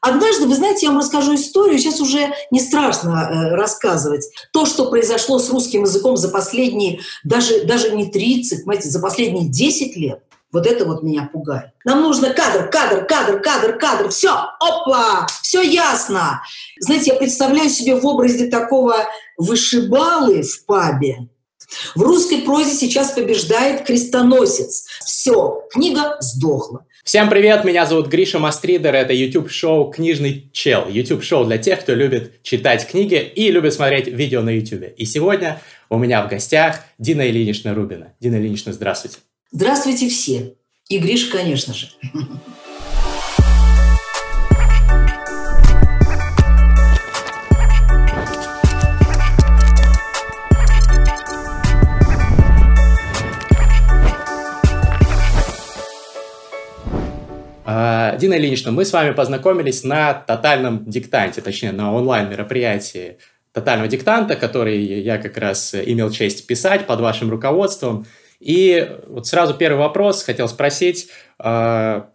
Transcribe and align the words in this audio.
Однажды, 0.00 0.46
вы 0.46 0.54
знаете, 0.54 0.86
я 0.86 0.92
вам 0.92 1.00
расскажу 1.00 1.34
историю, 1.34 1.78
сейчас 1.78 2.00
уже 2.00 2.32
не 2.50 2.60
страшно 2.60 3.10
э, 3.10 3.54
рассказывать. 3.54 4.26
То, 4.52 4.64
что 4.64 4.88
произошло 4.88 5.38
с 5.38 5.50
русским 5.50 5.82
языком 5.82 6.16
за 6.16 6.28
последние, 6.30 7.00
даже, 7.22 7.64
даже 7.64 7.90
не 7.90 8.10
30, 8.10 8.64
понимаете, 8.64 8.88
за 8.88 9.00
последние 9.00 9.48
10 9.48 9.96
лет, 9.96 10.22
вот 10.52 10.66
это 10.66 10.84
вот 10.84 11.02
меня 11.02 11.28
пугает. 11.30 11.70
Нам 11.84 12.00
нужно 12.00 12.30
кадр, 12.30 12.68
кадр, 12.70 13.06
кадр, 13.06 13.40
кадр, 13.40 13.78
кадр. 13.78 14.08
Все, 14.08 14.30
опа, 14.58 15.26
все 15.42 15.62
ясно. 15.62 16.42
Знаете, 16.80 17.12
я 17.12 17.18
представляю 17.18 17.68
себе 17.68 17.94
в 17.94 18.04
образе 18.06 18.46
такого 18.46 18.96
вышибалы 19.36 20.42
в 20.42 20.64
пабе. 20.64 21.28
В 21.94 22.02
русской 22.02 22.42
прозе 22.42 22.72
сейчас 22.72 23.12
побеждает 23.12 23.84
крестоносец. 23.84 24.86
Все, 25.04 25.62
книга 25.70 26.16
сдохла. 26.20 26.84
Всем 27.02 27.30
привет, 27.30 27.64
меня 27.64 27.86
зовут 27.86 28.08
Гриша 28.08 28.38
Мастридер, 28.38 28.94
это 28.94 29.14
YouTube-шоу 29.14 29.90
«Книжный 29.90 30.50
чел». 30.52 30.86
YouTube-шоу 30.86 31.46
для 31.46 31.56
тех, 31.56 31.80
кто 31.80 31.94
любит 31.94 32.42
читать 32.42 32.86
книги 32.86 33.14
и 33.14 33.50
любит 33.50 33.72
смотреть 33.72 34.06
видео 34.06 34.42
на 34.42 34.50
YouTube. 34.50 34.92
И 34.98 35.06
сегодня 35.06 35.62
у 35.88 35.96
меня 35.96 36.22
в 36.22 36.28
гостях 36.28 36.84
Дина 36.98 37.28
Ильинична 37.28 37.74
Рубина. 37.74 38.12
Дина 38.20 38.36
Ильинична, 38.36 38.74
здравствуйте. 38.74 39.16
Здравствуйте 39.50 40.10
все. 40.10 40.54
И 40.90 40.98
Гриша, 40.98 41.32
конечно 41.32 41.72
же. 41.72 41.88
Дина 58.20 58.34
Ильинична, 58.34 58.70
мы 58.70 58.84
с 58.84 58.92
вами 58.92 59.12
познакомились 59.12 59.82
на 59.82 60.12
тотальном 60.12 60.84
диктанте, 60.84 61.40
точнее, 61.40 61.72
на 61.72 61.94
онлайн-мероприятии 61.94 63.16
тотального 63.52 63.88
диктанта, 63.88 64.36
который 64.36 64.78
я 64.78 65.16
как 65.16 65.38
раз 65.38 65.74
имел 65.74 66.10
честь 66.10 66.46
писать 66.46 66.86
под 66.86 67.00
вашим 67.00 67.30
руководством. 67.30 68.06
И 68.38 68.96
вот 69.06 69.26
сразу 69.26 69.54
первый 69.54 69.78
вопрос 69.78 70.22
хотел 70.22 70.48
спросить, 70.48 71.08
а, 71.38 72.10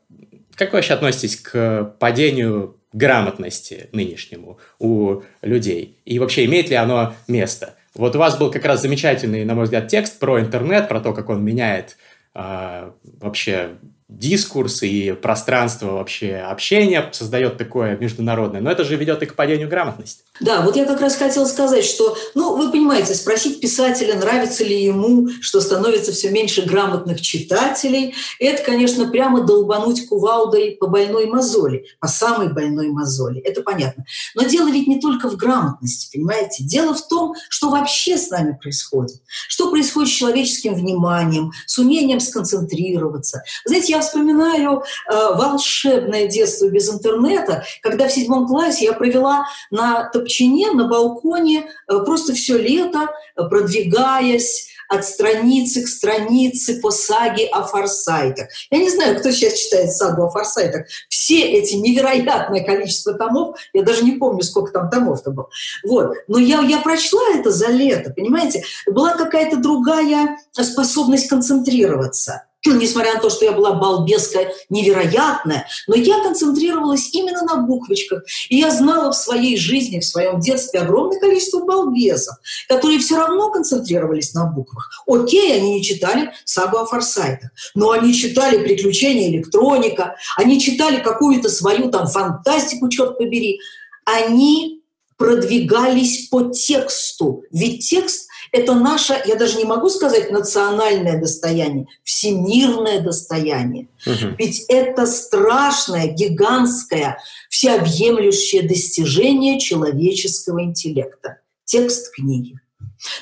как 0.56 0.72
вы 0.72 0.78
вообще 0.78 0.94
относитесь 0.94 1.38
к 1.38 1.95
падению 2.00 2.78
грамотности 2.94 3.90
нынешнему 3.92 4.59
у 4.78 5.23
людей? 5.42 5.97
И 6.06 6.19
вообще, 6.19 6.45
имеет 6.45 6.69
ли 6.69 6.75
оно 6.75 7.16
место? 7.28 7.73
Вот 7.95 8.16
у 8.16 8.19
вас 8.19 8.38
был 8.38 8.52
как 8.52 8.64
раз 8.64 8.84
замечательный, 8.84 9.44
на 9.44 9.56
мой 9.56 9.64
взгляд, 9.64 9.88
текст 9.88 10.19
про 10.19 10.40
интернет, 10.40 10.88
про 10.88 11.00
то, 11.00 11.14
как 11.14 11.30
он 11.30 11.44
меняет 11.44 11.97
э, 12.36 12.92
вообще 13.19 13.72
дискурс 14.08 14.84
и 14.84 15.14
пространство 15.14 15.94
вообще 15.94 16.36
общения 16.36 17.09
создает 17.11 17.58
такое 17.58 17.98
международное, 17.98 18.62
но 18.62 18.70
это 18.70 18.84
же 18.84 18.95
ведет 18.97 19.23
и 19.23 19.25
к 19.25 19.36
падению 19.36 19.67
грамотности. 19.67 20.23
Да, 20.39 20.62
вот 20.62 20.75
я 20.75 20.86
как 20.86 21.02
раз 21.02 21.16
хотела 21.16 21.45
сказать, 21.45 21.84
что, 21.84 22.16
ну, 22.36 22.56
вы 22.56 22.72
понимаете, 22.72 23.16
спросить 23.16 23.59
писателя, 23.59 24.16
нравится 24.16 24.64
ли 24.64 24.84
ему, 24.84 25.30
что 25.42 25.59
становится 25.59 26.12
все 26.12 26.30
меньше 26.30 26.62
грамотных 26.62 27.20
читателей, 27.20 28.14
это, 28.39 28.62
конечно, 28.64 29.09
прямо 29.09 29.42
долбануть 29.42 30.08
кувалдой 30.08 30.78
по 30.80 30.86
больной 30.86 31.25
мозоли, 31.25 31.86
по 32.00 32.08
самой 32.08 32.53
больной 32.53 32.90
мозоли, 32.90 33.42
это 33.42 33.64
понятно. 33.64 34.06
Но 34.36 34.44
дело 34.44 34.69
ведь 34.69 34.88
не 34.88 35.00
только 35.00 35.30
в 35.30 35.36
грамотности, 35.36 36.16
понимаете? 36.16 36.64
Дело 36.64 36.94
в 36.94 37.08
том, 37.08 37.34
что 37.50 37.72
вообще 37.72 38.17
с 38.17 38.30
нами 38.30 38.58
происходит. 38.62 39.22
Что 39.47 39.72
происходит 39.72 40.12
с 40.12 40.16
человеческим 40.16 40.75
вниманием, 40.75 41.52
с 41.66 41.80
умением 41.80 42.19
сконцентрироваться. 42.19 43.42
Знаете, 43.66 43.95
я 43.96 44.02
вспоминаю 44.02 44.84
э, 45.10 45.14
волшебное 45.36 46.28
детство 46.28 46.68
без 46.68 46.92
интернета, 46.92 47.64
когда 47.82 48.08
в 48.08 48.12
седьмом 48.12 48.48
классе 48.48 48.86
я 48.86 48.94
провела 48.94 49.46
на 49.72 50.10
Топчине, 50.10 50.72
на 50.72 50.88
балконе 50.88 51.66
э, 51.88 52.00
просто 52.06 52.34
все 52.34 52.58
лето, 52.58 53.10
э, 53.36 53.44
продвигаясь 53.50 54.70
от 54.88 55.04
страницы 55.04 55.84
к 55.84 55.88
странице 55.88 56.80
по 56.80 56.92
саге 56.92 57.47
о 57.47 57.64
форсайтах. 57.64 58.50
Я 58.69 58.78
не 58.78 58.90
знаю, 58.92 59.18
кто 59.18 59.31
сейчас 59.31 59.53
читает 59.53 59.92
сагу 59.92 60.24
о 60.24 60.30
форсайтах. 60.30 60.86
Все 61.09 61.42
эти 61.42 61.74
невероятное 61.75 62.64
количество 62.64 63.14
томов, 63.14 63.58
я 63.74 63.81
даже 63.81 64.03
не 64.03 64.12
помню, 64.12 64.44
сколько 64.44 64.72
там 64.72 64.92
томов-то 64.92 65.31
было. 65.31 65.50
Вот. 65.84 66.14
Но 66.28 66.38
я, 66.38 66.62
я 66.62 66.81
прочла 66.81 67.24
это 67.34 67.50
за 67.50 67.68
лето, 67.69 68.12
понимаете? 68.12 68.64
Была 68.86 69.16
какая-то 69.16 69.58
другая 69.58 70.38
способность 70.52 71.30
концентрироваться 71.30 72.44
несмотря 72.74 73.16
на 73.16 73.20
то, 73.20 73.30
что 73.30 73.46
я 73.46 73.52
была 73.52 73.74
балбеска 73.74 74.52
невероятная, 74.70 75.68
но 75.88 75.96
я 75.96 76.22
концентрировалась 76.24 77.09
именно 77.14 77.44
на 77.44 77.58
буквочках. 77.58 78.24
И 78.50 78.58
я 78.58 78.72
знала 78.72 79.12
в 79.12 79.16
своей 79.16 79.58
жизни, 79.58 80.00
в 80.00 80.06
своем 80.06 80.40
детстве 80.40 80.80
огромное 80.81 81.20
количество 81.20 81.64
балбесов, 81.64 82.36
которые 82.68 83.00
все 83.00 83.18
равно 83.18 83.52
концентрировались 83.52 84.34
на 84.34 84.46
буквах. 84.46 84.90
Окей, 85.08 85.56
они 85.56 85.75
не 85.75 85.84
читали 85.84 86.31
сагу 86.44 86.78
о 86.78 86.86
форсайтах, 86.86 87.52
но 87.74 87.92
они 87.92 88.14
читали 88.14 88.64
«Приключения 88.64 89.30
электроника», 89.30 90.16
они 90.38 90.59
читали 90.59 91.02
какую-то 91.02 91.50
свою 91.50 91.90
там 91.90 92.08
фантастику, 92.08 92.90
черт 92.90 93.18
побери. 93.18 93.59
Они 94.06 94.81
продвигались 95.18 96.28
по 96.28 96.50
тексту. 96.52 97.44
Ведь 97.52 97.88
текст– 97.88 98.28
это 98.56 98.74
наше, 98.74 99.22
я 99.26 99.36
даже 99.36 99.58
не 99.58 99.66
могу 99.66 99.90
сказать 99.90 100.32
национальное 100.32 101.20
достояние, 101.20 101.88
всемирное 102.04 103.02
достояние. 103.02 103.90
Угу. 104.08 104.36
Ведь 104.38 104.64
это 104.70 105.06
страшное, 105.08 106.08
гигантское, 106.08 107.18
всеобъемлющее 107.50 108.62
достижение 108.62 109.60
человеческого 109.60 110.64
интеллекта. 110.64 111.40
Текст 111.66 112.14
книги. 112.14 112.60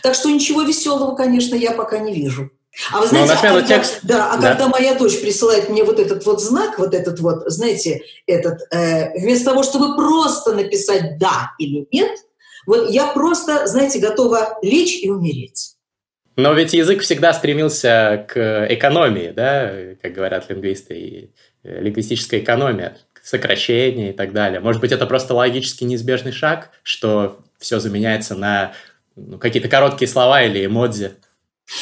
Так 0.04 0.14
что 0.14 0.30
ничего 0.30 0.62
веселого, 0.62 1.16
конечно, 1.16 1.56
я 1.56 1.72
пока 1.72 1.98
не 1.98 2.14
вижу. 2.14 2.52
А 2.92 3.02
вы 3.02 3.08
знаете, 3.08 3.34
а 3.34 3.42
когда, 3.42 3.62
текст... 3.62 4.00
да, 4.04 4.34
а 4.34 4.38
да. 4.38 4.50
когда 4.50 4.68
моя 4.68 4.96
дочь 4.96 5.20
присылает 5.20 5.70
мне 5.70 5.84
вот 5.84 6.00
этот 6.00 6.26
вот 6.26 6.42
знак, 6.42 6.78
вот 6.78 6.94
этот 6.94 7.20
вот, 7.20 7.44
знаете, 7.48 8.02
этот, 8.28 8.62
э, 8.72 9.20
вместо 9.20 9.46
того, 9.46 9.64
чтобы 9.64 9.96
просто 9.96 10.54
написать 10.54 11.18
«да» 11.18 11.52
или 11.60 11.88
«нет», 11.92 12.12
вот 12.66 12.90
я 12.90 13.07
просто, 13.07 13.68
знаете, 13.68 14.00
готова 14.00 14.57
лечь 14.62 15.03
и 15.03 15.09
умереть. 15.09 15.75
Но 16.35 16.53
ведь 16.53 16.74
язык 16.74 17.01
всегда 17.01 17.34
стремился 17.34 18.25
к 18.28 18.68
экономии, 18.69 19.31
да, 19.35 19.72
как 20.01 20.13
говорят 20.13 20.50
лингвисты, 20.50 20.96
и 20.96 21.31
э, 21.63 21.81
лингвистическая 21.81 22.40
экономия, 22.40 22.97
сокращение 23.22 24.09
и 24.09 24.13
так 24.13 24.34
далее. 24.34 24.59
Может 24.59 24.81
быть, 24.81 24.91
это 24.91 25.06
просто 25.06 25.35
логически 25.35 25.84
неизбежный 25.84 26.31
шаг, 26.31 26.72
что 26.81 27.40
все 27.59 27.79
заменяется 27.79 28.35
на 28.35 28.73
ну, 29.16 29.38
какие-то 29.38 29.69
короткие 29.69 30.09
слова 30.09 30.41
или 30.41 30.66
эмодзи? 30.66 31.12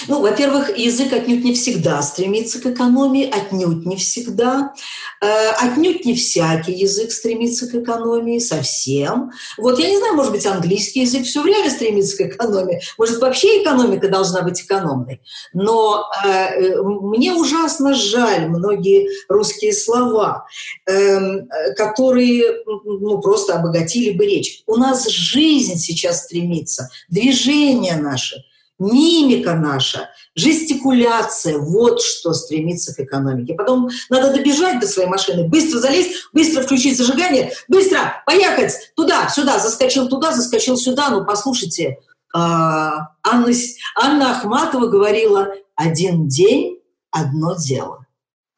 Ну, 0.07 0.21
во-первых, 0.21 0.77
язык 0.77 1.13
отнюдь 1.13 1.43
не 1.43 1.53
всегда 1.53 2.01
стремится 2.01 2.61
к 2.61 2.65
экономии, 2.65 3.29
отнюдь 3.29 3.85
не 3.85 3.95
всегда. 3.95 4.73
Э, 5.21 5.49
отнюдь 5.59 6.05
не 6.05 6.15
всякий 6.15 6.73
язык 6.73 7.11
стремится 7.11 7.67
к 7.67 7.75
экономии 7.75 8.39
совсем. 8.39 9.31
Вот 9.57 9.79
я 9.79 9.89
не 9.89 9.97
знаю, 9.97 10.15
может 10.15 10.31
быть, 10.31 10.45
английский 10.45 11.01
язык 11.01 11.25
все 11.25 11.41
время 11.41 11.69
стремится 11.69 12.17
к 12.17 12.21
экономии. 12.21 12.81
Может, 12.97 13.19
вообще 13.19 13.61
экономика 13.61 14.09
должна 14.09 14.41
быть 14.41 14.61
экономной. 14.61 15.21
Но 15.53 16.05
э, 16.25 16.29
э 16.29 16.81
мне 16.81 17.33
ужасно 17.33 17.93
жаль 17.93 18.47
многие 18.47 19.09
русские 19.27 19.73
слова, 19.73 20.45
эм, 20.87 21.47
э, 21.49 21.73
которые 21.75 22.63
ну, 22.65 23.19
просто 23.21 23.55
обогатили 23.55 24.11
бы 24.11 24.25
речь. 24.25 24.63
У 24.67 24.77
нас 24.77 25.07
жизнь 25.07 25.77
сейчас 25.77 26.23
стремится, 26.23 26.89
движение 27.09 27.95
наше– 27.95 28.43
мимика 28.81 29.53
наша, 29.53 30.09
жестикуляция, 30.35 31.57
вот 31.57 32.01
что 32.01 32.33
стремится 32.33 32.93
к 32.93 32.99
экономике. 32.99 33.53
Потом 33.53 33.89
надо 34.09 34.33
добежать 34.33 34.79
до 34.79 34.87
своей 34.87 35.07
машины, 35.07 35.47
быстро 35.47 35.79
залезть, 35.79 36.29
быстро 36.33 36.63
включить 36.63 36.97
зажигание, 36.97 37.53
быстро 37.67 38.23
поехать 38.25 38.73
туда, 38.95 39.29
сюда, 39.29 39.59
заскочил 39.59 40.09
туда, 40.09 40.33
заскочил 40.33 40.77
сюда. 40.77 41.09
Ну, 41.09 41.25
послушайте, 41.25 41.99
а, 42.33 43.09
Анна, 43.23 43.51
Анна 43.95 44.31
Ахматова 44.31 44.87
говорила 44.87 45.53
«один 45.75 46.27
день, 46.27 46.79
одно 47.11 47.55
дело» 47.55 48.00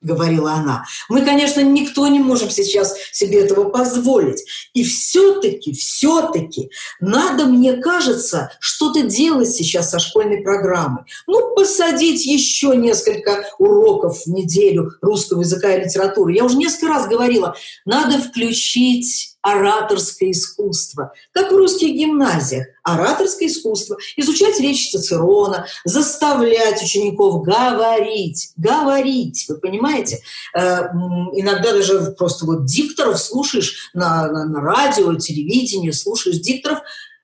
говорила 0.03 0.51
она. 0.53 0.85
Мы, 1.09 1.23
конечно, 1.25 1.61
никто 1.61 2.07
не 2.07 2.19
можем 2.19 2.50
сейчас 2.50 2.95
себе 3.11 3.39
этого 3.39 3.69
позволить. 3.69 4.44
И 4.73 4.83
все-таки, 4.83 5.73
все-таки 5.73 6.69
надо, 7.00 7.45
мне 7.45 7.73
кажется, 7.73 8.51
что-то 8.59 9.01
делать 9.01 9.50
сейчас 9.50 9.89
со 9.89 10.00
школьной 10.00 10.41
программой. 10.41 11.03
Ну, 11.27 11.55
посадить 11.55 12.25
еще 12.25 12.75
несколько 12.75 13.45
уроков 13.57 14.23
в 14.25 14.27
неделю 14.27 14.91
русского 15.01 15.41
языка 15.41 15.73
и 15.73 15.85
литературы. 15.85 16.33
Я 16.33 16.44
уже 16.44 16.57
несколько 16.57 16.88
раз 16.88 17.07
говорила, 17.07 17.55
надо 17.85 18.19
включить 18.19 19.32
ораторское 19.44 20.31
искусство, 20.31 21.13
как 21.34 21.51
в 21.51 21.56
русских 21.56 21.90
гимназиях. 21.90 22.68
Ораторское 22.81 23.50
искусство, 23.50 23.98
изучать 24.16 24.60
речь 24.60 24.90
Цицерона, 24.90 25.68
заставлять 25.84 26.81
учеников 26.81 27.44
говорить, 27.44 28.51
говорить, 28.56 29.45
вы 29.48 29.57
понимаете? 29.57 30.22
Э, 30.57 30.86
иногда 31.34 31.74
даже 31.74 32.16
просто 32.18 32.45
вот 32.45 32.66
дикторов 32.66 33.19
слушаешь 33.19 33.90
на, 33.94 34.28
на, 34.28 34.45
на 34.45 34.62
радио, 34.62 35.13
телевидении, 35.16 35.92
слушаешь 35.92 36.38
дикторов, 36.38 36.80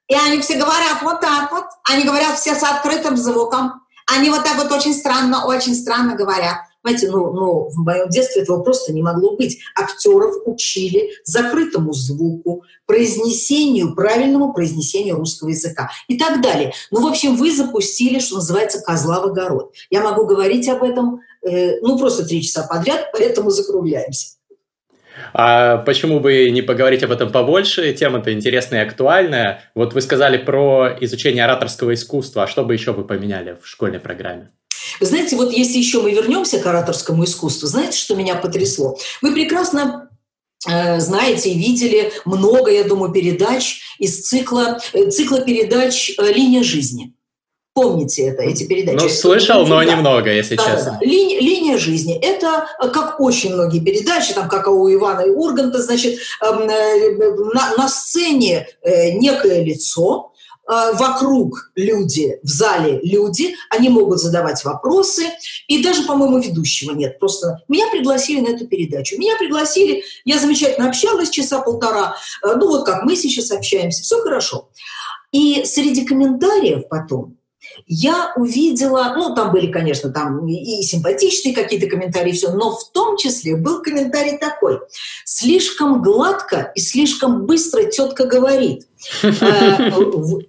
и 0.10 0.15
они 0.15 0.42
все 0.42 0.56
говорят 0.56 1.01
вот 1.01 1.22
так 1.22 1.51
вот, 1.51 1.65
они 1.89 2.04
говорят 2.04 2.38
все 2.38 2.54
с 2.54 2.63
открытым 2.63 3.15
звуком, 3.15 3.81
они 4.07 4.30
вот 4.30 4.44
так 4.44 4.57
вот 4.57 4.72
очень 4.72 4.94
странно, 4.94 5.45
очень 5.45 5.75
странно 5.75 6.15
говорят. 6.15 6.57
Знаете, 6.83 7.09
ну, 7.11 7.33
ну, 7.33 7.69
в 7.69 7.77
моем 7.77 8.09
детстве 8.09 8.43
этого 8.43 8.63
просто 8.63 8.93
не 8.93 9.01
могло 9.01 9.35
быть. 9.35 9.59
Актеров 9.75 10.35
учили 10.45 11.11
закрытому 11.25 11.93
звуку, 11.93 12.63
произнесению, 12.85 13.95
правильному 13.95 14.53
произнесению 14.53 15.17
русского 15.17 15.49
языка 15.49 15.89
и 16.07 16.17
так 16.17 16.41
далее. 16.41 16.73
Ну, 16.91 17.01
в 17.01 17.07
общем, 17.07 17.35
вы 17.35 17.53
запустили, 17.53 18.19
что 18.19 18.35
называется, 18.35 18.81
козла 18.81 19.19
в 19.19 19.25
огород. 19.25 19.73
Я 19.89 20.01
могу 20.01 20.25
говорить 20.25 20.69
об 20.69 20.83
этом, 20.83 21.21
э, 21.41 21.79
ну, 21.81 21.97
просто 21.99 22.25
три 22.25 22.41
часа 22.41 22.63
подряд, 22.63 23.09
поэтому 23.11 23.49
закругляемся. 23.49 24.39
А 25.33 25.77
почему 25.77 26.19
бы 26.19 26.49
не 26.49 26.61
поговорить 26.61 27.03
об 27.03 27.11
этом 27.11 27.31
побольше? 27.31 27.93
Тема-то 27.93 28.33
интересная 28.33 28.83
и 28.83 28.87
актуальная. 28.87 29.63
Вот 29.75 29.93
вы 29.93 30.01
сказали 30.01 30.37
про 30.37 30.95
изучение 31.01 31.43
ораторского 31.43 31.93
искусства. 31.93 32.43
А 32.43 32.47
что 32.47 32.63
бы 32.63 32.73
еще 32.73 32.93
вы 32.93 33.03
поменяли 33.03 33.57
в 33.61 33.67
школьной 33.67 33.99
программе? 33.99 34.49
Вы 35.00 35.06
знаете, 35.06 35.36
вот 35.36 35.51
если 35.51 35.78
еще 35.78 36.01
мы 36.01 36.12
вернемся 36.12 36.60
к 36.60 36.66
ораторскому 36.66 37.24
искусству, 37.24 37.68
знаете, 37.68 37.98
что 37.98 38.16
меня 38.16 38.36
потрясло? 38.36 38.98
Вы 39.22 39.34
прекрасно 39.34 40.10
э, 40.68 41.00
знаете 41.00 41.51
и 41.51 41.57
видели 41.57 42.12
много, 42.25 42.72
я 42.72 42.84
думаю, 42.84 43.12
передач 43.12 43.81
из 43.98 44.22
цикла, 44.22 44.80
э, 44.94 45.10
цикла 45.10 45.42
передач 45.42 46.12
э, 46.18 46.31
«Линия 46.31 46.63
жизни». 46.63 47.13
Помните 47.74 48.24
это, 48.24 48.44
эти 48.44 48.66
передачи? 48.66 49.04
Ну, 49.04 49.07
слышал, 49.10 49.66
но 49.66 49.81
немного, 49.84 50.34
если 50.34 50.56
да, 50.56 50.66
честно. 50.66 50.92
Да, 50.92 50.98
да. 51.00 51.06
Линия, 51.06 51.40
линия 51.40 51.78
жизни– 51.78 52.19
это, 52.22 52.68
как 52.92 53.22
очень 53.22 53.54
многие 53.54 53.80
передачи, 53.80 54.34
там, 54.34 54.50
как 54.50 54.68
у 54.68 54.92
Ивана 54.92 55.22
и 55.22 55.30
Урганта, 55.30 55.81
значит, 55.81 56.19
эм, 56.44 56.66
на, 56.66 57.75
на 57.78 57.88
сцене 57.88 58.68
некое 58.84 59.63
лицо, 59.63 60.34
вокруг 60.69 61.71
люди, 61.75 62.39
в 62.44 62.48
зале 62.48 63.00
люди, 63.01 63.56
они 63.69 63.89
могут 63.89 64.19
задавать 64.19 64.63
вопросы, 64.63 65.24
и 65.68 65.83
даже, 65.83 66.04
по-моему, 66.04 66.39
ведущего 66.39 66.94
нет. 66.94 67.19
Просто 67.19 67.63
меня 67.68 67.88
пригласили 67.89 68.42
на 68.42 68.56
эту 68.56 68.68
передачу. 68.68 69.18
Меня 69.18 69.36
пригласили, 69.38 70.04
я 70.25 70.38
замечательно 70.38 70.88
общалась 70.88 71.31
часа 71.31 71.62
полтора, 71.62 72.16
э, 72.44 72.54
ну 72.56 72.68
вот 72.68 72.86
как 72.86 73.04
мы 73.04 73.16
сейчас 73.16 73.51
общаемся, 73.51 74.04
все 74.04 74.21
хорошо. 74.21 74.69
И 75.31 75.63
среди 75.66 76.06
комментариев 76.06 76.88
потом 76.89 77.39
я 77.86 78.33
увидела, 78.36 79.13
ну, 79.15 79.36
там 79.36 79.51
были, 79.51 79.72
конечно, 79.72 80.12
там 80.12 80.48
и 80.48 80.81
симпатичные 80.81 81.54
какие-то 81.54 81.88
комментарии, 81.88 82.31
все, 82.31 82.51
но 82.51 82.75
в 82.75 82.92
том 82.92 83.18
числе 83.18 83.56
был 83.56 83.81
комментарий 83.81 84.38
такой. 84.38 84.80
Слишком 85.25 86.01
гладко 86.01 86.72
и 86.75 86.80
слишком 86.80 87.45
быстро 87.45 87.83
тетка 87.83 88.25
говорит. 88.25 88.88
Э, 89.24 89.92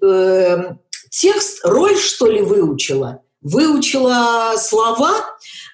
э, 0.02 0.74
текст 1.10 1.60
роль, 1.64 1.96
что 1.96 2.26
ли, 2.26 2.42
выучила? 2.42 3.22
Выучила 3.42 4.54
слова, 4.58 5.12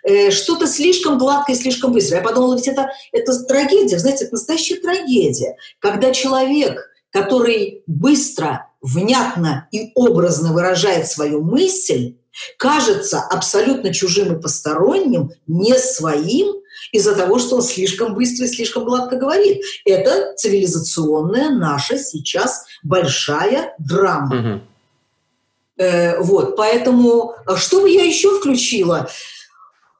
э, 0.04 0.30
что-то 0.30 0.66
слишком 0.66 1.18
гладкое, 1.18 1.56
слишком 1.56 1.92
быстро. 1.92 2.18
Я 2.18 2.22
подумала, 2.22 2.54
ведь 2.54 2.68
это, 2.68 2.90
это 3.12 3.44
трагедия, 3.44 3.98
знаете, 3.98 4.24
это 4.24 4.34
настоящая 4.34 4.76
трагедия, 4.76 5.56
когда 5.80 6.12
человек, 6.12 6.88
который 7.10 7.82
быстро 7.86 8.70
внятно 8.80 9.68
и 9.72 9.90
образно 9.94 10.52
выражает 10.52 11.08
свою 11.08 11.42
мысль, 11.42 12.16
кажется 12.58 13.20
абсолютно 13.20 13.92
чужим 13.92 14.36
и 14.36 14.40
посторонним, 14.40 15.30
не 15.46 15.76
своим, 15.78 16.54
из-за 16.92 17.14
того, 17.14 17.38
что 17.38 17.56
он 17.56 17.62
слишком 17.62 18.14
быстро 18.14 18.46
и 18.46 18.48
слишком 18.48 18.84
гладко 18.84 19.16
говорит. 19.16 19.62
Это 19.84 20.34
цивилизационная 20.36 21.50
наша 21.50 21.98
сейчас 21.98 22.64
большая 22.82 23.74
драма. 23.78 24.36
Угу. 24.36 24.60
Э, 25.78 26.18
вот, 26.20 26.56
поэтому 26.56 27.34
а 27.46 27.56
что 27.56 27.80
бы 27.80 27.90
я 27.90 28.04
еще 28.04 28.38
включила? 28.38 29.08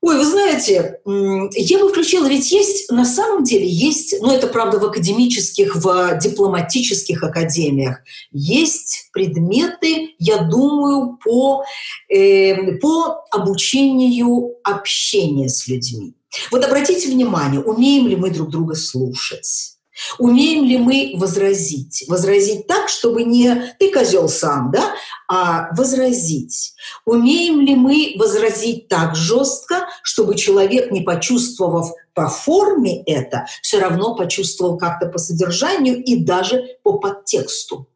Ой, 0.03 0.19
вы 0.19 0.25
знаете, 0.25 1.01
я 1.05 1.79
бы 1.79 1.89
включила, 1.89 2.29
ведь 2.29 2.53
есть, 2.53 2.91
на 2.91 3.05
самом 3.05 3.45
деле 3.45 3.67
есть, 3.67 4.17
ну 4.21 4.31
это 4.31 4.47
правда 4.47 4.79
в 4.79 4.85
академических, 4.85 5.77
в 5.77 6.19
дипломатических 6.19 7.23
академиях, 7.23 7.99
есть 8.31 9.09
предметы, 9.13 10.15
я 10.19 10.39
думаю, 10.39 11.19
по, 11.25 11.65
э, 12.09 12.73
по 12.79 13.25
обучению 13.31 14.55
общения 14.63 15.49
с 15.49 15.67
людьми. 15.67 16.15
Вот 16.51 16.65
обратите 16.65 17.09
внимание, 17.09 17.61
умеем 17.61 18.07
ли 18.07 18.17
мы 18.17 18.31
друг 18.31 18.51
друга 18.51 18.75
слушать? 18.75 19.76
Умеем 20.19 20.65
ли 20.65 20.79
мы 20.79 21.15
возразить? 21.17 22.05
Возразить 22.09 22.67
так, 22.67 22.89
чтобы 22.89 23.25
не 23.25 23.75
ты 23.79 23.91
козел 23.91 24.29
сам, 24.29 24.71
да, 24.73 24.95
а 25.29 25.69
возразить. 25.75 26.75
Умеем 27.05 27.61
ли 27.61 27.75
мы 27.75 28.15
возразить 28.17 28.89
так 28.89 29.15
жестко, 29.17 29.87
чтобы 30.03 30.37
человек, 30.37 30.91
не 30.91 31.01
почувствовав 31.01 31.93
по 32.15 32.29
форме 32.29 33.03
это, 33.05 33.47
все 33.63 33.79
равно 33.79 34.15
почувствовал 34.15 34.77
как-то 34.79 35.07
по 35.07 35.19
содержанию 35.19 36.03
и 36.03 36.17
даже 36.17 36.77
по 36.83 36.99
подтексту? 36.99 37.89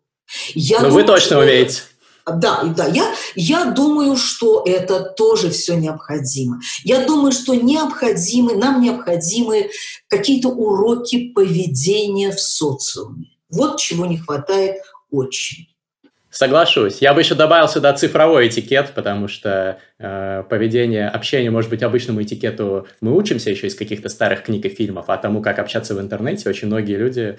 Я 0.55 0.81
Но 0.81 0.89
думаю, 0.89 1.03
вы 1.03 1.07
точно 1.07 1.27
что... 1.27 1.41
умеете. 1.41 1.83
Да, 2.27 2.65
да, 2.77 2.87
я, 2.87 3.13
я 3.35 3.67
думаю, 3.67 4.17
что 4.17 4.63
это 4.67 5.01
тоже 5.01 5.51
все 5.51 5.75
необходимо. 5.75 6.61
Я 6.85 7.07
думаю, 7.07 7.33
что 7.33 7.55
необходимы, 7.55 8.55
нам 8.55 8.81
необходимы 8.81 9.71
какие-то 10.09 10.49
уроки 10.49 11.31
поведения 11.33 12.31
в 12.31 12.41
социуме. 12.41 13.29
Вот 13.51 13.81
чего 13.81 14.07
не 14.07 14.19
хватает 14.19 14.77
очень. 15.11 15.67
Соглашусь. 16.31 16.99
Я 17.01 17.13
бы 17.13 17.23
еще 17.23 17.35
добавил 17.35 17.67
сюда 17.67 17.93
цифровой 17.93 18.47
этикет, 18.47 18.93
потому 18.95 19.27
что 19.27 19.81
э, 19.99 20.45
поведение, 20.49 21.09
общение, 21.09 21.51
может 21.51 21.71
быть, 21.71 21.83
обычному 21.83 22.23
этикету 22.23 22.87
мы 23.01 23.17
учимся 23.17 23.51
еще 23.51 23.67
из 23.67 23.75
каких-то 23.75 24.09
старых 24.09 24.45
книг 24.45 24.65
и 24.65 24.69
фильмов, 24.69 25.07
а 25.09 25.17
тому, 25.17 25.43
как 25.43 25.59
общаться 25.59 25.97
в 25.97 26.01
интернете, 26.01 26.49
очень 26.49 26.69
многие 26.69 26.95
люди 26.95 27.37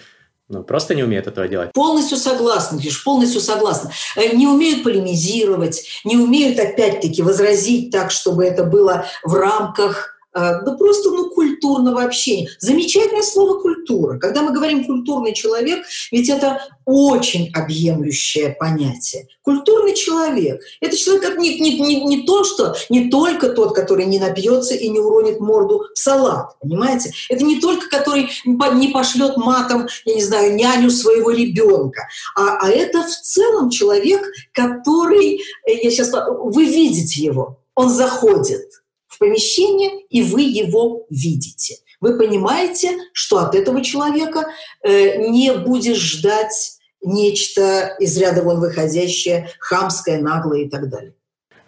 ну, 0.51 0.63
просто 0.63 0.93
не 0.95 1.03
умеют 1.03 1.27
этого 1.27 1.47
делать. 1.47 1.71
Полностью 1.71 2.17
согласна, 2.17 2.77
Гриш, 2.77 3.03
полностью 3.03 3.39
согласна. 3.39 3.91
Э, 4.17 4.35
не 4.35 4.47
умеют 4.47 4.83
полемизировать, 4.83 5.85
не 6.03 6.17
умеют, 6.17 6.59
опять-таки, 6.59 7.23
возразить 7.23 7.89
так, 7.89 8.11
чтобы 8.11 8.45
это 8.45 8.65
было 8.65 9.05
в 9.23 9.33
рамках 9.33 10.17
Э, 10.33 10.61
ну 10.65 10.77
просто 10.77 11.09
ну, 11.09 11.29
культурного 11.29 12.03
общения. 12.03 12.49
Замечательное 12.59 13.21
слово 13.21 13.59
«культура». 13.59 14.17
Когда 14.17 14.41
мы 14.41 14.53
говорим 14.53 14.85
«культурный 14.85 15.33
человек», 15.33 15.85
ведь 16.11 16.29
это 16.29 16.61
очень 16.85 17.51
объемлющее 17.53 18.55
понятие. 18.59 19.27
Культурный 19.41 19.93
человек– 19.93 20.61
это 20.81 20.95
человек 20.95 21.37
не, 21.37 21.59
не, 21.59 21.79
не, 21.79 22.05
не 22.05 22.23
то, 22.23 22.43
что 22.43 22.75
не 22.89 23.09
только 23.09 23.49
тот, 23.49 23.75
который 23.75 24.05
не 24.05 24.19
напьется 24.19 24.73
и 24.73 24.87
не 24.87 24.99
уронит 24.99 25.39
морду 25.39 25.83
в 25.93 25.99
салат, 25.99 26.57
понимаете? 26.59 27.11
Это 27.29 27.43
не 27.43 27.59
только 27.59 27.89
который 27.89 28.29
не 28.45 28.87
пошлет 28.89 29.35
матом, 29.37 29.87
я 30.05 30.15
не 30.15 30.23
знаю, 30.23 30.55
няню 30.55 30.89
своего 30.89 31.31
ребенка, 31.31 32.07
а, 32.35 32.57
а 32.61 32.69
это 32.69 33.03
в 33.03 33.09
целом 33.09 33.69
человек, 33.69 34.21
который, 34.53 35.41
э, 35.67 35.73
я 35.83 35.91
сейчас, 35.91 36.11
вы 36.11 36.65
видите 36.65 37.21
его, 37.21 37.59
он 37.75 37.89
заходит– 37.89 38.61
помещение, 39.21 40.01
и 40.09 40.23
вы 40.23 40.41
его 40.41 41.05
видите. 41.11 41.75
Вы 42.01 42.17
понимаете, 42.17 42.97
что 43.13 43.37
от 43.37 43.53
этого 43.53 43.83
человека 43.83 44.47
э, 44.83 45.29
не 45.29 45.53
будешь 45.53 45.99
ждать 45.99 46.79
нечто 47.03 47.95
из 47.99 48.17
ряда 48.17 48.41
вон 48.41 48.59
выходящее, 48.59 49.49
хамское, 49.59 50.19
наглое 50.19 50.61
и 50.61 50.69
так 50.69 50.89
далее. 50.89 51.13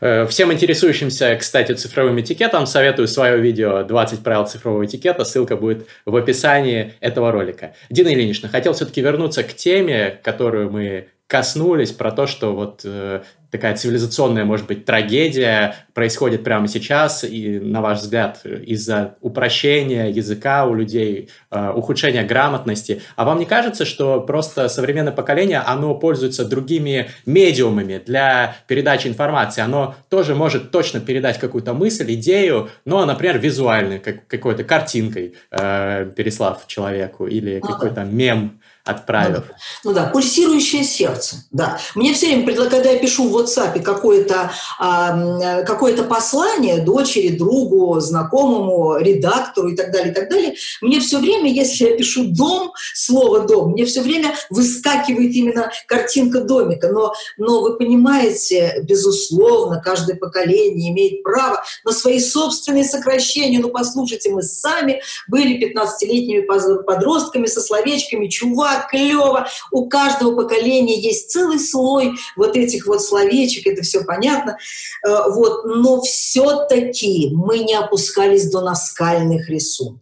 Э, 0.01 0.25
всем 0.25 0.51
интересующимся, 0.51 1.37
кстати, 1.39 1.73
цифровым 1.73 2.19
этикетом, 2.19 2.65
советую 2.65 3.07
свое 3.07 3.39
видео 3.39 3.81
«20 3.81 4.23
правил 4.23 4.47
цифрового 4.47 4.85
этикета». 4.85 5.23
Ссылка 5.23 5.55
будет 5.55 5.85
в 6.05 6.15
описании 6.15 6.95
этого 7.01 7.31
ролика. 7.31 7.75
Дина 7.91 8.11
Ильинична, 8.11 8.49
хотел 8.49 8.73
все-таки 8.73 9.01
вернуться 9.01 9.43
к 9.43 9.53
теме, 9.53 10.19
которую 10.23 10.71
мы 10.71 11.09
коснулись, 11.33 11.91
про 11.91 12.11
то, 12.11 12.27
что 12.27 12.53
вот 12.53 12.81
э, 12.83 13.23
такая 13.49 13.75
цивилизационная, 13.75 14.45
может 14.45 14.67
быть, 14.67 14.85
трагедия 14.85 15.75
происходит 15.95 16.43
прямо 16.43 16.67
сейчас, 16.67 17.23
и, 17.23 17.59
на 17.59 17.81
ваш 17.81 18.01
взгляд, 18.01 18.45
из-за 18.45 19.15
упрощения 19.19 20.09
языка 20.09 20.65
у 20.67 20.75
людей, 20.75 21.29
э, 21.49 21.71
ухудшения 21.71 22.23
грамотности. 22.23 23.01
А 23.15 23.25
вам 23.25 23.39
не 23.39 23.45
кажется, 23.45 23.83
что 23.83 24.21
просто 24.21 24.69
современное 24.69 25.11
поколение, 25.11 25.57
оно 25.57 25.95
пользуется 25.95 26.45
другими 26.45 27.09
медиумами 27.25 27.99
для 28.05 28.55
передачи 28.67 29.07
информации? 29.07 29.61
Оно 29.61 29.95
тоже 30.09 30.35
может 30.35 30.69
точно 30.69 30.99
передать 30.99 31.39
какую-то 31.39 31.73
мысль, 31.73 32.13
идею, 32.13 32.69
но, 32.85 33.03
например, 33.07 33.39
визуальной, 33.39 33.97
как, 33.97 34.27
какой-то 34.27 34.63
картинкой, 34.63 35.33
э, 35.49 36.11
переслав 36.15 36.67
человеку, 36.67 37.25
или 37.25 37.59
какой-то 37.59 38.03
мем 38.03 38.59
отправив. 38.83 39.43
Ну, 39.85 39.93
да, 39.93 40.05
пульсирующее 40.07 40.83
сердце, 40.83 41.37
да. 41.51 41.79
Мне 41.95 42.13
все 42.13 42.27
время, 42.27 42.53
когда 42.69 42.89
я 42.89 42.99
пишу 42.99 43.29
в 43.29 43.37
WhatsApp 43.37 43.81
какое-то 43.81 44.51
а, 44.77 45.63
какое 45.63 45.95
послание 46.03 46.79
дочери, 46.79 47.29
другу, 47.29 47.97
знакомому, 48.01 48.97
редактору 48.97 49.69
и 49.69 49.75
так 49.75 49.91
далее, 49.91 50.11
и 50.11 50.13
так 50.13 50.29
далее, 50.29 50.55
мне 50.81 50.99
все 50.99 51.19
время, 51.19 51.49
если 51.49 51.85
я 51.85 51.97
пишу 51.97 52.25
«дом», 52.25 52.73
слово 52.93 53.47
«дом», 53.47 53.71
мне 53.71 53.85
все 53.85 54.01
время 54.01 54.35
выскакивает 54.49 55.33
именно 55.33 55.71
картинка 55.87 56.41
домика. 56.41 56.89
Но, 56.89 57.13
но 57.37 57.61
вы 57.61 57.77
понимаете, 57.77 58.81
безусловно, 58.83 59.81
каждое 59.81 60.17
поколение 60.17 60.91
имеет 60.91 61.23
право 61.23 61.63
на 61.85 61.93
свои 61.93 62.19
собственные 62.19 62.83
сокращения. 62.83 63.59
Ну, 63.59 63.69
послушайте, 63.69 64.31
мы 64.31 64.41
сами 64.41 65.01
были 65.29 65.57
15-летними 65.57 66.41
подростками 66.85 67.45
со 67.45 67.61
словечками 67.61 68.27
«чувак», 68.27 68.72
клево. 68.81 69.47
У 69.71 69.87
каждого 69.87 70.35
поколения 70.35 70.99
есть 70.99 71.31
целый 71.31 71.59
слой 71.59 72.13
вот 72.35 72.55
этих 72.55 72.87
вот 72.87 73.01
словечек, 73.01 73.67
это 73.67 73.81
все 73.81 74.03
понятно. 74.03 74.57
Э, 75.05 75.29
вот. 75.29 75.65
Но 75.65 76.01
все-таки 76.01 77.31
мы 77.33 77.59
не 77.59 77.73
опускались 77.73 78.49
до 78.49 78.61
наскальных 78.61 79.49
рисунков. 79.49 80.01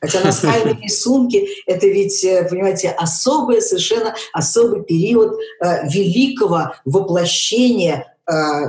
Хотя 0.00 0.20
наскальные 0.24 0.78
рисунки– 0.82 1.46
это 1.66 1.86
ведь, 1.86 2.24
э, 2.24 2.46
понимаете, 2.48 2.90
особый, 2.90 3.62
совершенно 3.62 4.14
особый 4.32 4.82
период 4.82 5.38
э, 5.60 5.88
великого 5.88 6.74
воплощения 6.84 8.06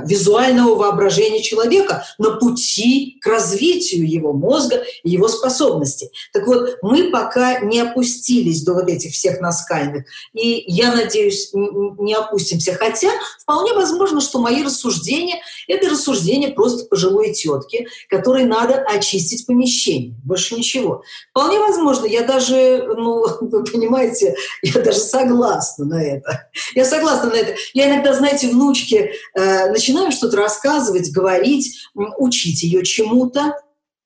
визуального 0.04 0.74
воображения 0.74 1.42
человека 1.42 2.04
на 2.18 2.32
пути 2.32 3.18
к 3.20 3.26
развитию 3.26 4.08
его 4.08 4.32
мозга 4.32 4.82
и 5.02 5.10
его 5.10 5.28
способностей. 5.28 6.10
Так 6.32 6.46
вот, 6.46 6.78
мы 6.82 7.10
пока 7.10 7.60
не 7.60 7.80
опустились 7.80 8.62
до 8.62 8.74
вот 8.74 8.88
этих 8.88 9.12
всех 9.12 9.40
наскальных, 9.40 10.04
и 10.32 10.64
я 10.66 10.94
надеюсь, 10.94 11.50
не 11.52 12.14
опустимся. 12.14 12.74
Хотя 12.74 13.10
вполне 13.40 13.72
возможно, 13.74 14.20
что 14.20 14.38
мои 14.38 14.62
рассуждения– 14.62 15.40
это 15.74 15.90
рассуждения 15.90 16.50
просто 16.50 16.86
пожилой 16.86 17.32
тетки, 17.32 17.86
которой 18.08 18.44
надо 18.44 18.74
очистить 18.74 19.46
помещение, 19.46 20.14
больше 20.24 20.54
ничего. 20.54 21.02
Вполне 21.30 21.58
возможно, 21.58 22.06
я 22.06 22.22
даже, 22.22 22.84
ну, 22.96 23.24
вы 23.40 23.64
понимаете, 23.64 24.34
я 24.62 24.80
даже 24.80 24.98
согласна 24.98 25.84
на 25.84 26.02
это. 26.02 26.48
Я 26.74 26.84
согласна 26.84 27.30
на 27.30 27.36
это. 27.36 27.54
Я 27.74 27.88
иногда, 27.88 28.14
знаете, 28.14 28.48
внучке 28.48 29.12
Э, 29.34 29.70
начинаю 29.70 30.12
что-то 30.12 30.36
рассказывать, 30.36 31.12
говорить, 31.12 31.88
учить 31.94 32.62
ее 32.62 32.84
чему-то. 32.84 33.58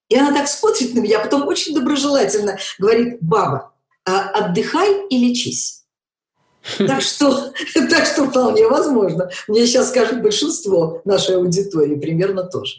И 0.08 0.16
она 0.16 0.32
так 0.32 0.48
смотрит 0.48 0.94
на 0.94 1.00
меня, 1.00 1.18
а 1.18 1.24
потом 1.24 1.46
очень 1.48 1.74
доброжелательно 1.74 2.58
говорит, 2.78 3.18
баба, 3.20 3.72
а 4.04 4.28
отдыхай 4.30 5.06
и 5.08 5.18
лечись. 5.18 5.75
Так 6.78 7.02
что, 7.02 7.52
так 7.90 8.04
что 8.04 8.26
вполне 8.26 8.66
возможно. 8.66 9.30
Мне 9.48 9.66
сейчас 9.66 9.90
скажут 9.90 10.22
большинство 10.22 11.00
нашей 11.04 11.36
аудитории 11.36 11.96
примерно 11.96 12.44
тоже. 12.44 12.76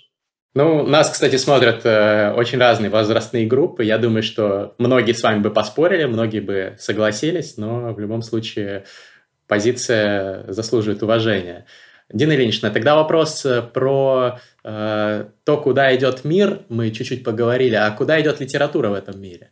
Ну, 0.53 0.81
нас, 0.83 1.11
кстати, 1.11 1.35
смотрят 1.35 1.81
э, 1.85 2.33
очень 2.35 2.57
разные 2.57 2.89
возрастные 2.89 3.45
группы. 3.45 3.83
Я 3.83 3.99
думаю, 3.99 4.23
что 4.23 4.73
многие 4.79 5.13
с 5.13 5.21
вами 5.21 5.39
бы 5.39 5.51
поспорили, 5.51 6.05
многие 6.05 6.39
бы 6.39 6.75
согласились, 6.79 7.57
но 7.57 7.93
в 7.93 7.99
любом 7.99 8.23
случае 8.23 8.85
позиция 9.45 10.51
заслуживает 10.51 11.03
уважения. 11.03 11.67
Дина 12.11 12.31
Ильинична, 12.31 12.71
тогда 12.71 12.95
вопрос 12.95 13.45
э, 13.45 13.61
про 13.61 14.39
э, 14.63 15.25
то, 15.43 15.57
куда 15.57 15.95
идет 15.95 16.23
мир, 16.23 16.61
мы 16.69 16.89
чуть-чуть 16.89 17.23
поговорили, 17.23 17.75
а 17.75 17.91
куда 17.91 18.19
идет 18.19 18.39
литература 18.39 18.89
в 18.89 18.93
этом 18.93 19.21
мире? 19.21 19.51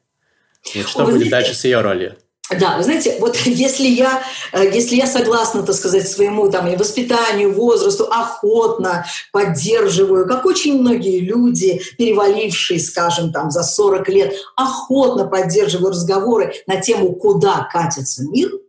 Вот 0.73 0.87
что 0.87 1.03
О, 1.03 1.05
будет 1.05 1.27
знаете, 1.27 1.31
дальше 1.31 1.53
с 1.53 1.65
ее 1.65 1.81
ролью? 1.81 2.15
Да, 2.51 2.77
вы 2.77 2.83
знаете, 2.83 3.17
вот 3.19 3.35
если 3.45 3.87
я, 3.87 4.21
э, 4.51 4.69
если 4.71 4.95
я 4.95 5.07
согласна, 5.07 5.63
так 5.63 5.75
сказать, 5.75 6.07
своему 6.07 6.49
там, 6.49 6.67
и 6.67 6.75
воспитанию, 6.75 7.53
возрасту, 7.53 8.05
охотно 8.05 9.05
поддерживаю, 9.31 10.27
как 10.27 10.45
очень 10.45 10.79
многие 10.79 11.19
люди, 11.19 11.81
перевалившие, 11.97 12.79
скажем, 12.79 13.31
там, 13.31 13.49
за 13.49 13.63
40 13.63 14.09
лет, 14.09 14.35
охотно 14.55 15.25
поддерживаю 15.25 15.89
разговоры 15.89 16.53
на 16.67 16.79
тему, 16.79 17.13
куда 17.13 17.67
катится 17.71 18.23
мир– 18.23 18.51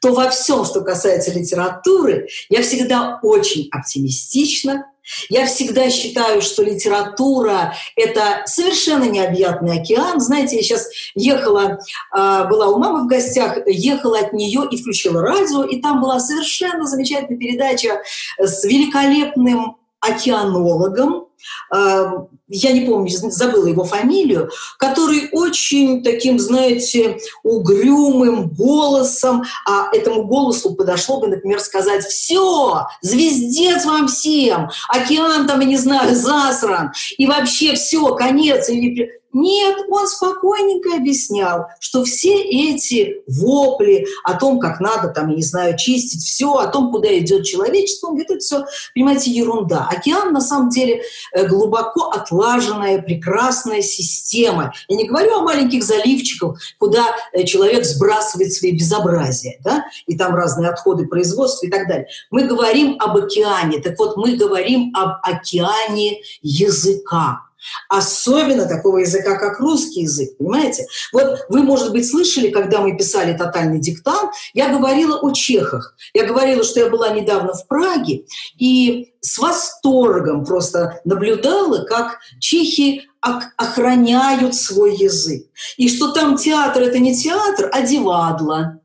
то 0.00 0.12
во 0.12 0.30
всем, 0.30 0.64
что 0.64 0.80
касается 0.82 1.32
литературы, 1.32 2.28
я 2.48 2.62
всегда 2.62 3.18
очень 3.22 3.68
оптимистична. 3.70 4.86
Я 5.28 5.46
всегда 5.46 5.90
считаю, 5.90 6.40
что 6.40 6.62
литература– 6.62 7.74
это 7.96 8.42
совершенно 8.46 9.04
необъятный 9.04 9.80
океан. 9.80 10.20
Знаете, 10.20 10.56
я 10.56 10.62
сейчас 10.62 10.88
ехала, 11.14 11.80
а, 12.12 12.44
была 12.44 12.68
у 12.68 12.78
мамы 12.78 13.04
в 13.04 13.06
гостях, 13.08 13.58
ехала 13.66 14.20
от 14.20 14.32
нее 14.32 14.68
и 14.70 14.80
включила 14.80 15.20
радио, 15.20 15.64
и 15.64 15.80
там 15.80 16.00
была 16.00 16.20
совершенно 16.20 16.86
замечательная 16.86 17.38
передача 17.38 18.02
с 18.38 18.62
великолепным 18.64 19.78
океанологом, 20.00 21.29
я 21.72 22.72
не 22.72 22.86
помню, 22.86 23.10
забыла 23.10 23.66
его 23.66 23.84
фамилию, 23.84 24.50
который 24.78 25.28
очень 25.32 26.02
таким, 26.02 26.38
знаете, 26.38 27.18
угрюмым 27.42 28.48
голосом, 28.48 29.44
а 29.66 29.88
этому 29.92 30.24
голосу 30.24 30.74
подошло 30.74 31.20
бы, 31.20 31.28
например, 31.28 31.60
сказать 31.60 32.04
«Все, 32.04 32.86
звездец 33.02 33.84
вам 33.84 34.08
всем, 34.08 34.70
океан 34.88 35.46
там, 35.46 35.60
я 35.60 35.66
не 35.66 35.76
знаю, 35.76 36.14
засран, 36.14 36.92
и 37.16 37.26
вообще 37.26 37.74
все, 37.74 38.14
конец». 38.14 38.68
Или 38.68 39.19
нет, 39.32 39.78
он 39.88 40.08
спокойненько 40.08 40.96
объяснял, 40.96 41.66
что 41.78 42.04
все 42.04 42.34
эти 42.42 43.22
вопли 43.28 44.06
о 44.24 44.34
том, 44.34 44.58
как 44.58 44.80
надо, 44.80 45.08
там, 45.08 45.28
я 45.28 45.36
не 45.36 45.42
знаю, 45.42 45.76
чистить 45.78 46.22
все, 46.22 46.54
о 46.54 46.66
том, 46.66 46.90
куда 46.90 47.16
идет 47.18 47.44
человечество, 47.44 48.08
он 48.08 48.14
говорит, 48.14 48.30
это 48.30 48.40
все, 48.40 48.64
понимаете, 48.94 49.30
ерунда. 49.30 49.88
Океан, 49.90 50.32
на 50.32 50.40
самом 50.40 50.70
деле, 50.70 51.02
э, 51.32 51.46
глубоко 51.46 52.10
отлаженная, 52.10 53.00
прекрасная 53.02 53.82
система. 53.82 54.72
Я 54.88 54.96
не 54.96 55.06
говорю 55.06 55.36
о 55.36 55.42
маленьких 55.42 55.84
заливчиках, 55.84 56.58
куда 56.78 57.04
э, 57.32 57.44
человек 57.44 57.84
сбрасывает 57.84 58.52
свои 58.52 58.72
безобразия, 58.72 59.60
да, 59.62 59.84
и 60.06 60.16
там 60.16 60.34
разные 60.34 60.70
отходы 60.70 61.06
производства 61.06 61.66
и 61.66 61.70
так 61.70 61.86
далее. 61.86 62.08
Мы 62.30 62.44
говорим 62.44 62.96
об 62.98 63.16
океане. 63.16 63.78
Так 63.78 63.98
вот, 63.98 64.16
мы 64.16 64.36
говорим 64.36 64.92
об 64.94 65.18
океане 65.22 66.20
языка 66.42 67.49
Особенно 67.88 68.66
такого 68.66 68.98
языка, 68.98 69.38
как 69.38 69.60
русский 69.60 70.02
язык, 70.02 70.36
понимаете? 70.38 70.86
Вот 71.12 71.40
вы, 71.48 71.62
может 71.62 71.92
быть, 71.92 72.08
слышали, 72.08 72.50
когда 72.50 72.80
мы 72.80 72.96
писали 72.96 73.36
«Тотальный 73.36 73.80
диктант», 73.80 74.32
я 74.54 74.68
говорила 74.68 75.18
о 75.18 75.32
чехах. 75.32 75.94
Я 76.14 76.24
говорила, 76.24 76.64
что 76.64 76.80
я 76.80 76.88
была 76.88 77.10
недавно 77.10 77.52
в 77.52 77.66
Праге, 77.66 78.24
и 78.58 79.12
с 79.20 79.38
восторгом 79.38 80.44
просто 80.44 81.00
наблюдала, 81.04 81.84
как 81.84 82.18
чехи 82.38 83.08
охраняют 83.20 84.54
свой 84.54 84.96
язык. 84.96 85.46
И 85.76 85.88
что 85.88 86.12
там 86.12 86.36
театр– 86.36 86.82
это 86.84 86.98
не 86.98 87.14
театр, 87.14 87.68
а 87.72 87.82
дивадло. 87.82 88.80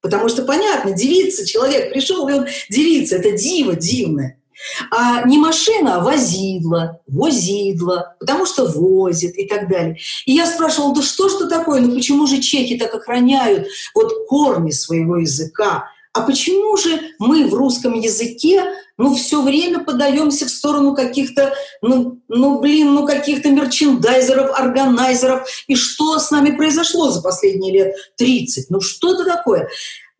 Потому 0.00 0.28
что, 0.28 0.42
понятно, 0.42 0.92
девица, 0.92 1.44
человек 1.44 1.92
пришел, 1.92 2.28
и 2.28 2.32
он 2.32 2.46
девица, 2.70 3.16
это 3.16 3.32
дива 3.32 3.74
дивная. 3.74 4.37
А 4.90 5.26
не 5.26 5.38
машина, 5.38 5.96
а 5.96 6.00
возидла, 6.00 7.00
возидла, 7.06 8.16
потому 8.18 8.46
что 8.46 8.66
возит 8.66 9.36
и 9.36 9.46
так 9.46 9.68
далее. 9.68 9.98
И 10.26 10.32
я 10.32 10.46
спрашивала, 10.46 10.94
да 10.94 11.02
что 11.02 11.28
же 11.28 11.48
такое, 11.48 11.80
ну 11.80 11.94
почему 11.94 12.26
же 12.26 12.40
чехи 12.40 12.76
так 12.78 12.94
охраняют 12.94 13.68
вот 13.94 14.26
корни 14.28 14.70
своего 14.70 15.18
языка? 15.18 15.88
А 16.12 16.22
почему 16.22 16.76
же 16.76 17.00
мы 17.18 17.46
в 17.46 17.54
русском 17.54 17.94
языке 17.94 18.64
ну, 18.98 19.14
все 19.14 19.40
время 19.42 19.84
подаемся 19.84 20.46
в 20.46 20.50
сторону 20.50 20.94
каких-то, 20.94 21.54
ну, 21.80 22.20
ну, 22.26 22.58
блин, 22.58 22.94
ну, 22.94 23.06
каких-то 23.06 23.48
мерчендайзеров, 23.50 24.58
органайзеров. 24.58 25.48
И 25.68 25.76
что 25.76 26.18
с 26.18 26.32
нами 26.32 26.50
произошло 26.50 27.08
за 27.10 27.22
последние 27.22 27.72
лет 27.72 27.94
30? 28.16 28.70
Ну, 28.70 28.80
что 28.80 29.14
это 29.14 29.24
такое? 29.24 29.68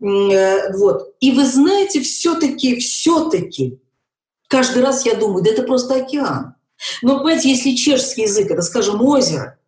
Э, 0.00 0.72
вот. 0.76 1.12
И 1.18 1.32
вы 1.32 1.44
знаете, 1.44 2.00
все-таки, 2.00 2.76
все-таки 2.76 3.80
Каждый 4.48 4.82
раз 4.82 5.04
я 5.06 5.14
думаю, 5.14 5.44
да 5.44 5.50
это 5.50 5.62
просто 5.62 5.94
океан. 5.94 6.54
Но, 7.02 7.18
понимаете, 7.18 7.50
если 7.50 7.74
чешский 7.74 8.22
язык, 8.22 8.50
это, 8.50 8.62
скажем, 8.62 9.04
озеро, 9.04 9.58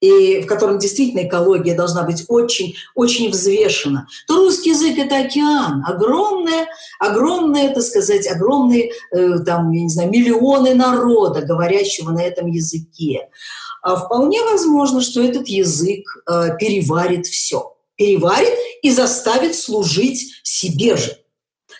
и 0.00 0.40
в 0.40 0.46
котором 0.46 0.78
действительно 0.78 1.26
экология 1.26 1.74
должна 1.74 2.02
быть 2.02 2.24
очень, 2.28 2.74
очень 2.94 3.30
взвешена, 3.30 4.06
то 4.26 4.36
русский 4.36 4.70
язык– 4.70 4.98
это 4.98 5.18
океан, 5.18 5.82
огромное, 5.86 6.66
огромное, 6.98 7.72
так 7.72 7.82
сказать, 7.82 8.26
огромные, 8.26 8.92
э, 9.12 9.38
там, 9.46 9.70
я 9.72 9.82
не 9.82 9.88
знаю, 9.88 10.10
миллионы 10.10 10.74
народа, 10.74 11.42
говорящего 11.42 12.10
на 12.10 12.22
этом 12.22 12.48
языке. 12.48 13.28
А 13.82 13.96
вполне 13.96 14.42
возможно, 14.42 15.00
что 15.00 15.22
этот 15.22 15.48
язык 15.48 16.04
э, 16.26 16.56
переварит 16.58 17.26
все, 17.26 17.76
переварит 17.96 18.52
и 18.82 18.90
заставит 18.90 19.54
служить 19.54 20.40
себе 20.42 20.96
же. 20.96 21.23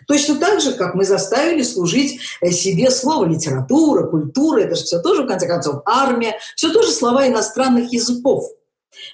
Точно 0.07 0.37
так 0.37 0.61
же, 0.61 0.73
как 0.73 0.95
мы 0.95 1.05
заставили 1.05 1.63
служить 1.63 2.21
э, 2.41 2.51
себе 2.51 2.91
слово 2.91 3.27
литература, 3.27 4.07
культура, 4.07 4.61
это 4.61 4.75
же 4.75 4.85
все 4.85 5.01
тоже, 5.01 5.23
в 5.23 5.27
конце 5.27 5.47
концов, 5.47 5.83
армия, 5.87 6.39
все 6.57 6.73
тоже 6.73 6.91
слова 6.91 7.27
иностранных 7.27 7.93
языков. 7.93 8.51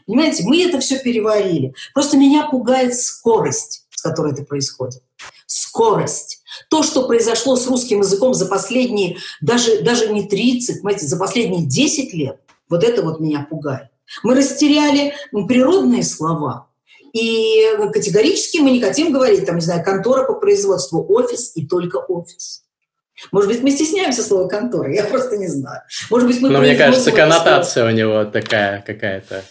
Понимаете, 0.06 0.44
мы 0.46 0.62
это 0.64 0.78
все 0.80 0.98
переварили. 0.98 1.74
Просто 1.94 2.16
меня 2.16 2.48
пугает 2.48 2.94
скорость, 2.96 3.86
с 3.94 4.02
которой 4.02 4.32
это 4.32 4.44
происходит. 4.44 5.02
Скорость. 5.46 6.42
То, 6.68 6.82
что 6.82 7.06
произошло 7.06 7.56
с 7.56 7.66
русским 7.66 8.00
языком 8.00 8.34
за 8.34 8.46
последние, 8.46 9.18
даже, 9.40 9.82
даже 9.82 10.12
не 10.12 10.28
30, 10.28 10.82
понимаете, 10.82 11.06
за 11.06 11.16
последние 11.16 11.64
10 11.64 12.12
лет, 12.14 12.40
вот 12.68 12.84
это 12.84 13.02
вот 13.02 13.20
меня 13.20 13.46
пугает. 13.48 13.88
Мы 14.22 14.34
растеряли 14.34 15.14
природные 15.32 16.02
слова, 16.02 16.69
и 17.12 17.64
категорически 17.92 18.58
мы 18.58 18.70
не 18.70 18.80
хотим 18.80 19.12
говорить, 19.12 19.46
там, 19.46 19.56
не 19.56 19.62
знаю, 19.62 19.84
контора 19.84 20.24
по 20.24 20.34
производству, 20.34 21.04
офис 21.08 21.52
и 21.56 21.66
только 21.66 21.96
офис. 21.96 22.62
Может 23.32 23.50
быть, 23.50 23.62
мы 23.62 23.70
стесняемся 23.70 24.22
слова 24.22 24.48
контора, 24.48 24.92
я 24.92 25.04
просто 25.04 25.36
не 25.36 25.46
знаю. 25.46 25.82
Может 26.10 26.26
быть, 26.28 26.40
мы 26.40 26.48
Но 26.50 26.60
мне 26.60 26.76
кажется, 26.76 27.12
коннотация 27.12 27.86
у 27.86 27.90
него 27.90 28.24
такая 28.24 28.82
какая-то 28.86 29.44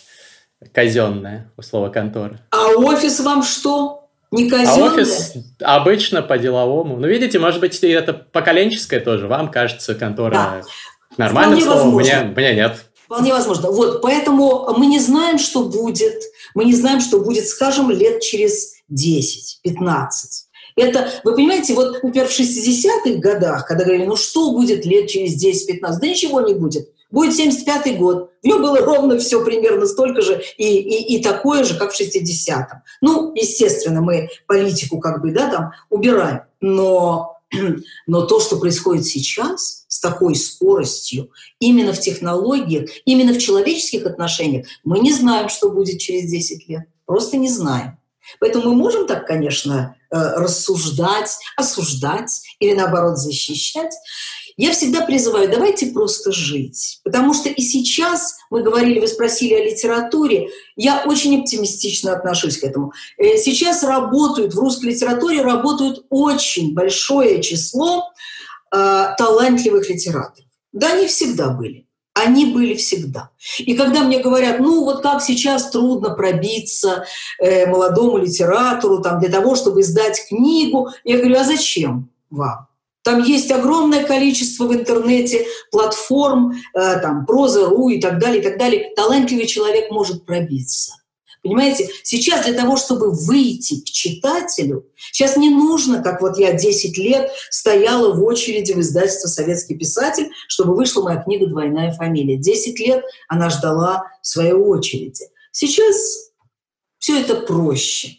казенная 0.73 1.51
у 1.57 1.61
слова 1.61 1.89
контора. 1.89 2.39
А 2.51 2.69
офис 2.71 3.19
вам 3.19 3.43
что? 3.43 4.09
Не 4.31 4.49
казенное? 4.49 4.89
А 4.89 4.93
офис 4.93 5.33
обычно 5.61 6.21
по-деловому. 6.21 6.97
Ну, 6.97 7.07
видите, 7.07 7.39
может 7.39 7.61
быть, 7.61 7.81
это 7.83 8.13
поколенческое 8.13 8.99
тоже. 8.99 9.27
Вам 9.27 9.49
кажется 9.49 9.95
контора 9.95 10.31
да. 10.31 10.61
нормальным 11.17 11.61
словом, 11.61 11.95
мне, 11.95 12.21
мне 12.35 12.55
нет. 12.55 12.85
Вполне 13.09 13.33
возможно. 13.33 13.71
Вот, 13.71 14.03
поэтому 14.03 14.71
мы 14.77 14.85
не 14.85 14.99
знаем, 14.99 15.39
что 15.39 15.63
будет. 15.63 16.21
Мы 16.53 16.65
не 16.65 16.75
знаем, 16.75 17.01
что 17.01 17.19
будет, 17.19 17.47
скажем, 17.47 17.89
лет 17.89 18.21
через 18.21 18.75
10-15. 18.93 20.05
Это, 20.75 21.09
вы 21.23 21.33
понимаете, 21.33 21.73
вот, 21.73 22.03
например, 22.03 22.27
в 22.27 22.39
60-х 22.39 23.17
годах, 23.17 23.65
когда 23.65 23.83
говорили, 23.83 24.05
ну 24.05 24.15
что 24.15 24.51
будет 24.51 24.85
лет 24.85 25.09
через 25.09 25.43
10-15, 25.43 25.79
да 25.99 26.07
ничего 26.07 26.41
не 26.41 26.53
будет. 26.53 26.91
Будет 27.09 27.33
75-й 27.33 27.95
год. 27.95 28.29
В 28.43 28.45
нем 28.45 28.61
было 28.61 28.77
ровно 28.77 29.17
все 29.17 29.43
примерно 29.43 29.87
столько 29.87 30.21
же 30.21 30.43
и, 30.59 30.77
и, 30.77 31.15
и 31.15 31.23
такое 31.23 31.63
же, 31.63 31.79
как 31.79 31.91
в 31.91 31.99
60-м. 31.99 32.83
Ну, 33.01 33.33
естественно, 33.33 34.01
мы 34.01 34.29
политику 34.45 34.99
как 34.99 35.23
бы, 35.23 35.31
да, 35.31 35.49
там 35.49 35.71
убираем. 35.89 36.41
Но, 36.61 37.39
но 38.05 38.27
то, 38.27 38.39
что 38.39 38.57
происходит 38.57 39.07
сейчас 39.07 39.78
с 39.99 40.01
такой 40.01 40.33
скоростью, 40.35 41.29
именно 41.59 41.91
в 41.91 41.99
технологиях, 41.99 42.89
именно 43.03 43.33
в 43.33 43.37
человеческих 43.37 44.05
отношениях, 44.05 44.65
мы 44.85 44.99
не 44.99 45.11
знаем, 45.11 45.49
что 45.49 45.71
будет 45.71 45.99
через 45.99 46.31
10 46.31 46.69
лет. 46.69 46.83
Просто 47.05 47.35
не 47.35 47.49
знаем. 47.49 47.97
Поэтому 48.39 48.69
мы 48.69 48.75
можем 48.75 49.07
так, 49.07 49.27
конечно, 49.27 49.97
э, 50.09 50.15
рассуждать, 50.15 51.37
осуждать 51.57 52.31
или, 52.59 52.73
наоборот, 52.75 53.17
защищать. 53.17 53.93
Я 54.55 54.71
всегда 54.71 55.01
призываю, 55.01 55.51
давайте 55.51 55.87
просто 55.87 56.31
жить. 56.31 57.01
Потому 57.03 57.33
что 57.33 57.49
и 57.49 57.61
сейчас, 57.61 58.37
мы 58.49 58.63
говорили, 58.63 59.01
вы 59.01 59.07
спросили 59.07 59.53
о 59.53 59.65
литературе, 59.65 60.47
я 60.77 61.03
очень 61.05 61.41
оптимистично 61.41 62.13
отношусь 62.13 62.57
к 62.57 62.63
этому. 62.63 62.93
Э, 63.17 63.35
сейчас 63.35 63.83
работают, 63.83 64.53
в 64.53 64.59
русской 64.59 64.91
литературе 64.91 65.41
работают 65.41 66.05
очень 66.09 66.73
большое 66.73 67.41
число 67.41 68.05
талантливых 68.71 69.89
литераторов. 69.89 70.45
Да, 70.71 70.93
они 70.93 71.07
всегда 71.07 71.49
были. 71.49 71.87
Они 72.13 72.47
были 72.47 72.75
всегда. 72.75 73.29
И 73.59 73.75
когда 73.75 74.03
мне 74.03 74.19
говорят, 74.19 74.59
ну 74.59 74.83
вот 74.83 75.01
как 75.01 75.21
сейчас 75.21 75.69
трудно 75.69 76.15
пробиться 76.15 77.05
э, 77.39 77.65
молодому 77.67 78.17
литератору 78.17 79.01
там, 79.01 79.19
для 79.19 79.29
того, 79.29 79.55
чтобы 79.55 79.81
издать 79.81 80.27
книгу, 80.27 80.89
я 81.03 81.17
говорю, 81.17 81.39
а 81.39 81.43
зачем 81.43 82.09
вам? 82.29 82.67
Там 83.03 83.23
есть 83.23 83.49
огромное 83.51 84.03
количество 84.03 84.65
в 84.65 84.73
интернете 84.73 85.45
платформ, 85.71 86.53
э, 86.73 86.99
там, 86.99 87.25
проза.ру 87.25 87.89
и 87.89 88.01
так 88.01 88.19
далее, 88.19 88.41
и 88.41 88.43
так 88.43 88.57
далее. 88.57 88.93
Талантливый 88.95 89.47
человек 89.47 89.89
может 89.89 90.25
пробиться. 90.25 90.93
Понимаете, 91.41 91.89
сейчас 92.03 92.45
для 92.45 92.53
того, 92.53 92.75
чтобы 92.75 93.11
выйти 93.11 93.81
к 93.81 93.85
читателю, 93.85 94.87
сейчас 95.11 95.37
не 95.37 95.49
нужно, 95.49 96.03
как 96.03 96.21
вот 96.21 96.37
я 96.37 96.53
10 96.53 96.97
лет 96.97 97.31
стояла 97.49 98.13
в 98.13 98.23
очереди 98.23 98.73
в 98.73 98.79
издательство 98.79 99.27
«Советский 99.29 99.77
писатель», 99.77 100.29
чтобы 100.47 100.75
вышла 100.75 101.03
моя 101.03 101.21
книга 101.21 101.47
«Двойная 101.47 101.93
фамилия». 101.93 102.37
10 102.37 102.79
лет 102.79 103.03
она 103.27 103.49
ждала 103.49 104.03
своей 104.21 104.53
очереди. 104.53 105.25
Сейчас 105.51 106.31
все 106.97 107.21
это 107.21 107.35
проще. 107.35 108.17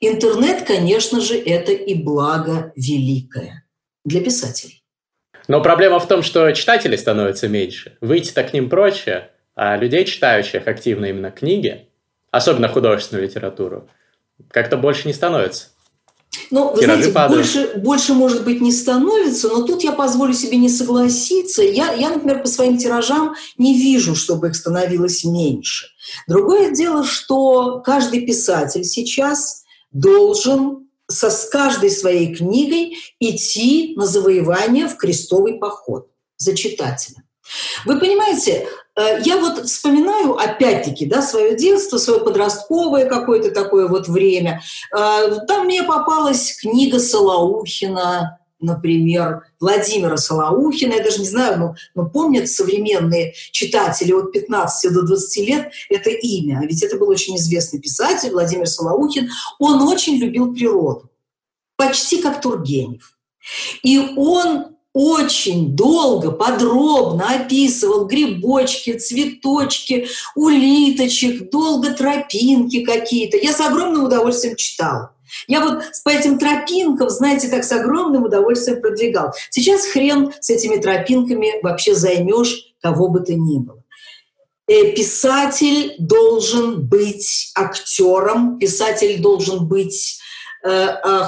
Интернет, 0.00 0.64
конечно 0.66 1.20
же, 1.20 1.38
это 1.38 1.72
и 1.72 1.94
благо 1.94 2.72
великое 2.74 3.64
для 4.04 4.20
писателей. 4.20 4.82
Но 5.46 5.62
проблема 5.62 5.98
в 5.98 6.06
том, 6.06 6.22
что 6.22 6.50
читателей 6.52 6.98
становится 6.98 7.48
меньше. 7.48 7.96
Выйти-то 8.00 8.42
к 8.42 8.52
ним 8.52 8.68
проще, 8.68 9.30
а 9.54 9.76
людей, 9.76 10.04
читающих 10.04 10.66
активно 10.66 11.06
именно 11.06 11.30
книги, 11.30 11.87
особенно 12.30 12.68
художественную 12.68 13.26
литературу, 13.26 13.88
как-то 14.50 14.76
больше 14.76 15.06
не 15.06 15.14
становится. 15.14 15.68
Ну, 16.50 16.72
вы 16.72 16.82
знаете, 16.82 17.10
больше, 17.10 17.72
больше, 17.76 18.14
может 18.14 18.44
быть, 18.44 18.60
не 18.60 18.72
становится, 18.72 19.48
но 19.48 19.62
тут 19.62 19.82
я 19.82 19.92
позволю 19.92 20.32
себе 20.32 20.56
не 20.56 20.68
согласиться. 20.68 21.62
Я, 21.62 21.92
я, 21.92 22.10
например, 22.10 22.42
по 22.42 22.48
своим 22.48 22.78
тиражам 22.78 23.34
не 23.56 23.76
вижу, 23.76 24.14
чтобы 24.14 24.48
их 24.48 24.56
становилось 24.56 25.24
меньше. 25.24 25.88
Другое 26.26 26.70
дело, 26.70 27.04
что 27.04 27.80
каждый 27.80 28.26
писатель 28.26 28.84
сейчас 28.84 29.64
должен 29.90 30.88
со, 31.06 31.30
с 31.30 31.48
каждой 31.48 31.90
своей 31.90 32.34
книгой 32.34 32.96
идти 33.18 33.94
на 33.96 34.06
завоевание 34.06 34.86
в 34.86 34.96
крестовый 34.96 35.54
поход 35.54 36.08
за 36.36 36.54
читателем. 36.54 37.22
Вы 37.84 37.98
понимаете, 37.98 38.68
я 39.24 39.38
вот 39.38 39.66
вспоминаю, 39.66 40.36
опять-таки, 40.36 41.06
да, 41.06 41.22
свое 41.22 41.56
детство, 41.56 41.98
свое 41.98 42.20
подростковое 42.20 43.06
какое-то 43.06 43.50
такое 43.50 43.86
вот 43.86 44.08
время. 44.08 44.60
Э, 44.96 45.40
там 45.46 45.66
мне 45.66 45.82
попалась 45.84 46.56
книга 46.56 46.98
Солоухина, 46.98 48.38
например, 48.60 49.44
Владимира 49.60 50.16
Солоухина, 50.16 50.94
я 50.94 51.04
даже 51.04 51.20
не 51.20 51.28
знаю, 51.28 51.58
но, 51.58 51.74
но 51.94 52.10
помнят 52.10 52.48
современные 52.48 53.34
читатели 53.52 54.12
от 54.12 54.32
15 54.32 54.92
до 54.92 55.02
20 55.02 55.48
лет 55.48 55.72
это 55.90 56.10
имя. 56.10 56.60
Ведь 56.66 56.82
это 56.82 56.96
был 56.96 57.08
очень 57.08 57.36
известный 57.36 57.80
писатель 57.80 58.30
Владимир 58.30 58.66
Солоухин. 58.66 59.30
Он 59.58 59.82
очень 59.82 60.16
любил 60.16 60.52
природу, 60.54 61.10
почти 61.76 62.20
как 62.20 62.40
Тургенев. 62.40 63.16
И 63.82 64.14
он 64.16 64.77
очень 64.94 65.76
долго, 65.76 66.32
подробно 66.32 67.30
описывал 67.30 68.06
грибочки, 68.06 68.98
цветочки, 68.98 70.08
улиточек, 70.34 71.50
долго 71.50 71.92
тропинки 71.92 72.84
какие-то. 72.84 73.36
Я 73.36 73.52
с 73.52 73.60
огромным 73.60 74.04
удовольствием 74.04 74.56
читала. 74.56 75.14
Я 75.46 75.60
вот 75.60 75.82
по 76.04 76.08
этим 76.08 76.38
тропинкам, 76.38 77.10
знаете, 77.10 77.48
так 77.48 77.64
с 77.64 77.72
огромным 77.72 78.24
удовольствием 78.24 78.80
продвигал. 78.80 79.32
Сейчас 79.50 79.86
хрен 79.86 80.32
с 80.40 80.50
этими 80.50 80.76
тропинками 80.76 81.62
вообще 81.62 81.94
займешь 81.94 82.74
кого 82.80 83.08
бы 83.08 83.20
то 83.20 83.34
ни 83.34 83.58
было. 83.58 83.82
Э, 84.68 84.92
писатель 84.92 85.94
должен 85.98 86.86
быть 86.86 87.52
актером, 87.54 88.58
писатель 88.58 89.20
должен 89.20 89.66
быть 89.66 90.17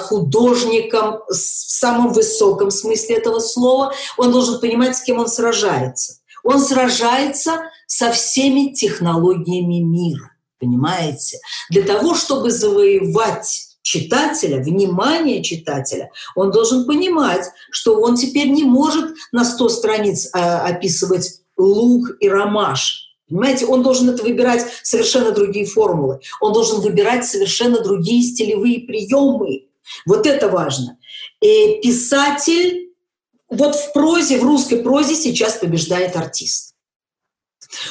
художником 0.03 1.21
в 1.29 1.35
самом 1.35 2.13
высоком 2.13 2.71
смысле 2.71 3.17
этого 3.17 3.39
слова. 3.39 3.93
Он 4.17 4.33
должен 4.33 4.61
понимать, 4.61 4.97
с 4.97 5.03
кем 5.03 5.19
он 5.19 5.29
сражается. 5.29 6.21
Он 6.43 6.61
сражается 6.61 7.63
со 7.87 8.13
всеми 8.13 8.73
технологиями 8.73 9.81
мира, 9.81 10.33
понимаете? 10.59 11.39
Для 11.71 11.83
того, 11.83 12.15
чтобы 12.15 12.51
завоевать 12.51 13.71
читателя, 13.83 14.63
внимание 14.63 15.43
читателя, 15.43 16.11
он 16.35 16.51
должен 16.51 16.87
понимать, 16.87 17.47
что 17.71 18.01
он 18.01 18.17
теперь 18.17 18.49
не 18.49 18.65
может 18.65 19.15
на 19.33 19.45
100 19.45 19.69
страниц 19.69 20.31
а, 20.33 20.65
описывать 20.67 21.41
лук 21.57 22.11
и 22.21 22.29
ромаш. 22.29 23.10
Понимаете, 23.31 23.67
он 23.67 23.83
должен 23.83 24.11
это 24.11 24.23
выбирать 24.25 24.67
совершенно 24.83 25.31
другие 25.31 25.65
формулы. 25.65 26.21
Он 26.41 26.53
должен 26.53 26.81
выбирать 26.81 27.25
совершенно 27.25 27.81
другие 27.81 28.23
стилевые 28.23 28.81
приемы. 28.81 29.69
Вот 30.05 30.27
это 30.27 30.49
важно. 30.49 30.99
И 31.41 31.81
писатель, 31.81 32.91
вот 33.49 33.77
в 33.77 33.93
прозе, 33.93 34.39
в 34.39 34.43
русской 34.43 34.79
прозе 34.79 35.15
сейчас 35.15 35.55
побеждает 35.55 36.17
артист. 36.17 36.75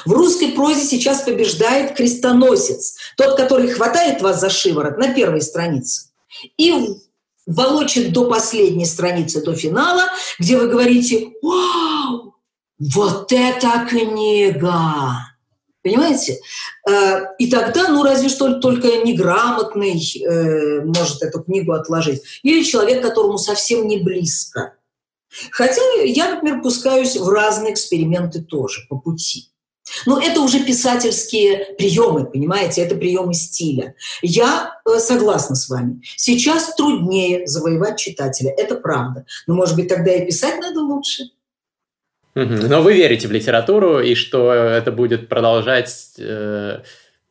В 0.06 0.12
русской 0.12 0.52
прозе 0.52 0.84
сейчас 0.84 1.21
побеждает 1.21 1.95
крестоносец, 1.95 2.95
тот, 3.15 3.38
который 3.38 3.69
хватает 3.69 4.21
вас 4.21 4.41
за 4.41 4.49
шиворот 4.49 4.97
на 4.97 5.13
первой 5.13 5.41
странице 5.41 6.10
и 6.58 6.73
волочит 7.45 8.12
до 8.12 8.30
последней 8.30 8.86
страницы, 8.86 9.41
до 9.41 9.56
финала, 9.56 10.04
где 10.38 10.58
вы 10.58 10.67
говорите 10.67 11.32
«Вау, 11.41 12.28
вот 12.79 13.31
это 13.31 13.85
книга!» 13.89 15.29
Понимаете? 15.81 16.39
Э, 16.89 17.21
и 17.37 17.49
тогда, 17.49 17.87
ну, 17.87 18.03
разве 18.03 18.27
что 18.27 18.59
только 18.59 18.97
неграмотный 19.03 19.97
э, 19.97 20.81
может 20.83 21.21
эту 21.21 21.41
книгу 21.41 21.71
отложить. 21.71 22.21
Или 22.43 22.63
человек, 22.63 23.01
которому 23.01 23.37
совсем 23.37 23.87
не 23.87 23.97
близко. 23.97 24.73
Хотя 25.51 25.81
я, 26.03 26.35
например, 26.35 26.61
пускаюсь 26.61 27.15
в 27.15 27.29
разные 27.29 27.73
эксперименты 27.73 28.41
тоже 28.41 28.81
по 28.89 28.97
пути. 28.97 29.45
Но 30.05 30.21
это 30.21 30.41
уже 30.41 30.63
писательские 30.63 31.73
приемы, 31.77 32.25
понимаете, 32.25 32.81
это 32.81 32.95
приемы 32.95 33.33
стиля. 33.33 33.95
Я 34.21 34.73
э, 34.85 34.99
согласна 34.99 35.55
с 35.55 35.69
вами. 35.69 36.01
Сейчас 36.17 36.75
труднее 36.75 37.47
завоевать 37.47 37.97
читателя, 37.97 38.51
это 38.51 38.75
правда. 38.75 39.25
Но, 39.47 39.55
может 39.55 39.75
быть, 39.75 39.87
тогда 39.87 40.13
и 40.13 40.25
писать 40.25 40.59
надо 40.59 40.81
лучше. 40.81 41.23
Но 42.45 42.82
вы 42.82 42.93
верите 42.93 43.28
в 43.28 43.32
литературу 43.32 43.99
и 43.99 44.15
что 44.15 44.54
это 44.54 44.91
будет 44.91 45.28
продолжать 45.28 46.13
э, 46.17 46.80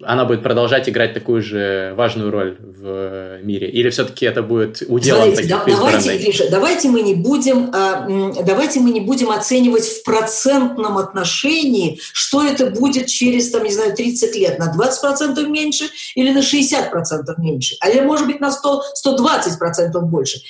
она 0.05 0.25
будет 0.25 0.44
продолжать 0.44 0.88
играть 0.88 1.12
такую 1.12 1.42
же 1.42 1.92
важную 1.97 2.31
роль 2.31 2.57
в 2.61 3.40
мире? 3.42 3.68
Или 3.68 3.90
все-таки 3.90 4.27
это 4.27 4.42
будет 4.42 4.83
уделом 4.87 5.23
Смотрите, 5.23 5.55
таких 5.55 5.66
да, 5.66 5.77
давайте, 5.77 6.18
Гриша, 6.18 6.51
давайте 6.51 6.88
мы 6.88 7.03
не 7.03 7.14
будем, 7.14 7.71
а, 7.75 8.07
давайте 8.44 8.79
мы 8.79 8.90
не 8.90 9.01
будем 9.01 9.31
оценивать 9.31 9.85
в 9.85 10.05
процентном 10.05 10.99
отношении, 10.99 11.99
что 12.12 12.44
это 12.44 12.66
будет 12.66 13.07
через, 13.07 13.51
там, 13.51 13.64
не 13.64 13.73
знаю, 13.73 13.94
30 13.94 14.37
лет, 14.37 14.59
на 14.61 14.73
20% 14.73 15.49
меньше 15.49 15.87
или 16.14 16.31
на 16.31 16.42
60% 16.42 17.35
меньше, 17.38 17.77
а 17.81 17.88
или, 17.88 18.01
может 18.01 18.27
быть, 18.29 18.38
на 18.38 18.53
100, 18.53 18.83
120% 19.05 20.01
больше. 20.03 20.40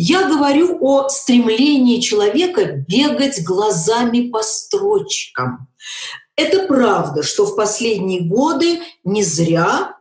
Я 0.00 0.28
говорю 0.28 0.78
о 0.80 1.08
стремлении 1.08 1.98
человека 1.98 2.84
бегать 2.86 3.42
глазами 3.42 4.28
по 4.28 4.42
строчкам. 4.42 5.66
Это 6.36 6.68
правда, 6.68 7.24
что 7.24 7.44
в 7.44 7.56
последние 7.56 8.20
годы 8.20 8.78
не 9.02 9.24
зря 9.24 9.96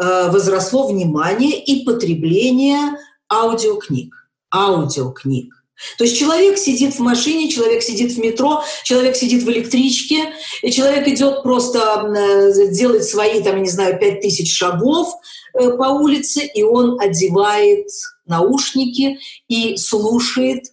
э, 0.00 0.30
возросло 0.30 0.86
внимание 0.86 1.62
и 1.62 1.84
потребление 1.84 2.96
аудиокниг. 3.30 4.14
Аудиокниг. 4.54 5.52
То 5.98 6.04
есть 6.04 6.16
человек 6.16 6.56
сидит 6.56 6.94
в 6.94 7.00
машине, 7.00 7.50
человек 7.50 7.82
сидит 7.82 8.12
в 8.12 8.18
метро, 8.18 8.64
человек 8.84 9.16
сидит 9.16 9.42
в 9.42 9.50
электричке, 9.50 10.32
и 10.62 10.72
человек 10.72 11.06
идет 11.08 11.42
просто 11.42 11.78
э, 11.78 12.68
делать 12.70 13.04
свои, 13.04 13.42
там, 13.42 13.56
я 13.56 13.60
не 13.60 13.68
знаю, 13.68 13.98
пять 13.98 14.22
тысяч 14.22 14.56
шагов 14.56 15.12
э, 15.52 15.76
по 15.76 15.90
улице, 15.90 16.40
и 16.54 16.62
он 16.62 16.98
одевает 16.98 17.88
наушники 18.26 19.18
и 19.48 19.76
слушает 19.76 20.64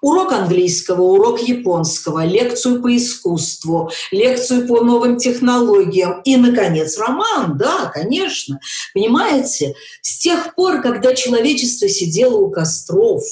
урок 0.00 0.32
английского, 0.32 1.02
урок 1.02 1.40
японского, 1.40 2.24
лекцию 2.24 2.82
по 2.82 2.94
искусству, 2.96 3.90
лекцию 4.10 4.66
по 4.66 4.82
новым 4.82 5.16
технологиям 5.16 6.20
и, 6.22 6.36
наконец, 6.36 6.98
роман, 6.98 7.56
да, 7.56 7.90
конечно. 7.92 8.60
Понимаете, 8.94 9.74
с 10.02 10.18
тех 10.18 10.54
пор, 10.54 10.82
когда 10.82 11.14
человечество 11.14 11.88
сидело 11.88 12.38
у 12.38 12.50
костров 12.50 13.22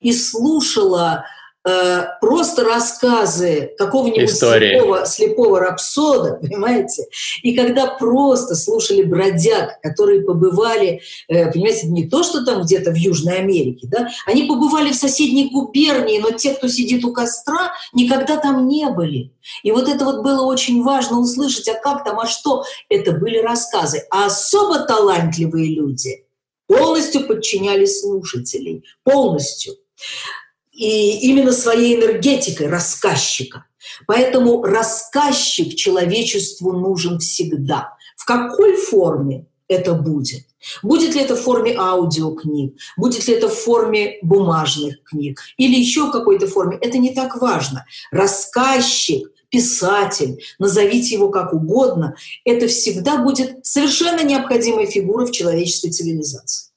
и 0.00 0.12
слушало 0.12 1.24
Э, 1.64 2.06
просто 2.20 2.64
рассказы 2.64 3.72
какого-нибудь 3.78 4.36
слепого, 4.36 5.06
слепого 5.06 5.60
рапсода, 5.60 6.34
понимаете, 6.42 7.06
и 7.42 7.54
когда 7.54 7.86
просто 7.86 8.56
слушали 8.56 9.02
бродяг, 9.04 9.80
которые 9.80 10.22
побывали, 10.22 11.02
э, 11.28 11.52
понимаете, 11.52 11.86
не 11.86 12.08
то, 12.08 12.24
что 12.24 12.44
там 12.44 12.62
где-то 12.62 12.90
в 12.90 12.96
Южной 12.96 13.38
Америке, 13.38 13.86
да, 13.88 14.08
они 14.26 14.42
побывали 14.42 14.90
в 14.90 14.96
соседней 14.96 15.50
губернии, 15.50 16.18
но 16.18 16.32
те, 16.32 16.54
кто 16.54 16.66
сидит 16.66 17.04
у 17.04 17.12
костра, 17.12 17.72
никогда 17.92 18.38
там 18.38 18.66
не 18.66 18.88
были. 18.88 19.32
И 19.62 19.70
вот 19.70 19.88
это 19.88 20.04
вот 20.04 20.24
было 20.24 20.44
очень 20.44 20.82
важно 20.82 21.20
услышать, 21.20 21.68
а 21.68 21.74
как 21.74 22.02
там, 22.02 22.18
а 22.18 22.26
что? 22.26 22.64
Это 22.88 23.12
были 23.12 23.38
рассказы. 23.38 24.02
А 24.10 24.26
особо 24.26 24.80
талантливые 24.80 25.76
люди 25.76 26.24
полностью 26.66 27.24
подчиняли 27.24 27.84
слушателей, 27.84 28.82
полностью 29.04 29.74
и 30.82 31.28
именно 31.28 31.52
своей 31.52 31.96
энергетикой 31.96 32.66
рассказчика. 32.66 33.66
Поэтому 34.08 34.64
рассказчик 34.64 35.76
человечеству 35.76 36.72
нужен 36.72 37.20
всегда. 37.20 37.94
В 38.16 38.24
какой 38.24 38.76
форме 38.76 39.46
это 39.68 39.94
будет? 39.94 40.42
Будет 40.82 41.14
ли 41.14 41.20
это 41.20 41.36
в 41.36 41.40
форме 41.40 41.76
аудиокниг, 41.78 42.74
будет 42.96 43.28
ли 43.28 43.34
это 43.34 43.48
в 43.48 43.54
форме 43.54 44.18
бумажных 44.22 45.02
книг 45.04 45.40
или 45.56 45.78
еще 45.78 46.06
в 46.06 46.10
какой-то 46.10 46.48
форме, 46.48 46.78
это 46.80 46.98
не 46.98 47.14
так 47.14 47.40
важно. 47.40 47.84
Рассказчик, 48.10 49.30
писатель, 49.50 50.42
назовите 50.58 51.14
его 51.14 51.28
как 51.28 51.52
угодно, 51.52 52.16
это 52.44 52.66
всегда 52.66 53.18
будет 53.18 53.64
совершенно 53.64 54.24
необходимой 54.24 54.86
фигурой 54.86 55.26
в 55.26 55.32
человеческой 55.32 55.90
цивилизации. 55.90 56.71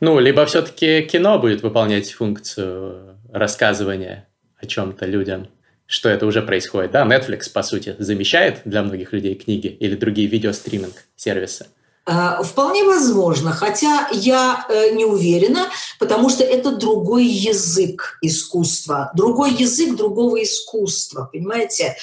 Ну, 0.00 0.18
либо 0.20 0.46
все-таки 0.46 1.02
кино 1.02 1.38
будет 1.38 1.62
выполнять 1.62 2.12
функцию 2.12 3.16
рассказывания 3.32 4.28
о 4.56 4.66
чем-то 4.66 5.06
людям, 5.06 5.48
что 5.86 6.08
это 6.08 6.26
уже 6.26 6.42
происходит. 6.42 6.92
Да, 6.92 7.04
Netflix, 7.04 7.50
по 7.52 7.62
сути, 7.62 7.96
замещает 7.98 8.62
для 8.64 8.82
многих 8.82 9.12
людей 9.12 9.34
книги 9.34 9.66
или 9.66 9.96
другие 9.96 10.28
видеостриминг-сервисы. 10.28 11.66
А, 12.10 12.42
вполне 12.42 12.84
возможно, 12.84 13.52
хотя 13.52 14.08
я 14.12 14.64
э, 14.70 14.92
не 14.92 15.04
уверена, 15.04 15.68
потому 15.98 16.30
что 16.30 16.42
это 16.42 16.70
другой 16.70 17.26
язык 17.26 18.16
искусства, 18.22 19.10
другой 19.14 19.52
язык 19.52 19.94
другого 19.94 20.42
искусства, 20.42 21.28
понимаете? 21.30 21.96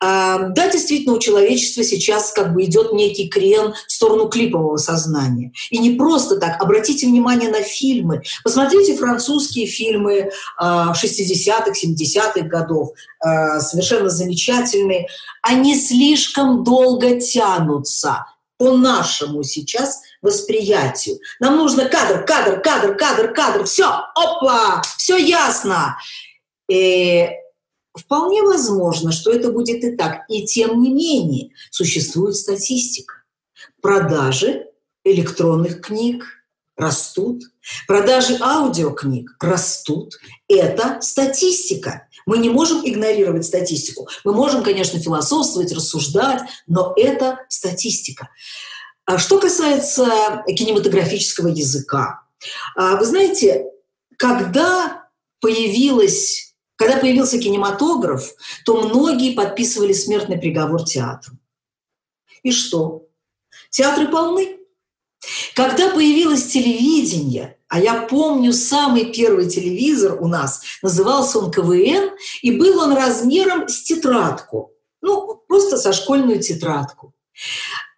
А, 0.00 0.38
да, 0.48 0.70
действительно, 0.70 1.16
у 1.16 1.18
человечества 1.18 1.84
сейчас 1.84 2.32
как 2.32 2.54
бы 2.54 2.64
идет 2.64 2.94
некий 2.94 3.28
крен 3.28 3.74
в 3.86 3.92
сторону 3.92 4.30
клипового 4.30 4.78
сознания. 4.78 5.52
И 5.70 5.76
не 5.76 5.90
просто 5.90 6.36
так. 6.36 6.62
Обратите 6.62 7.06
внимание 7.06 7.50
на 7.50 7.60
фильмы. 7.60 8.22
Посмотрите 8.42 8.96
французские 8.96 9.66
фильмы 9.66 10.30
60-х, 10.58 11.70
а, 11.70 11.74
70-х 11.74 12.48
годов. 12.48 12.92
Совершенно 13.20 14.08
замечательные. 14.08 15.08
Они 15.42 15.78
слишком 15.78 16.64
долго 16.64 17.20
тянутся 17.20 18.24
по 18.62 18.76
нашему 18.76 19.42
сейчас 19.42 20.02
восприятию. 20.22 21.18
Нам 21.40 21.56
нужно 21.56 21.86
кадр, 21.86 22.24
кадр, 22.24 22.62
кадр, 22.62 22.96
кадр, 22.96 23.34
кадр. 23.34 23.64
Все, 23.64 23.86
опа, 24.14 24.80
все 24.98 25.16
ясно. 25.16 25.98
И 26.70 27.28
вполне 27.92 28.40
возможно, 28.42 29.10
что 29.10 29.32
это 29.32 29.50
будет 29.50 29.82
и 29.82 29.96
так. 29.96 30.20
И 30.28 30.46
тем 30.46 30.80
не 30.80 30.92
менее 30.92 31.50
существует 31.72 32.36
статистика. 32.36 33.24
Продажи 33.80 34.68
электронных 35.02 35.80
книг 35.80 36.24
растут, 36.76 37.42
продажи 37.86 38.38
аудиокниг 38.40 39.36
растут. 39.40 40.14
Это 40.48 41.00
статистика. 41.00 42.08
Мы 42.26 42.38
не 42.38 42.50
можем 42.50 42.80
игнорировать 42.84 43.44
статистику. 43.44 44.08
Мы 44.24 44.32
можем, 44.32 44.62
конечно, 44.62 44.98
философствовать, 44.98 45.72
рассуждать, 45.72 46.42
но 46.66 46.92
это 46.96 47.38
статистика. 47.48 48.30
А 49.04 49.18
что 49.18 49.38
касается 49.38 50.42
кинематографического 50.46 51.48
языка, 51.48 52.22
а, 52.76 52.96
вы 52.96 53.04
знаете, 53.04 53.66
когда 54.16 55.08
появилась, 55.40 56.54
когда 56.76 56.96
появился 56.98 57.38
кинематограф, 57.38 58.32
то 58.64 58.80
многие 58.80 59.34
подписывали 59.34 59.92
смертный 59.92 60.38
приговор 60.38 60.84
театру. 60.84 61.36
И 62.42 62.52
что? 62.52 63.08
Театры 63.70 64.08
полны. 64.08 64.58
Когда 65.54 65.90
появилось 65.90 66.46
телевидение, 66.46 67.56
а 67.68 67.80
я 67.80 68.02
помню 68.02 68.52
самый 68.52 69.12
первый 69.12 69.48
телевизор 69.48 70.18
у 70.20 70.28
нас, 70.28 70.62
назывался 70.82 71.38
он 71.38 71.50
КВН, 71.50 72.10
и 72.42 72.58
был 72.58 72.80
он 72.80 72.92
размером 72.92 73.68
с 73.68 73.82
тетрадку, 73.82 74.72
ну, 75.00 75.42
просто 75.48 75.76
со 75.76 75.92
школьную 75.92 76.40
тетрадку. 76.40 77.12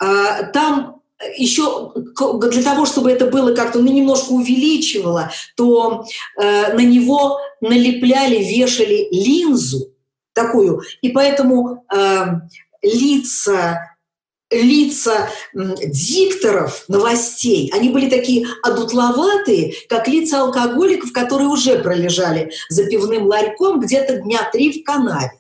А, 0.01 0.45
там 0.45 1.03
еще 1.37 1.93
для 1.95 2.63
того, 2.63 2.87
чтобы 2.87 3.11
это 3.11 3.27
было 3.27 3.55
как-то 3.55 3.79
ну, 3.79 3.91
немножко 3.91 4.33
увеличивало, 4.33 5.31
то 5.57 6.05
э, 6.37 6.75
на 6.75 6.81
него 6.81 7.39
налепляли, 7.61 8.43
вешали 8.43 9.09
линзу 9.11 9.93
такую, 10.33 10.83
и 11.03 11.11
поэтому 11.11 11.85
э, 11.95 12.27
лица 12.83 13.94
лица 14.63 15.29
дикторов 15.53 16.85
новостей, 16.89 17.71
они 17.75 17.91
были 17.91 18.09
такие 18.09 18.47
одутловатые, 18.63 19.75
как 19.89 20.09
лица 20.09 20.41
алкоголиков, 20.41 21.13
которые 21.13 21.49
уже 21.49 21.79
пролежали 21.79 22.53
за 22.69 22.87
пивным 22.87 23.27
ларьком 23.27 23.81
где-то 23.81 24.19
дня 24.19 24.49
три 24.53 24.81
в 24.81 24.85
канаве. 24.85 25.33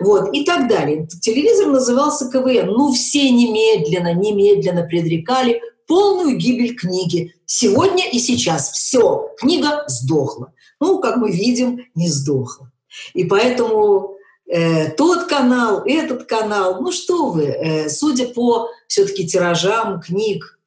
Вот, 0.00 0.34
и 0.34 0.44
так 0.44 0.68
далее. 0.68 1.06
Телевизор 1.06 1.68
назывался 1.68 2.28
КВН. 2.28 2.66
Ну, 2.66 2.92
все 2.92 3.30
немедленно, 3.30 4.12
немедленно 4.12 4.82
предрекали 4.82 5.60
полную 5.86 6.36
гибель 6.36 6.74
книги. 6.74 7.34
Сегодня 7.46 8.08
и 8.10 8.18
сейчас 8.18 8.72
все, 8.72 9.30
книга 9.38 9.84
сдохла. 9.86 10.52
Ну, 10.80 10.98
как 10.98 11.16
мы 11.16 11.30
видим, 11.30 11.84
не 11.94 12.08
сдохла. 12.08 12.72
И 13.14 13.24
поэтому 13.24 14.16
Э, 14.46 14.90
тот 14.90 15.28
канал, 15.28 15.82
этот 15.86 16.24
канал. 16.24 16.80
Ну 16.80 16.92
что 16.92 17.30
вы, 17.30 17.44
э, 17.44 17.88
судя 17.88 18.26
по 18.26 18.70
все-таки 18.86 19.26
тиражам 19.26 20.00
книг, 20.00 20.58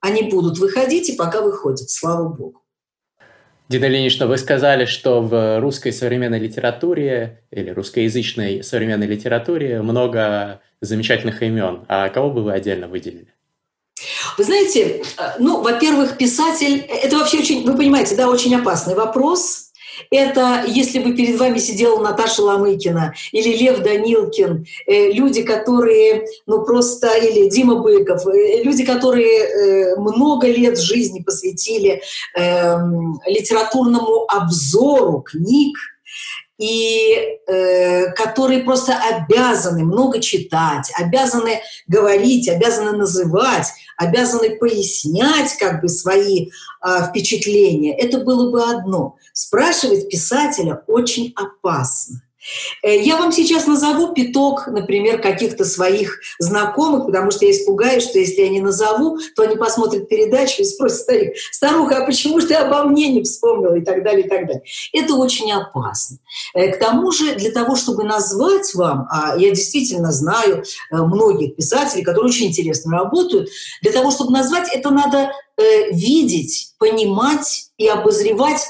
они 0.00 0.24
будут 0.24 0.58
выходить 0.58 1.08
и 1.08 1.16
пока 1.16 1.40
выходят, 1.40 1.88
слава 1.90 2.28
богу. 2.28 2.62
Дина 3.68 3.86
Ильинична, 3.86 4.26
вы 4.26 4.36
сказали, 4.36 4.84
что 4.84 5.22
в 5.22 5.60
русской 5.60 5.92
современной 5.92 6.38
литературе 6.38 7.42
или 7.50 7.70
русскоязычной 7.70 8.62
современной 8.62 9.06
литературе 9.06 9.80
много 9.80 10.60
замечательных 10.82 11.42
имен. 11.42 11.86
А 11.88 12.08
кого 12.10 12.30
бы 12.30 12.42
вы 12.42 12.52
отдельно 12.52 12.88
выделили? 12.88 13.32
Вы 14.36 14.44
знаете, 14.44 15.02
э, 15.16 15.22
ну, 15.38 15.62
во-первых, 15.62 16.18
писатель, 16.18 16.80
это 16.80 17.16
вообще 17.16 17.38
очень, 17.38 17.64
вы 17.64 17.76
понимаете, 17.76 18.16
да, 18.16 18.28
очень 18.28 18.54
опасный 18.54 18.94
вопрос. 18.94 19.61
Это 20.10 20.64
если 20.66 20.98
бы 20.98 21.14
перед 21.14 21.38
вами 21.38 21.58
сидела 21.58 22.02
Наташа 22.02 22.42
Ламыкина 22.42 23.14
или 23.32 23.56
Лев 23.56 23.82
Данилкин, 23.82 24.66
э, 24.86 25.12
люди, 25.12 25.42
которые, 25.42 26.26
ну 26.46 26.64
просто, 26.64 27.08
или 27.18 27.48
Дима 27.48 27.76
Быков, 27.76 28.26
э, 28.26 28.62
люди, 28.62 28.84
которые 28.84 29.96
много 29.96 30.46
лет 30.46 30.78
жизни 30.78 31.22
посвятили 31.22 32.02
эм, 32.36 33.20
литературному 33.26 34.26
обзору 34.28 35.20
книг, 35.20 35.76
и 36.62 37.40
э, 37.48 38.12
которые 38.12 38.62
просто 38.62 38.96
обязаны 38.96 39.84
много 39.84 40.20
читать, 40.20 40.92
обязаны 40.96 41.60
говорить, 41.88 42.48
обязаны 42.48 42.92
называть, 42.92 43.66
обязаны 43.96 44.56
пояснять 44.58 45.56
как 45.58 45.82
бы 45.82 45.88
свои 45.88 46.50
э, 46.50 46.88
впечатления, 47.08 47.98
это 47.98 48.18
было 48.18 48.52
бы 48.52 48.62
одно. 48.62 49.16
Спрашивать 49.32 50.08
писателя 50.08 50.84
очень 50.86 51.34
опасно. 51.34 52.22
Э, 52.82 53.00
я 53.00 53.16
вам 53.16 53.32
сейчас 53.32 53.66
назову 53.66 54.12
пяток, 54.12 54.66
например, 54.66 55.20
каких-то 55.20 55.64
своих 55.64 56.20
знакомых, 56.38 57.06
потому 57.06 57.30
что 57.30 57.44
я 57.44 57.52
испугаюсь, 57.52 58.04
что 58.04 58.18
если 58.18 58.42
я 58.42 58.48
не 58.48 58.60
назову, 58.60 59.18
то 59.36 59.42
они 59.42 59.56
посмотрят 59.56 60.08
передачу 60.08 60.62
и 60.62 60.64
спросят 60.64 61.00
старик, 61.00 61.34
старуха, 61.50 61.98
а 61.98 62.06
почему 62.06 62.40
же 62.40 62.48
ты 62.48 62.54
обо 62.54 62.84
мне 62.84 63.08
не 63.08 63.22
вспомнила 63.22 63.74
и 63.74 63.84
так 63.84 64.02
далее, 64.02 64.26
и 64.26 64.28
так 64.28 64.46
далее. 64.46 64.62
Это 64.92 65.14
очень 65.14 65.52
опасно. 65.52 66.18
Э, 66.54 66.72
к 66.72 66.78
тому 66.78 67.12
же 67.12 67.34
для 67.34 67.50
того, 67.50 67.76
чтобы 67.76 68.04
назвать 68.04 68.74
вам, 68.74 69.06
а 69.10 69.36
я 69.36 69.50
действительно 69.50 70.12
знаю 70.12 70.62
э, 70.62 70.96
многих 70.96 71.56
писателей, 71.56 72.02
которые 72.02 72.30
очень 72.30 72.46
интересно 72.46 72.92
работают, 72.92 73.48
для 73.82 73.92
того, 73.92 74.10
чтобы 74.10 74.32
назвать, 74.32 74.68
это 74.72 74.90
надо 74.90 75.32
видеть, 75.92 76.72
понимать 76.78 77.70
и 77.76 77.86
обозревать 77.86 78.66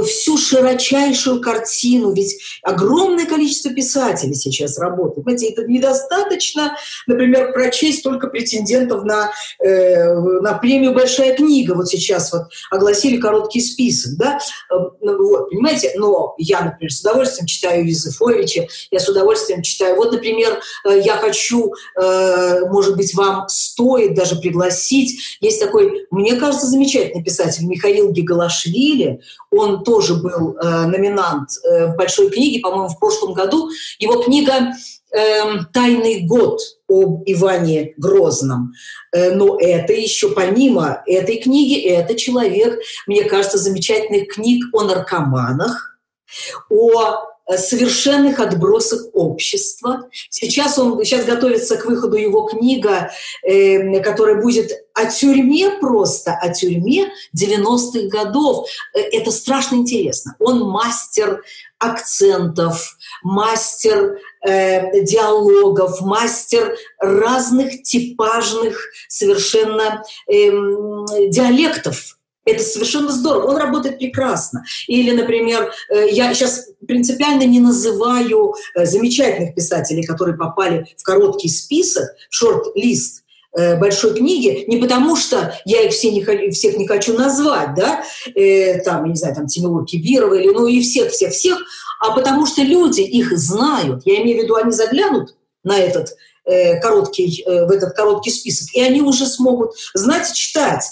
всю 0.00 0.38
широчайшую 0.38 1.40
картину, 1.40 2.12
ведь 2.12 2.38
огромное 2.62 3.26
количество 3.26 3.72
писателей 3.72 4.34
сейчас 4.34 4.78
работает. 4.78 5.24
Понимаете, 5.24 5.50
это 5.50 5.64
недостаточно, 5.66 6.76
например, 7.06 7.52
прочесть 7.52 8.02
только 8.02 8.28
претендентов 8.28 9.04
на, 9.04 9.30
э, 9.58 10.14
на 10.14 10.54
премию 10.54 10.94
«Большая 10.94 11.34
книга». 11.34 11.74
Вот 11.74 11.88
сейчас 11.88 12.32
вот 12.32 12.44
огласили 12.70 13.18
короткий 13.18 13.60
список, 13.60 14.16
да, 14.16 14.38
э, 14.70 14.74
ну 15.00 15.28
вот, 15.28 15.50
понимаете, 15.50 15.92
но 15.96 16.34
я, 16.38 16.62
например, 16.62 16.90
с 16.90 17.00
удовольствием 17.00 17.46
читаю 17.46 17.86
Юзефовича, 17.86 18.66
я 18.90 18.98
с 18.98 19.08
удовольствием 19.08 19.62
читаю. 19.62 19.96
Вот, 19.96 20.12
например, 20.12 20.58
э, 20.86 21.00
я 21.04 21.16
хочу, 21.16 21.72
э, 22.00 22.60
может 22.70 22.96
быть, 22.96 23.14
вам 23.14 23.46
стоит 23.48 24.14
даже 24.14 24.36
пригласить, 24.36 25.20
есть 25.40 25.60
такой, 25.60 26.06
мне 26.10 26.36
кажется, 26.36 26.66
замечательный 26.66 27.22
писатель 27.22 27.66
Михаил 27.66 28.10
Гигалашвили, 28.10 29.20
он 29.50 29.81
тоже 29.82 30.14
был 30.14 30.56
э, 30.56 30.86
номинант 30.86 31.50
э, 31.64 31.94
большой 31.94 32.30
книги, 32.30 32.60
по-моему, 32.60 32.88
в 32.88 32.98
прошлом 32.98 33.32
году. 33.32 33.70
Его 33.98 34.22
книга 34.22 34.72
э, 35.12 35.64
«Тайный 35.72 36.26
год» 36.26 36.60
об 36.88 37.22
Иване 37.26 37.94
Грозном. 37.96 38.72
Э, 39.12 39.34
но 39.34 39.58
это 39.58 39.92
еще 39.92 40.30
помимо 40.30 41.02
этой 41.06 41.38
книги, 41.38 41.80
это 41.80 42.14
человек, 42.14 42.80
мне 43.06 43.24
кажется, 43.24 43.58
замечательных 43.58 44.28
книг 44.28 44.64
о 44.72 44.82
наркоманах, 44.82 45.98
о 46.70 47.31
совершенных 47.56 48.40
отбросах 48.40 49.06
общества. 49.12 50.08
Сейчас, 50.30 50.78
он, 50.78 51.04
сейчас 51.04 51.24
готовится 51.24 51.76
к 51.76 51.84
выходу 51.84 52.16
его 52.16 52.42
книга, 52.42 53.10
э, 53.42 54.00
которая 54.00 54.40
будет 54.40 54.70
о 54.94 55.06
тюрьме 55.06 55.70
просто, 55.70 56.32
о 56.32 56.50
тюрьме 56.50 57.10
90-х 57.36 58.08
годов. 58.08 58.68
Э, 58.94 59.00
это 59.00 59.30
страшно 59.30 59.76
интересно. 59.76 60.36
Он 60.38 60.60
мастер 60.60 61.42
акцентов, 61.78 62.96
мастер 63.22 64.18
э, 64.46 65.02
диалогов, 65.02 66.00
мастер 66.00 66.76
разных 67.00 67.82
типажных 67.82 68.80
совершенно 69.08 70.04
э, 70.28 70.50
диалектов 71.28 72.18
это 72.44 72.62
совершенно 72.62 73.12
здорово. 73.12 73.48
Он 73.48 73.56
работает 73.56 73.98
прекрасно. 73.98 74.64
Или, 74.86 75.12
например, 75.12 75.72
э, 75.90 76.08
я 76.10 76.32
сейчас 76.34 76.68
принципиально 76.86 77.44
не 77.44 77.60
называю 77.60 78.54
э, 78.74 78.84
замечательных 78.84 79.54
писателей, 79.54 80.04
которые 80.04 80.36
попали 80.36 80.86
в 80.96 81.02
короткий 81.02 81.48
список, 81.48 82.04
в 82.30 82.34
шорт-лист 82.34 83.22
э, 83.56 83.78
большой 83.78 84.14
книги, 84.14 84.64
не 84.66 84.78
потому 84.78 85.16
что 85.16 85.54
я 85.64 85.82
их 85.82 85.92
все 85.92 86.10
не, 86.10 86.50
всех 86.50 86.76
не 86.76 86.86
хочу 86.86 87.16
назвать, 87.16 87.74
да, 87.74 88.02
э, 88.34 88.80
там, 88.80 89.08
не 89.08 89.16
знаю, 89.16 89.36
там 89.36 89.46
Тимур 89.46 89.84
Кибирова 89.84 90.34
или, 90.34 90.48
ну, 90.48 90.66
и 90.66 90.80
всех-всех-всех, 90.80 91.58
а 92.00 92.12
потому 92.12 92.46
что 92.46 92.62
люди 92.62 93.02
их 93.02 93.36
знают. 93.38 94.02
Я 94.04 94.22
имею 94.22 94.40
в 94.40 94.42
виду, 94.42 94.56
они 94.56 94.72
заглянут 94.72 95.36
на 95.62 95.78
этот 95.78 96.16
э, 96.44 96.80
короткий, 96.80 97.44
э, 97.46 97.66
в 97.66 97.70
этот 97.70 97.94
короткий 97.94 98.30
список, 98.30 98.74
и 98.74 98.80
они 98.80 99.00
уже 99.00 99.26
смогут 99.26 99.72
знать 99.94 100.32
читать 100.34 100.84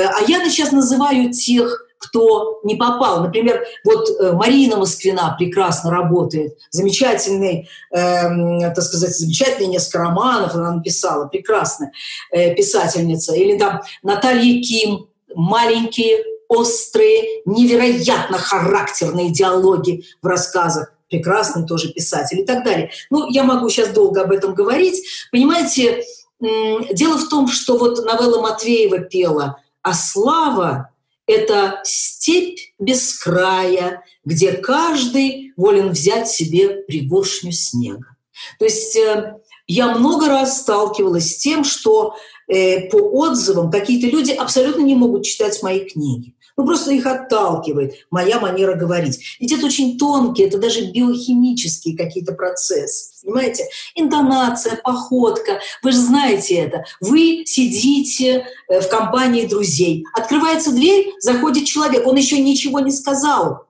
а 0.00 0.22
я 0.26 0.48
сейчас 0.48 0.72
называю 0.72 1.32
тех, 1.32 1.86
кто 1.98 2.60
не 2.62 2.76
попал. 2.76 3.22
Например, 3.22 3.64
вот 3.84 4.08
э, 4.08 4.32
Марина 4.32 4.76
Москвина 4.76 5.34
прекрасно 5.38 5.90
работает, 5.90 6.58
замечательный, 6.70 7.68
э, 7.90 8.74
так 8.74 8.82
сказать, 8.82 9.16
замечательный 9.16 9.68
несколько 9.68 9.98
романов 9.98 10.54
она 10.54 10.72
написала, 10.72 11.26
прекрасная 11.26 11.92
э, 12.30 12.54
писательница. 12.54 13.34
Или 13.34 13.58
там 13.58 13.82
Наталья 14.02 14.62
Ким, 14.62 15.08
маленькие, 15.34 16.22
острые, 16.48 17.42
невероятно 17.44 18.38
характерные 18.38 19.30
диалоги 19.30 20.04
в 20.22 20.26
рассказах 20.26 20.92
прекрасный 21.08 21.66
тоже 21.66 21.92
писатель 21.92 22.40
и 22.40 22.44
так 22.44 22.64
далее. 22.64 22.90
Ну, 23.10 23.28
я 23.30 23.44
могу 23.44 23.68
сейчас 23.68 23.90
долго 23.90 24.22
об 24.22 24.32
этом 24.32 24.54
говорить. 24.54 25.04
Понимаете, 25.30 26.02
дело 26.40 27.18
в 27.18 27.28
том, 27.28 27.46
что 27.46 27.78
вот 27.78 28.04
новелла 28.04 28.40
Матвеева 28.42 28.98
пела 28.98 29.56
а 29.86 29.94
слава— 29.94 30.90
это 31.28 31.80
степь 31.84 32.58
без 32.80 33.16
края, 33.20 34.02
где 34.24 34.50
каждый 34.50 35.52
волен 35.56 35.90
взять 35.90 36.28
себе 36.28 36.82
пригоршню 36.88 37.52
снега. 37.52 38.16
То 38.58 38.64
есть 38.64 38.96
э, 38.96 39.36
я 39.68 39.94
много 39.94 40.26
раз 40.26 40.58
сталкивалась 40.62 41.34
с 41.34 41.36
тем, 41.36 41.62
что 41.62 42.16
э, 42.48 42.88
по 42.88 42.96
отзывам 42.96 43.70
какие-то 43.70 44.08
люди 44.08 44.32
абсолютно 44.32 44.82
не 44.82 44.96
могут 44.96 45.24
читать 45.24 45.62
мои 45.62 45.88
книги. 45.88 46.34
Ну, 46.56 46.64
просто 46.64 46.92
их 46.92 47.04
отталкивает 47.06 48.06
моя 48.10 48.40
манера 48.40 48.74
говорить. 48.74 49.36
Ведь 49.38 49.52
это 49.52 49.66
очень 49.66 49.98
тонкие, 49.98 50.48
это 50.48 50.58
даже 50.58 50.90
биохимические 50.90 51.96
какие-то 51.96 52.32
процессы. 52.32 53.22
Понимаете? 53.22 53.64
Интонация, 53.94 54.80
походка. 54.82 55.60
Вы 55.82 55.92
же 55.92 55.98
знаете 55.98 56.54
это. 56.56 56.84
Вы 57.00 57.42
сидите 57.44 58.46
э, 58.68 58.80
в 58.80 58.88
компании 58.88 59.46
друзей. 59.46 60.04
Открывается 60.14 60.72
дверь, 60.72 61.12
заходит 61.20 61.66
человек. 61.66 62.06
Он 62.06 62.16
еще 62.16 62.38
ничего 62.38 62.80
не 62.80 62.90
сказал 62.90 63.66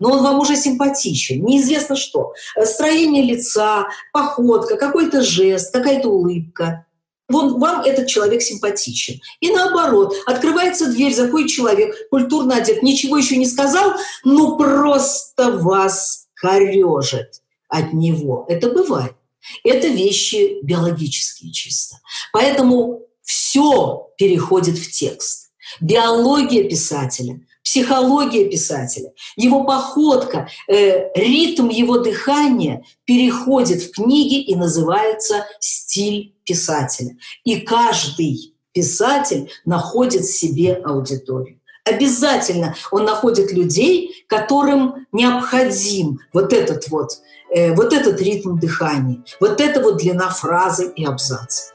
но 0.00 0.10
он 0.10 0.22
вам 0.22 0.40
уже 0.40 0.56
симпатичен, 0.56 1.44
неизвестно 1.44 1.94
что. 1.94 2.32
Строение 2.64 3.22
лица, 3.22 3.86
походка, 4.12 4.76
какой-то 4.76 5.22
жест, 5.22 5.72
какая-то 5.72 6.08
улыбка. 6.08 6.86
Вон, 7.28 7.58
вам 7.58 7.82
этот 7.82 8.06
человек 8.06 8.42
симпатичен. 8.42 9.20
И 9.40 9.50
наоборот, 9.50 10.14
открывается 10.26 10.90
дверь, 10.90 11.14
заходит 11.14 11.48
человек, 11.48 11.94
культурно 12.10 12.56
одет, 12.56 12.82
ничего 12.82 13.16
еще 13.16 13.36
не 13.36 13.46
сказал, 13.46 13.94
но 14.24 14.56
просто 14.56 15.52
вас 15.52 16.26
корежит 16.34 17.42
от 17.68 17.92
него. 17.92 18.44
Это 18.48 18.70
бывает. 18.70 19.14
Это 19.62 19.88
вещи 19.88 20.62
биологические 20.62 21.52
чисто. 21.52 21.96
Поэтому 22.32 23.02
все 23.22 24.10
переходит 24.18 24.78
в 24.78 24.90
текст. 24.90 25.50
Биология 25.80 26.68
писателя 26.68 27.40
психология 27.64 28.44
писателя, 28.44 29.12
его 29.36 29.64
походка, 29.64 30.48
э, 30.68 31.10
ритм 31.14 31.70
его 31.70 31.98
дыхания 31.98 32.84
переходит 33.04 33.82
в 33.82 33.90
книги 33.90 34.40
и 34.42 34.54
называется 34.54 35.46
стиль 35.58 36.33
писателя. 36.44 37.16
И 37.44 37.60
каждый 37.60 38.54
писатель 38.72 39.50
находит 39.64 40.26
себе 40.26 40.74
аудиторию. 40.74 41.60
Обязательно 41.84 42.74
он 42.90 43.04
находит 43.04 43.52
людей, 43.52 44.24
которым 44.26 45.06
необходим 45.12 46.20
вот 46.32 46.52
этот 46.52 46.88
вот, 46.88 47.10
э, 47.54 47.74
вот 47.74 47.92
этот 47.92 48.20
ритм 48.20 48.58
дыхания, 48.58 49.22
вот 49.38 49.60
эта 49.60 49.80
вот 49.80 49.98
длина 49.98 50.30
фразы 50.30 50.90
и 50.96 51.04
абзаца. 51.04 51.74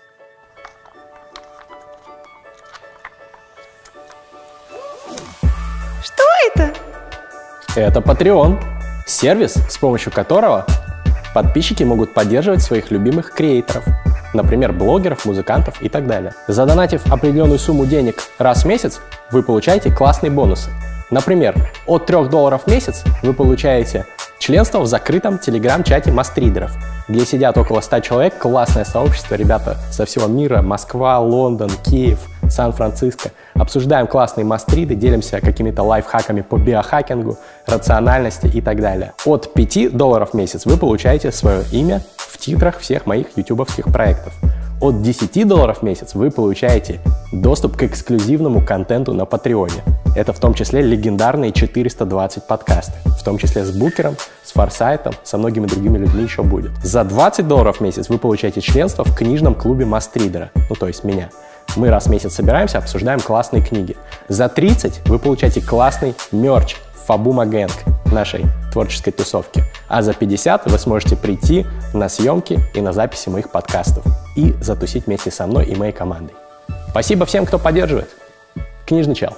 это? 6.53 6.73
Это 7.75 7.99
Patreon, 7.99 8.59
сервис, 9.05 9.55
с 9.69 9.77
помощью 9.77 10.11
которого 10.11 10.65
подписчики 11.33 11.83
могут 11.83 12.13
поддерживать 12.13 12.61
своих 12.61 12.91
любимых 12.91 13.33
креаторов, 13.33 13.83
например, 14.33 14.71
блогеров, 14.73 15.25
музыкантов 15.25 15.81
и 15.81 15.89
так 15.89 16.07
далее. 16.07 16.33
Задонатив 16.47 17.11
определенную 17.11 17.59
сумму 17.59 17.85
денег 17.85 18.23
раз 18.37 18.63
в 18.63 18.67
месяц, 18.67 18.99
вы 19.31 19.43
получаете 19.43 19.91
классные 19.91 20.31
бонусы. 20.31 20.69
Например, 21.11 21.55
от 21.87 22.05
3 22.05 22.29
долларов 22.29 22.63
в 22.65 22.67
месяц 22.71 23.03
вы 23.23 23.33
получаете 23.33 24.05
членство 24.37 24.79
в 24.79 24.87
закрытом 24.87 25.39
телеграм-чате 25.39 26.11
мастридеров, 26.11 26.71
где 27.07 27.25
сидят 27.25 27.57
около 27.57 27.81
100 27.81 27.99
человек, 28.01 28.37
классное 28.37 28.85
сообщество, 28.85 29.35
ребята 29.35 29.77
со 29.91 30.05
всего 30.05 30.27
мира, 30.27 30.61
Москва, 30.61 31.19
Лондон, 31.19 31.71
Киев, 31.83 32.19
Сан-Франциско. 32.47 33.31
Обсуждаем 33.59 34.07
классные 34.07 34.45
мастриды, 34.45 34.95
делимся 34.95 35.41
какими-то 35.41 35.83
лайфхаками 35.83 36.41
по 36.41 36.57
биохакингу, 36.57 37.37
рациональности 37.65 38.47
и 38.47 38.61
так 38.61 38.79
далее. 38.79 39.13
От 39.25 39.53
5 39.53 39.95
долларов 39.95 40.29
в 40.31 40.33
месяц 40.33 40.65
вы 40.65 40.77
получаете 40.77 41.31
свое 41.33 41.63
имя 41.73 42.01
в 42.15 42.37
титрах 42.37 42.79
всех 42.79 43.05
моих 43.05 43.27
ютубовских 43.35 43.85
проектов. 43.91 44.33
От 44.79 45.01
10 45.01 45.45
долларов 45.45 45.79
в 45.79 45.83
месяц 45.83 46.15
вы 46.15 46.31
получаете 46.31 47.01
доступ 47.33 47.75
к 47.75 47.83
эксклюзивному 47.83 48.65
контенту 48.65 49.13
на 49.13 49.25
Патреоне. 49.25 49.83
Это 50.15 50.31
в 50.31 50.39
том 50.39 50.53
числе 50.53 50.81
легендарные 50.81 51.51
420 51.51 52.45
подкасты, 52.45 52.93
в 53.05 53.23
том 53.23 53.37
числе 53.37 53.65
с 53.65 53.71
Букером, 53.71 54.15
с 54.41 54.53
Форсайтом, 54.53 55.13
со 55.23 55.37
многими 55.37 55.67
другими 55.67 55.97
людьми 55.97 56.23
еще 56.23 56.43
будет. 56.43 56.71
За 56.81 57.03
20 57.03 57.45
долларов 57.45 57.77
в 57.77 57.81
месяц 57.81 58.07
вы 58.07 58.19
получаете 58.19 58.61
членство 58.61 59.03
в 59.03 59.13
книжном 59.13 59.53
клубе 59.53 59.85
Мастридера, 59.85 60.49
ну 60.69 60.75
то 60.77 60.87
есть 60.87 61.03
меня. 61.03 61.29
Мы 61.75 61.89
раз 61.89 62.07
в 62.07 62.09
месяц 62.09 62.33
собираемся, 62.33 62.77
обсуждаем 62.77 63.19
классные 63.19 63.63
книги. 63.63 63.95
За 64.27 64.49
30 64.49 65.07
вы 65.07 65.19
получаете 65.19 65.61
классный 65.61 66.15
мерч 66.31 66.75
Фабума 67.05 67.45
Гэнг 67.45 67.71
нашей 68.11 68.45
творческой 68.71 69.11
тусовки. 69.11 69.63
А 69.87 70.01
за 70.01 70.13
50 70.13 70.69
вы 70.69 70.77
сможете 70.77 71.15
прийти 71.15 71.65
на 71.93 72.09
съемки 72.09 72.59
и 72.73 72.81
на 72.81 72.93
записи 72.93 73.29
моих 73.29 73.51
подкастов 73.51 74.03
и 74.35 74.53
затусить 74.61 75.05
вместе 75.05 75.31
со 75.31 75.47
мной 75.47 75.65
и 75.65 75.75
моей 75.75 75.91
командой. 75.91 76.33
Спасибо 76.89 77.25
всем, 77.25 77.45
кто 77.45 77.59
поддерживает. 77.59 78.09
Книжный 78.85 79.15
чел. 79.15 79.35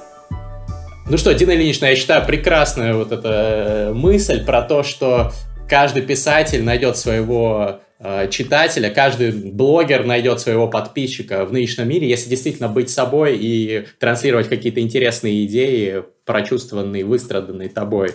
Ну 1.09 1.17
что, 1.17 1.33
Дина 1.33 1.51
Ильинична, 1.51 1.87
я 1.87 1.95
считаю 1.95 2.25
прекрасная 2.25 2.93
вот 2.93 3.11
эта 3.11 3.89
э, 3.89 3.93
мысль 3.93 4.45
про 4.45 4.61
то, 4.61 4.83
что 4.83 5.31
каждый 5.67 6.03
писатель 6.03 6.63
найдет 6.63 6.95
своего 6.97 7.81
читателя, 8.29 8.89
каждый 8.89 9.31
блогер 9.31 10.05
найдет 10.05 10.39
своего 10.39 10.67
подписчика 10.67 11.45
в 11.45 11.53
нынешнем 11.53 11.87
мире, 11.87 12.09
если 12.09 12.29
действительно 12.29 12.67
быть 12.67 12.89
собой 12.89 13.37
и 13.37 13.85
транслировать 13.99 14.49
какие-то 14.49 14.79
интересные 14.79 15.45
идеи, 15.45 16.03
прочувствованные, 16.25 17.05
выстраданные 17.05 17.69
тобой. 17.69 18.13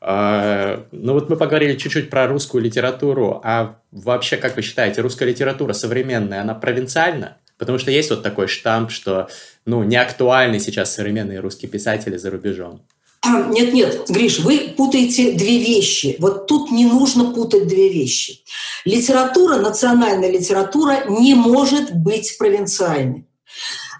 Э, 0.00 0.82
ну 0.90 1.12
вот 1.12 1.30
мы 1.30 1.36
поговорили 1.36 1.76
чуть-чуть 1.76 2.10
про 2.10 2.26
русскую 2.26 2.62
литературу, 2.62 3.40
а 3.44 3.76
вообще, 3.92 4.36
как 4.36 4.56
вы 4.56 4.62
считаете, 4.62 5.00
русская 5.00 5.26
литература 5.26 5.72
современная, 5.72 6.42
она 6.42 6.54
провинциальна? 6.54 7.38
Потому 7.58 7.78
что 7.78 7.92
есть 7.92 8.10
вот 8.10 8.22
такой 8.24 8.48
штамп, 8.48 8.90
что 8.90 9.28
ну, 9.64 9.84
не 9.84 9.96
актуальны 9.96 10.58
сейчас 10.58 10.92
современные 10.92 11.38
русские 11.38 11.70
писатели 11.70 12.16
за 12.16 12.30
рубежом. 12.30 12.82
Нет, 13.24 13.72
нет, 13.72 14.08
Гриш, 14.08 14.40
вы 14.40 14.74
путаете 14.76 15.32
две 15.32 15.58
вещи. 15.58 16.16
Вот 16.18 16.46
тут 16.46 16.72
не 16.72 16.86
нужно 16.86 17.32
путать 17.32 17.68
две 17.68 17.88
вещи. 17.88 18.40
Литература, 18.84 19.56
национальная 19.56 20.30
литература 20.30 21.04
не 21.08 21.34
может 21.34 21.94
быть 21.94 22.36
провинциальной. 22.36 23.26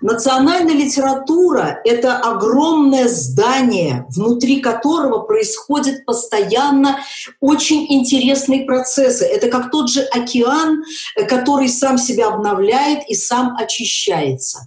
Национальная 0.00 0.74
литература– 0.74 1.80
это 1.84 2.18
огромное 2.18 3.06
здание, 3.06 4.04
внутри 4.08 4.60
которого 4.60 5.20
происходят 5.20 6.04
постоянно 6.04 6.98
очень 7.40 7.86
интересные 7.92 8.64
процессы. 8.64 9.24
Это 9.24 9.48
как 9.48 9.70
тот 9.70 9.88
же 9.88 10.00
океан, 10.02 10.82
который 11.28 11.68
сам 11.68 11.98
себя 11.98 12.28
обновляет 12.28 13.08
и 13.08 13.14
сам 13.14 13.56
очищается. 13.56 14.66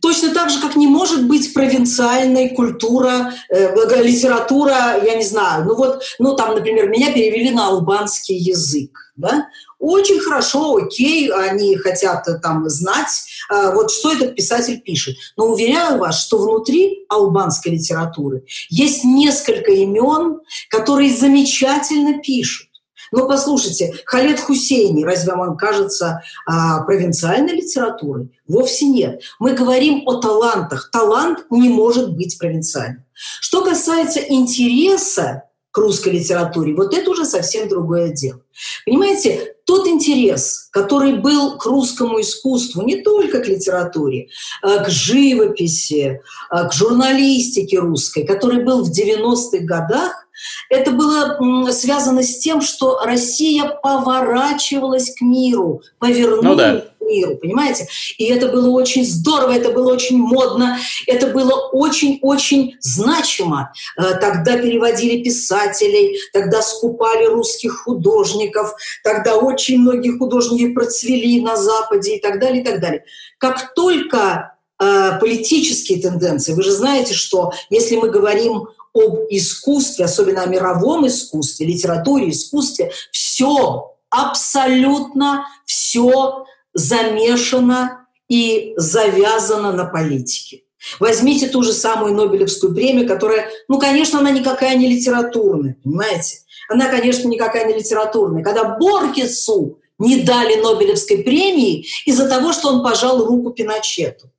Точно 0.00 0.32
так 0.32 0.50
же, 0.50 0.60
как 0.60 0.76
не 0.76 0.86
может 0.86 1.26
быть 1.26 1.52
провинциальной 1.52 2.50
культура, 2.50 3.32
э, 3.48 4.02
литература, 4.02 5.02
я 5.04 5.14
не 5.16 5.24
знаю, 5.24 5.64
ну 5.64 5.74
вот, 5.74 6.02
ну 6.18 6.36
там, 6.36 6.54
например, 6.54 6.88
меня 6.88 7.12
перевели 7.12 7.50
на 7.50 7.68
албанский 7.68 8.36
язык, 8.36 9.12
да, 9.16 9.48
очень 9.78 10.18
хорошо, 10.18 10.76
окей, 10.76 11.30
они 11.30 11.76
хотят 11.76 12.26
там 12.42 12.68
знать, 12.68 13.24
э, 13.50 13.72
вот 13.74 13.90
что 13.90 14.12
этот 14.12 14.34
писатель 14.34 14.80
пишет. 14.80 15.16
Но 15.36 15.46
уверяю 15.46 15.98
вас, 15.98 16.20
что 16.20 16.38
внутри 16.38 17.04
албанской 17.08 17.72
литературы 17.72 18.44
есть 18.68 19.04
несколько 19.04 19.70
имен, 19.72 20.40
которые 20.68 21.14
замечательно 21.14 22.20
пишут. 22.20 22.67
Но 23.12 23.26
послушайте, 23.26 23.94
Халет 24.04 24.40
Хусейни, 24.40 25.04
разве 25.04 25.32
вам 25.32 25.56
кажется 25.56 26.22
а, 26.46 26.82
провинциальной 26.82 27.54
литературой? 27.54 28.30
Вовсе 28.46 28.86
нет. 28.86 29.22
Мы 29.38 29.54
говорим 29.54 30.02
о 30.06 30.20
талантах. 30.20 30.90
Талант 30.92 31.46
не 31.50 31.68
может 31.68 32.14
быть 32.14 32.38
провинциальным. 32.38 33.04
Что 33.14 33.64
касается 33.64 34.20
интереса 34.20 35.44
к 35.70 35.78
русской 35.78 36.10
литературе, 36.10 36.74
вот 36.74 36.94
это 36.94 37.10
уже 37.10 37.24
совсем 37.24 37.68
другое 37.68 38.10
дело. 38.10 38.40
Понимаете, 38.86 39.54
тот 39.64 39.86
интерес, 39.86 40.68
который 40.72 41.18
был 41.18 41.58
к 41.58 41.66
русскому 41.66 42.20
искусству, 42.20 42.82
не 42.82 43.02
только 43.02 43.40
к 43.40 43.46
литературе, 43.46 44.28
а 44.62 44.84
к 44.84 44.88
живописи, 44.88 46.20
а 46.48 46.64
к 46.68 46.72
журналистике 46.72 47.78
русской, 47.78 48.24
который 48.24 48.64
был 48.64 48.82
в 48.82 48.90
90-х 48.90 49.58
годах, 49.64 50.27
это 50.70 50.90
было 50.90 51.70
связано 51.72 52.22
с 52.22 52.38
тем, 52.38 52.60
что 52.60 53.00
Россия 53.04 53.78
поворачивалась 53.82 55.14
к 55.14 55.20
миру, 55.20 55.82
повернулась 55.98 56.42
ну, 56.42 56.54
да. 56.56 56.80
к 56.98 57.00
миру, 57.00 57.36
понимаете? 57.36 57.88
И 58.18 58.24
это 58.24 58.48
было 58.48 58.70
очень 58.70 59.04
здорово, 59.04 59.52
это 59.52 59.70
было 59.70 59.92
очень 59.92 60.18
модно, 60.18 60.78
это 61.06 61.28
было 61.28 61.54
очень-очень 61.72 62.76
значимо. 62.80 63.72
Э, 63.96 64.14
тогда 64.20 64.58
переводили 64.58 65.22
писателей, 65.22 66.18
тогда 66.32 66.62
скупали 66.62 67.26
русских 67.26 67.84
художников, 67.84 68.74
тогда 69.02 69.36
очень 69.36 69.78
многие 69.78 70.16
художники 70.18 70.72
процвели 70.72 71.40
на 71.40 71.56
Западе 71.56 72.16
и 72.16 72.20
так 72.20 72.40
далее, 72.40 72.62
и 72.62 72.64
так 72.64 72.80
далее. 72.80 73.04
Как 73.38 73.74
только 73.74 74.56
э, 74.80 75.18
политические 75.20 76.00
тенденции, 76.00 76.52
вы 76.52 76.62
же 76.62 76.72
знаете, 76.72 77.14
что 77.14 77.52
если 77.70 77.96
мы 77.96 78.10
говорим 78.10 78.68
об 78.94 79.26
искусстве, 79.30 80.04
особенно 80.04 80.42
о 80.42 80.46
мировом 80.46 81.06
искусстве, 81.06 81.66
литературе, 81.66 82.30
искусстве, 82.30 82.90
все, 83.10 83.94
абсолютно 84.10 85.46
все 85.64 86.44
замешано 86.74 88.06
и 88.28 88.74
завязано 88.76 89.72
на 89.72 89.84
политике. 89.84 90.62
Возьмите 91.00 91.48
ту 91.48 91.62
же 91.62 91.72
самую 91.72 92.14
Нобелевскую 92.14 92.74
премию, 92.74 93.06
которая, 93.06 93.50
ну, 93.66 93.78
конечно, 93.78 94.20
она 94.20 94.30
никакая 94.30 94.76
не 94.76 94.88
литературная, 94.88 95.76
понимаете? 95.82 96.38
Она, 96.68 96.88
конечно, 96.88 97.28
никакая 97.28 97.66
не 97.66 97.74
литературная. 97.74 98.44
Когда 98.44 98.76
Боргесу 98.76 99.80
не 99.98 100.22
дали 100.22 100.60
Нобелевской 100.60 101.18
премии 101.18 101.86
из-за 102.04 102.28
того, 102.28 102.52
что 102.52 102.68
он 102.68 102.84
пожал 102.84 103.24
руку 103.24 103.50
Пиночету. 103.50 104.30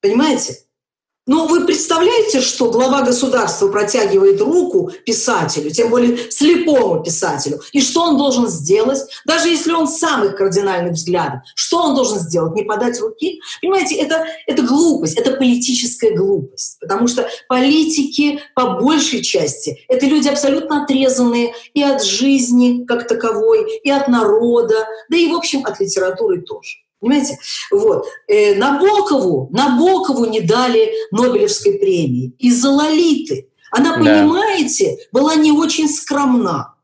Понимаете? 0.00 0.61
Но 1.24 1.46
вы 1.46 1.66
представляете, 1.66 2.40
что 2.40 2.68
глава 2.72 3.02
государства 3.02 3.68
протягивает 3.68 4.40
руку 4.40 4.90
писателю, 5.06 5.70
тем 5.70 5.88
более 5.88 6.18
слепому 6.32 7.00
писателю, 7.00 7.60
и 7.70 7.80
что 7.80 8.02
он 8.02 8.18
должен 8.18 8.48
сделать, 8.48 8.98
даже 9.24 9.48
если 9.48 9.70
он 9.70 9.86
самых 9.86 10.36
кардинальных 10.36 10.94
взглядов, 10.94 11.42
что 11.54 11.80
он 11.80 11.94
должен 11.94 12.18
сделать, 12.18 12.56
не 12.56 12.64
подать 12.64 13.00
руки? 13.00 13.40
Понимаете, 13.60 13.94
это, 13.96 14.26
это 14.48 14.62
глупость, 14.62 15.16
это 15.16 15.36
политическая 15.36 16.10
глупость, 16.10 16.78
потому 16.80 17.06
что 17.06 17.28
политики 17.48 18.40
по 18.56 18.80
большей 18.80 19.22
части— 19.22 19.78
это 19.88 20.06
люди 20.06 20.26
абсолютно 20.26 20.82
отрезанные 20.82 21.54
и 21.72 21.84
от 21.84 22.02
жизни 22.02 22.84
как 22.84 23.06
таковой, 23.06 23.78
и 23.84 23.90
от 23.90 24.08
народа, 24.08 24.88
да 25.08 25.16
и, 25.16 25.28
в 25.28 25.36
общем, 25.36 25.64
от 25.64 25.78
литературы 25.78 26.42
тоже. 26.42 26.78
Понимаете? 27.02 27.36
Вот. 27.72 28.06
Э, 28.28 28.54
Набокову, 28.54 29.48
Набокову 29.50 30.24
не 30.26 30.40
дали 30.40 30.92
Нобелевской 31.10 31.72
премии 31.74 32.32
из-за 32.38 32.70
Лолиты. 32.70 33.48
Она, 33.72 33.94
понимаете, 33.94 34.98
была 35.10 35.34
не 35.34 35.50
очень 35.50 35.88
скромна. 35.88 36.74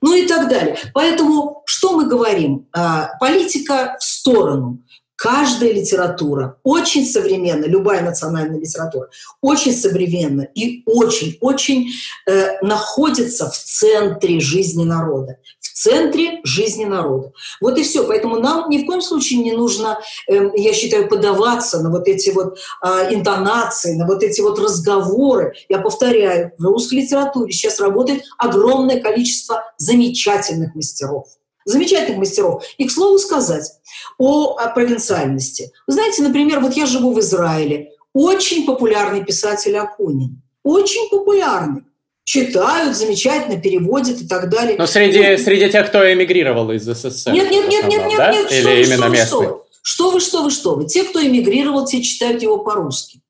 Ну 0.00 0.14
и 0.14 0.26
так 0.26 0.48
далее. 0.48 0.76
Поэтому 0.92 1.62
что 1.66 1.92
мы 1.92 2.06
говорим? 2.06 2.66
А, 2.72 3.10
политика 3.20 3.96
в 4.00 4.04
сторону. 4.04 4.82
Каждая 5.18 5.72
литература 5.72 6.58
очень 6.62 7.04
современна, 7.04 7.64
любая 7.64 8.02
национальная 8.02 8.60
литература, 8.60 9.10
очень 9.40 9.72
современна 9.72 10.42
и 10.54 10.84
очень-очень 10.86 11.88
э, 12.26 12.60
находится 12.62 13.50
в 13.50 13.58
центре 13.58 14.38
жизни 14.38 14.84
народа. 14.84 15.38
В 15.60 15.72
центре 15.72 16.40
жизни 16.44 16.84
народа. 16.84 17.32
Вот 17.60 17.78
и 17.78 17.82
все. 17.82 18.06
Поэтому 18.06 18.38
нам 18.38 18.70
ни 18.70 18.82
в 18.82 18.86
коем 18.86 19.02
случае 19.02 19.40
не 19.40 19.52
нужно, 19.52 19.98
э, 20.28 20.50
я 20.54 20.72
считаю, 20.72 21.08
подаваться 21.08 21.80
на 21.82 21.90
вот 21.90 22.06
эти 22.06 22.30
вот 22.30 22.58
э, 22.84 23.12
интонации, 23.12 23.96
на 23.96 24.06
вот 24.06 24.22
эти 24.22 24.40
вот 24.40 24.60
разговоры. 24.60 25.54
Я 25.68 25.80
повторяю, 25.80 26.52
в 26.58 26.64
русской 26.64 27.00
литературе 27.00 27.52
сейчас 27.52 27.80
работает 27.80 28.22
огромное 28.38 29.00
количество 29.00 29.64
замечательных 29.78 30.76
мастеров 30.76 31.26
замечательных 31.68 32.18
мастеров. 32.18 32.64
И, 32.78 32.86
к 32.86 32.90
слову 32.90 33.18
сказать, 33.18 33.70
о, 34.18 34.56
о 34.56 34.68
провинциальности. 34.70 35.72
Вы 35.86 35.94
знаете, 35.94 36.22
например, 36.22 36.60
вот 36.60 36.74
я 36.74 36.86
живу 36.86 37.12
в 37.12 37.20
Израиле. 37.20 37.92
Очень 38.12 38.66
популярный 38.66 39.24
писатель 39.24 39.76
Акунин. 39.76 40.42
Очень 40.64 41.08
популярный. 41.10 41.82
Читают, 42.24 42.96
замечательно, 42.96 43.58
переводят 43.58 44.20
и 44.20 44.26
так 44.26 44.50
далее. 44.50 44.76
Но 44.76 44.86
среди, 44.86 45.18
ну, 45.18 45.38
среди 45.38 45.70
тех, 45.70 45.88
кто 45.88 46.12
эмигрировал 46.12 46.70
из 46.72 46.82
СССР. 46.82 47.32
Нет, 47.32 47.50
нет, 47.50 47.68
нет, 47.68 47.88
нет, 47.88 48.06
нет, 48.06 48.18
да? 48.18 48.32
нет. 48.32 48.52
Или 48.52 48.60
что 48.60 48.70
именно 48.70 49.08
вы, 49.08 49.16
что 49.16 49.40
вы, 49.40 49.60
что 49.82 50.10
вы, 50.10 50.20
что 50.20 50.42
вы, 50.42 50.50
что 50.50 50.74
вы. 50.74 50.86
Те, 50.86 51.04
кто 51.04 51.24
эмигрировал, 51.24 51.86
те 51.86 52.02
читают 52.02 52.42
его 52.42 52.58
по-русски. 52.58 53.22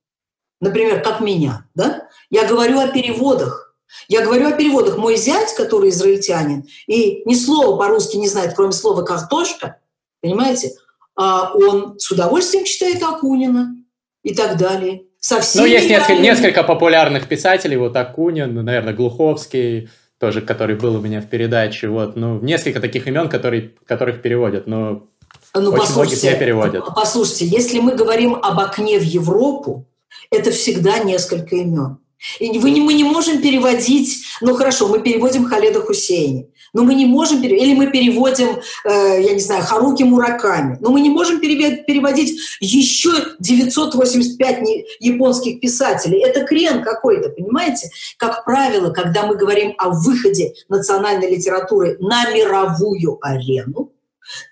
Например, 0.61 1.01
как 1.01 1.21
меня, 1.21 1.65
да? 1.75 2.09
Я 2.31 2.45
говорю 2.47 2.81
о 2.81 2.89
переводах. 2.89 3.68
Я 4.09 4.23
говорю 4.23 4.49
о 4.49 4.53
переводах. 4.53 4.97
Мой 4.99 5.17
зять, 5.17 5.55
который 5.55 5.91
израильтянин, 5.91 6.65
и 6.87 7.23
ни 7.25 7.35
слова 7.35 7.77
по-русски 7.77 8.17
не 8.17 8.29
знает, 8.29 8.55
кроме 8.55 8.73
слова 8.73 9.03
«картошка», 9.03 9.79
понимаете, 10.21 10.73
а 11.17 11.53
он 11.55 11.99
с 11.99 12.11
удовольствием 12.11 12.65
читает 12.65 13.03
Акунина 13.03 13.75
и 14.23 14.35
так 14.35 14.57
далее. 14.57 15.03
Совсем 15.21 15.63
ну, 15.63 15.69
есть 15.69 15.89
несколько, 15.89 16.21
несколько 16.21 16.63
популярных 16.63 17.27
писателей, 17.29 17.77
вот 17.77 17.97
Акунин, 17.97 18.55
наверное, 18.65 18.95
Глуховский, 18.95 19.91
тоже, 20.19 20.43
который 20.43 20.77
был 20.77 20.97
у 20.97 21.01
меня 21.01 21.21
в 21.21 21.27
передаче, 21.27 21.89
вот, 21.89 22.17
ну, 22.17 22.41
несколько 22.41 22.81
таких 22.81 23.07
имен, 23.07 23.29
которые, 23.29 23.75
которых 23.87 24.23
переводят, 24.23 24.67
но 24.67 25.07
ну, 25.55 25.71
очень 25.71 25.93
многих 25.93 26.23
не 26.23 26.35
переводят. 26.35 26.85
Послушайте, 26.95 27.47
если 27.47 27.81
мы 27.81 27.95
говорим 27.95 28.35
об 28.35 28.59
окне 28.61 28.99
в 28.99 29.03
Европу, 29.03 29.87
это 30.31 30.51
всегда 30.51 30.99
несколько 30.99 31.57
имен. 31.57 31.99
И 32.41 32.59
вы 32.59 32.71
не, 32.71 32.81
мы 32.81 32.95
не 32.95 33.05
можем 33.05 33.41
переводить, 33.41 34.25
ну 34.41 34.55
хорошо, 34.55 34.89
мы 34.89 35.01
переводим 35.01 35.45
Халеда 35.45 35.81
Хусейни, 35.81 36.49
но 36.73 36.83
мы 36.83 36.95
не 36.95 37.07
можем, 37.07 37.43
или 37.43 37.75
мы 37.75 37.91
переводим, 37.91 38.61
э, 38.85 39.23
я 39.23 39.35
не 39.35 39.41
знаю, 39.41 39.63
Харуки 39.63 40.03
Мураками, 40.03 40.79
но 40.81 40.91
мы 40.91 41.01
не 41.01 41.11
можем 41.11 41.41
переводить 41.41 42.39
еще 42.61 43.11
985 43.39 44.59
японских 45.01 45.61
писателей. 45.61 46.21
Это 46.25 46.45
крен 46.45 46.83
какой-то, 46.83 47.29
понимаете? 47.31 47.89
Как 48.17 48.45
правило, 48.45 48.91
когда 48.91 49.27
мы 49.27 49.37
говорим 49.37 49.75
о 49.79 49.91
выходе 49.91 50.55
национальной 50.69 51.31
литературы 51.31 51.97
на 52.01 52.31
мировую 52.33 53.19
арену, 53.23 53.93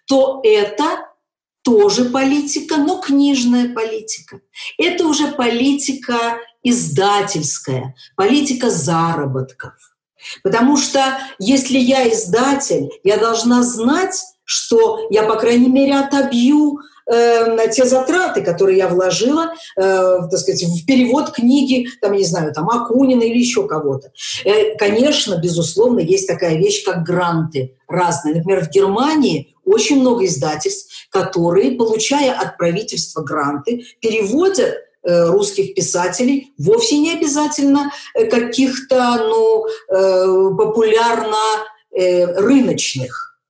то 0.06 0.40
это 0.44 0.84
тоже 1.62 2.04
политика, 2.04 2.76
но 2.76 3.00
книжная 3.00 3.74
политика. 3.74 4.40
Это 4.78 5.04
уже 5.04 5.32
политика 5.32 6.38
издательская, 6.70 7.94
политика 8.16 8.70
заработков. 8.70 9.72
Потому 10.42 10.76
что 10.76 11.00
если 11.38 11.78
я 11.78 12.10
издатель, 12.10 12.90
я 13.04 13.16
должна 13.16 13.62
знать, 13.62 14.16
что 14.44 15.06
я, 15.10 15.24
по 15.24 15.36
крайней 15.36 15.68
мере, 15.68 15.96
отобью 15.96 16.78
э, 17.10 17.56
те 17.72 17.84
затраты, 17.84 18.42
которые 18.42 18.78
я 18.78 18.88
вложила, 18.88 19.52
э, 19.76 20.18
так 20.30 20.38
сказать, 20.38 20.64
в 20.64 20.86
перевод 20.86 21.30
книги, 21.30 21.88
там, 22.00 22.12
не 22.12 22.24
знаю, 22.24 22.52
там, 22.52 22.68
Акунина 22.68 23.22
или 23.22 23.38
еще 23.38 23.66
кого-то. 23.66 24.12
Э, 24.44 24.76
конечно, 24.76 25.36
безусловно, 25.36 26.00
есть 26.00 26.26
такая 26.26 26.56
вещь, 26.56 26.84
как 26.84 27.04
гранты 27.04 27.76
разные. 27.88 28.36
Например, 28.36 28.64
в 28.64 28.70
Германии 28.70 29.54
очень 29.64 30.00
много 30.00 30.24
издательств, 30.26 31.08
которые, 31.10 31.72
получая 31.72 32.32
от 32.32 32.56
правительства 32.56 33.22
гранты, 33.22 33.84
переводят 34.00 34.74
русских 35.06 35.74
писателей, 35.74 36.52
вовсе 36.58 36.98
не 36.98 37.12
обязательно 37.12 37.92
э, 38.14 38.26
каких-то 38.26 39.16
ну, 39.18 39.66
э, 39.66 40.56
популярно 40.56 41.36
рыночных. 41.98 43.40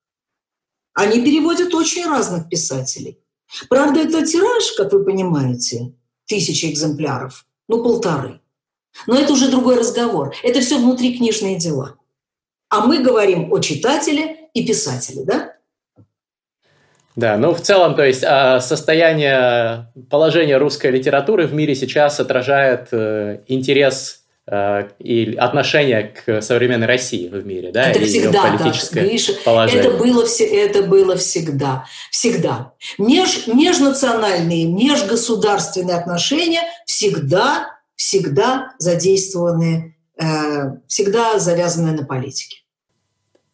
Они 0.93 1.21
переводят 1.21 1.73
очень 1.73 2.05
разных 2.05 2.47
писателей. 2.47 3.19
Правда, 3.67 3.99
это 3.99 4.25
тираж, 4.25 4.71
как 4.77 4.93
вы 4.93 5.03
понимаете, 5.03 5.93
тысячи 6.27 6.67
экземпляров, 6.67 7.45
ну 7.67 7.83
полторы. 7.83 8.39
Но 9.05 9.17
это 9.17 9.33
уже 9.33 9.49
другой 9.51 9.77
разговор. 9.77 10.33
Это 10.43 10.61
все 10.61 10.77
внутри 10.77 11.17
книжные 11.17 11.57
дела. 11.57 11.97
А 12.69 12.85
мы 12.85 12.99
говорим 12.99 13.53
о 13.53 13.59
читателе 13.59 14.49
и 14.53 14.65
писателе, 14.65 15.23
да? 15.23 15.46
Да, 17.17 17.35
ну 17.35 17.51
в 17.55 17.61
целом, 17.61 17.95
то 17.95 18.05
есть 18.05 18.23
а, 18.23 18.61
состояние, 18.61 19.87
положение 20.07 20.57
русской 20.57 20.91
литературы 20.91 21.47
в 21.47 21.53
мире 21.53 21.73
сейчас 21.73 22.19
отражает 22.19 22.89
э, 22.91 23.39
интерес 23.47 24.19
э, 24.45 24.89
и 24.99 25.33
отношение 25.35 26.13
к 26.13 26.43
современной 26.43 26.85
России 26.85 27.27
в 27.27 27.43
мире, 27.43 27.71
да, 27.71 27.89
это 27.89 27.97
и 27.97 28.05
всегда, 28.05 28.43
ее 28.43 28.59
политическое 28.59 29.01
да, 29.01 29.07
Гриша, 29.07 29.33
положение. 29.43 29.83
Это 29.87 29.97
было, 29.97 30.25
это 30.39 30.83
было 30.83 31.15
всегда, 31.17 31.85
всегда. 32.11 32.73
Меж, 32.99 33.47
межнациональные, 33.47 34.65
межгосударственные 34.65 35.97
отношения 35.97 36.61
всегда, 36.85 37.79
всегда 37.95 38.73
задействованы, 38.77 39.95
э, 40.21 40.25
всегда 40.87 41.39
завязаны 41.39 41.93
на 41.93 42.05
политике. 42.05 42.57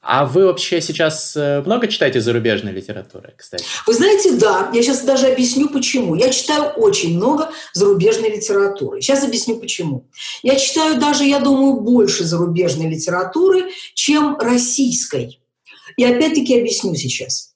А 0.05 0.25
вы 0.25 0.47
вообще 0.47 0.81
сейчас 0.81 1.33
э, 1.37 1.61
много 1.65 1.87
читаете 1.87 2.19
зарубежной 2.19 2.73
литературы, 2.73 3.33
кстати? 3.37 3.63
Вы 3.87 3.93
знаете, 3.93 4.33
да. 4.33 4.69
Я 4.73 4.83
сейчас 4.83 5.01
даже 5.03 5.27
объясню, 5.27 5.69
почему. 5.69 6.15
Я 6.15 6.29
читаю 6.29 6.73
очень 6.75 7.15
много 7.15 7.49
зарубежной 7.71 8.29
литературы. 8.29 9.01
Сейчас 9.01 9.23
объясню, 9.23 9.55
почему. 9.55 10.09
Я 10.41 10.57
читаю 10.57 10.99
даже, 10.99 11.23
я 11.23 11.39
думаю, 11.39 11.79
больше 11.79 12.25
зарубежной 12.25 12.89
литературы, 12.89 13.69
чем 13.93 14.37
российской. 14.37 15.39
И 15.95 16.03
опять-таки 16.03 16.59
объясню 16.59 16.95
сейчас. 16.95 17.53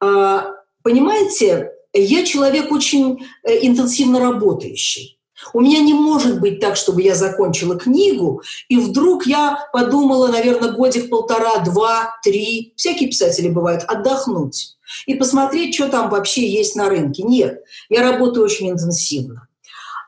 А, 0.00 0.46
понимаете, 0.82 1.72
я 1.92 2.24
человек 2.24 2.72
очень 2.72 3.26
э, 3.44 3.66
интенсивно 3.66 4.18
работающий. 4.18 5.18
У 5.52 5.60
меня 5.60 5.80
не 5.80 5.94
может 5.94 6.40
быть 6.40 6.60
так, 6.60 6.76
чтобы 6.76 7.02
я 7.02 7.14
закончила 7.14 7.78
книгу, 7.78 8.42
и 8.68 8.78
вдруг 8.78 9.26
я 9.26 9.68
подумала, 9.72 10.28
наверное, 10.28 10.72
годик 10.72 11.10
полтора, 11.10 11.58
два, 11.58 12.14
три, 12.22 12.72
всякие 12.76 13.08
писатели 13.08 13.48
бывают, 13.48 13.84
отдохнуть 13.86 14.76
и 15.06 15.14
посмотреть, 15.14 15.74
что 15.74 15.88
там 15.88 16.10
вообще 16.10 16.48
есть 16.48 16.76
на 16.76 16.88
рынке. 16.88 17.22
Нет, 17.22 17.62
я 17.88 18.02
работаю 18.02 18.44
очень 18.44 18.70
интенсивно. 18.70 19.48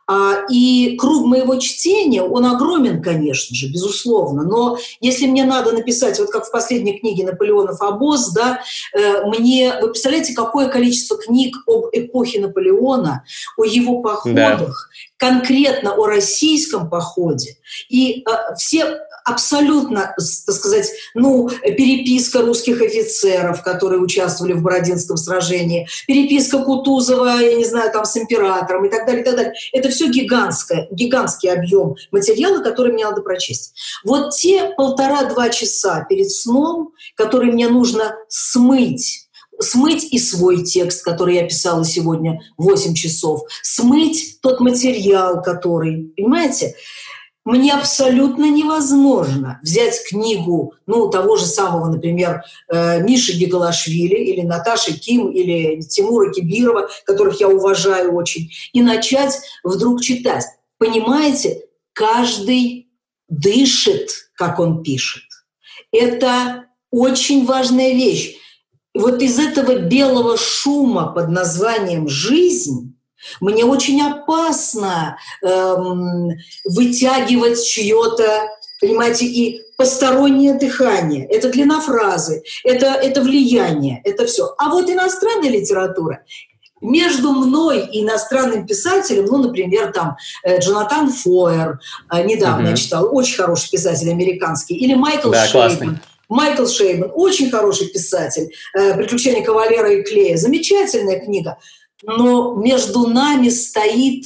А, 0.06 0.44
и 0.50 0.96
круг 0.98 1.26
моего 1.26 1.56
чтения, 1.56 2.22
он 2.22 2.44
огромен, 2.44 3.02
конечно 3.02 3.56
же, 3.56 3.68
безусловно, 3.68 4.42
но 4.42 4.76
если 5.00 5.26
мне 5.26 5.44
надо 5.44 5.72
написать, 5.72 6.18
вот 6.18 6.30
как 6.30 6.46
в 6.46 6.50
последней 6.50 6.98
книге 6.98 7.24
Наполеонов 7.24 7.80
«Обоз», 7.80 8.32
да, 8.32 8.60
э, 8.92 9.24
мне, 9.26 9.74
вы 9.80 9.88
представляете, 9.88 10.34
какое 10.34 10.68
количество 10.68 11.16
книг 11.16 11.56
об 11.66 11.86
эпохе 11.92 12.40
Наполеона, 12.40 13.24
о 13.56 13.64
его 13.64 14.02
походах, 14.02 14.90
да. 15.18 15.28
конкретно 15.28 15.94
о 15.94 16.06
российском 16.06 16.90
походе, 16.90 17.56
и 17.88 18.24
э, 18.28 18.54
все 18.56 18.98
абсолютно, 19.24 20.14
так 20.46 20.54
сказать, 20.54 20.90
ну, 21.14 21.48
переписка 21.48 22.42
русских 22.42 22.80
офицеров, 22.82 23.62
которые 23.62 24.00
участвовали 24.00 24.52
в 24.52 24.62
Бородинском 24.62 25.16
сражении, 25.16 25.88
переписка 26.06 26.62
Кутузова, 26.62 27.40
я 27.40 27.54
не 27.54 27.64
знаю, 27.64 27.90
там 27.90 28.04
с 28.04 28.16
императором 28.16 28.84
и 28.84 28.90
так 28.90 29.06
далее, 29.06 29.22
и 29.22 29.24
так 29.24 29.36
далее. 29.36 29.54
Это 29.72 29.88
все 29.88 30.08
гигантское, 30.08 30.88
гигантский 30.90 31.50
объем 31.50 31.96
материала, 32.12 32.62
который 32.62 32.92
мне 32.92 33.04
надо 33.04 33.22
прочесть. 33.22 33.74
Вот 34.04 34.34
те 34.34 34.72
полтора-два 34.76 35.48
часа 35.48 36.04
перед 36.08 36.30
сном, 36.30 36.92
которые 37.16 37.52
мне 37.52 37.68
нужно 37.68 38.14
смыть 38.28 39.24
смыть 39.60 40.12
и 40.12 40.18
свой 40.18 40.64
текст, 40.64 41.04
который 41.04 41.36
я 41.36 41.44
писала 41.44 41.84
сегодня 41.84 42.40
8 42.58 42.94
часов, 42.94 43.42
смыть 43.62 44.38
тот 44.42 44.60
материал, 44.60 45.42
который, 45.42 46.12
понимаете, 46.16 46.74
мне 47.44 47.74
абсолютно 47.74 48.50
невозможно 48.50 49.60
взять 49.62 50.02
книгу, 50.08 50.74
ну, 50.86 51.08
того 51.10 51.36
же 51.36 51.44
самого, 51.44 51.90
например, 51.90 52.42
э, 52.68 53.02
Миши 53.02 53.32
Гигалашвили 53.32 54.16
или 54.16 54.40
Наташи 54.40 54.98
Ким 54.98 55.30
или 55.30 55.80
Тимура 55.82 56.32
Кибирова, 56.32 56.88
которых 57.04 57.40
я 57.40 57.48
уважаю 57.48 58.14
очень, 58.14 58.50
и 58.72 58.80
начать 58.80 59.38
вдруг 59.62 60.00
читать. 60.00 60.44
Понимаете, 60.78 61.62
каждый 61.92 62.88
дышит, 63.28 64.10
как 64.34 64.58
он 64.58 64.82
пишет. 64.82 65.24
Это 65.92 66.64
очень 66.90 67.44
важная 67.44 67.92
вещь. 67.92 68.36
вот 68.94 69.20
из 69.22 69.40
этого 69.40 69.76
белого 69.80 70.36
шума 70.36 71.12
под 71.12 71.28
названием 71.28 72.08
«жизнь» 72.08 72.93
мне 73.40 73.64
очень 73.64 74.02
опасно 74.02 75.16
эм, 75.42 76.30
вытягивать 76.64 77.64
чье-то, 77.64 78.48
понимаете, 78.80 79.26
и 79.26 79.62
постороннее 79.76 80.54
дыхание, 80.54 81.26
это 81.26 81.50
длина 81.50 81.80
фразы, 81.80 82.42
это, 82.64 82.86
это 82.86 83.22
влияние, 83.22 84.00
это 84.04 84.26
все. 84.26 84.54
А 84.58 84.70
вот 84.70 84.88
иностранная 84.88 85.50
литература, 85.50 86.22
между 86.84 87.32
мной 87.32 87.86
и 87.86 88.02
иностранным 88.02 88.66
писателем, 88.66 89.24
ну, 89.26 89.38
например, 89.38 89.92
там 89.92 90.16
э, 90.44 90.60
Джонатан 90.60 91.10
Фойер, 91.10 91.80
э, 92.12 92.22
недавно 92.24 92.66
uh-huh. 92.66 92.70
я 92.70 92.76
читал, 92.76 93.08
очень 93.10 93.36
хороший 93.36 93.70
писатель 93.70 94.10
американский, 94.10 94.74
или 94.76 94.94
Майкл 94.94 95.30
да, 95.30 95.46
Шейбан. 95.46 95.68
Классный. 95.68 95.98
Майкл 96.28 96.66
Шейбан, 96.66 97.10
очень 97.14 97.50
хороший 97.50 97.88
писатель, 97.88 98.52
э, 98.74 98.94
«Приключения 98.94 99.42
кавалера 99.42 99.92
и 99.92 100.02
клея», 100.02 100.36
замечательная 100.36 101.20
книга. 101.20 101.58
Но 102.02 102.54
между 102.54 103.06
нами 103.06 103.48
стоит 103.48 104.24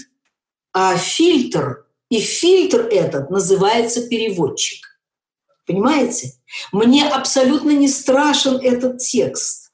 а, 0.73 0.97
фильтр, 0.97 1.87
и 2.11 2.21
фильтр 2.21 2.89
этот 2.91 3.31
называется 3.31 4.09
переводчик. 4.09 4.87
Понимаете? 5.67 6.33
Мне 6.73 7.07
абсолютно 7.07 7.71
не 7.71 7.89
страшен 7.89 8.57
этот 8.57 8.99
текст. 8.99 9.71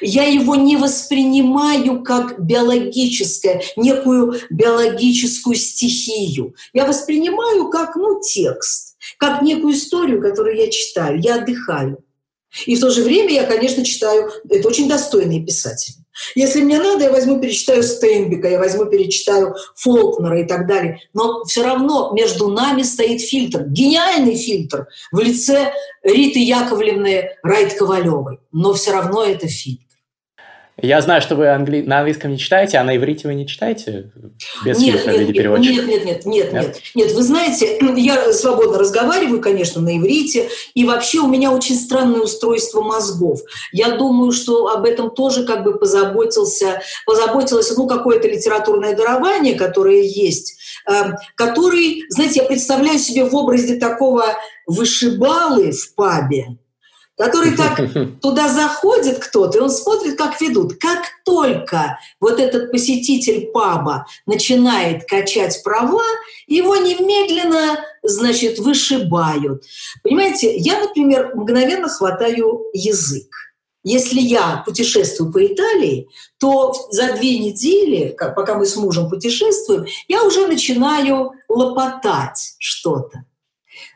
Я 0.00 0.24
его 0.24 0.54
не 0.54 0.76
воспринимаю 0.76 2.02
как 2.02 2.40
биологическое, 2.40 3.62
некую 3.76 4.40
биологическую 4.48 5.56
стихию. 5.56 6.54
Я 6.72 6.86
воспринимаю 6.86 7.68
как 7.70 7.96
ну, 7.96 8.20
текст, 8.20 8.96
как 9.18 9.42
некую 9.42 9.74
историю, 9.74 10.22
которую 10.22 10.56
я 10.56 10.70
читаю. 10.70 11.20
Я 11.20 11.36
отдыхаю. 11.36 11.98
И 12.66 12.76
в 12.76 12.80
то 12.80 12.90
же 12.90 13.02
время 13.02 13.32
я, 13.32 13.44
конечно, 13.44 13.84
читаю, 13.84 14.30
это 14.48 14.68
очень 14.68 14.88
достойные 14.88 15.44
писатели. 15.44 16.03
Если 16.34 16.62
мне 16.62 16.78
надо, 16.78 17.04
я 17.04 17.10
возьму, 17.10 17.40
перечитаю 17.40 17.82
Стейнбека, 17.82 18.48
я 18.48 18.58
возьму, 18.58 18.86
перечитаю 18.86 19.54
Фолкнера 19.76 20.40
и 20.40 20.44
так 20.44 20.66
далее. 20.66 21.00
Но 21.12 21.44
все 21.44 21.62
равно 21.62 22.12
между 22.12 22.48
нами 22.48 22.82
стоит 22.82 23.20
фильтр, 23.20 23.64
гениальный 23.66 24.36
фильтр 24.36 24.88
в 25.12 25.18
лице 25.20 25.72
Риты 26.02 26.40
Яковлевны 26.40 27.30
Райт-Ковалевой. 27.42 28.38
Но 28.52 28.74
все 28.74 28.92
равно 28.92 29.24
это 29.24 29.48
фильтр. 29.48 29.83
Я 30.82 31.00
знаю, 31.00 31.22
что 31.22 31.36
вы 31.36 31.46
англи... 31.48 31.82
на 31.82 31.98
английском 31.98 32.32
не 32.32 32.38
читаете, 32.38 32.78
а 32.78 32.84
на 32.84 32.96
иврите 32.96 33.28
вы 33.28 33.34
не 33.34 33.46
читаете? 33.46 34.10
Без 34.64 34.78
нет, 34.78 34.96
фильтра 34.96 35.10
нет, 35.12 35.18
в 35.18 35.20
виде 35.20 35.32
переводчика? 35.32 35.74
Нет, 35.74 35.86
нет, 35.86 36.04
нет, 36.04 36.26
нет, 36.26 36.52
нет, 36.52 36.82
нет. 36.94 37.12
Вы 37.12 37.22
знаете, 37.22 37.78
я 37.96 38.32
свободно 38.32 38.78
разговариваю, 38.78 39.40
конечно, 39.40 39.80
на 39.80 39.96
иврите, 39.96 40.48
и 40.74 40.84
вообще 40.84 41.20
у 41.20 41.28
меня 41.28 41.52
очень 41.52 41.76
странное 41.76 42.20
устройство 42.20 42.80
мозгов. 42.80 43.40
Я 43.72 43.96
думаю, 43.96 44.32
что 44.32 44.66
об 44.66 44.84
этом 44.84 45.10
тоже 45.10 45.46
как 45.46 45.62
бы 45.62 45.78
позаботился, 45.78 46.82
позаботилось, 47.06 47.74
ну, 47.76 47.86
какое-то 47.86 48.26
литературное 48.26 48.96
дарование, 48.96 49.54
которое 49.54 50.02
есть, 50.02 50.56
э, 50.90 51.12
который, 51.36 52.02
знаете, 52.08 52.40
я 52.40 52.46
представляю 52.46 52.98
себе 52.98 53.24
в 53.24 53.34
образе 53.36 53.76
такого 53.76 54.24
вышибалы 54.66 55.70
в 55.70 55.94
пабе, 55.94 56.58
который 57.16 57.56
так 57.56 57.80
туда 58.22 58.48
заходит 58.48 59.18
кто-то, 59.18 59.58
и 59.58 59.60
он 59.60 59.70
смотрит, 59.70 60.16
как 60.18 60.40
ведут. 60.40 60.74
Как 60.78 61.04
только 61.24 61.98
вот 62.20 62.40
этот 62.40 62.70
посетитель 62.70 63.46
паба 63.52 64.06
начинает 64.26 65.04
качать 65.08 65.62
права, 65.62 66.02
его 66.46 66.76
немедленно, 66.76 67.78
значит, 68.02 68.58
вышибают. 68.58 69.64
Понимаете, 70.02 70.56
я, 70.56 70.80
например, 70.80 71.32
мгновенно 71.34 71.88
хватаю 71.88 72.64
язык. 72.72 73.28
Если 73.86 74.18
я 74.18 74.62
путешествую 74.64 75.30
по 75.30 75.44
Италии, 75.44 76.08
то 76.38 76.72
за 76.90 77.12
две 77.12 77.38
недели, 77.38 78.16
пока 78.18 78.54
мы 78.54 78.64
с 78.64 78.76
мужем 78.76 79.10
путешествуем, 79.10 79.84
я 80.08 80.24
уже 80.24 80.46
начинаю 80.46 81.32
лопотать 81.48 82.54
что-то. 82.58 83.24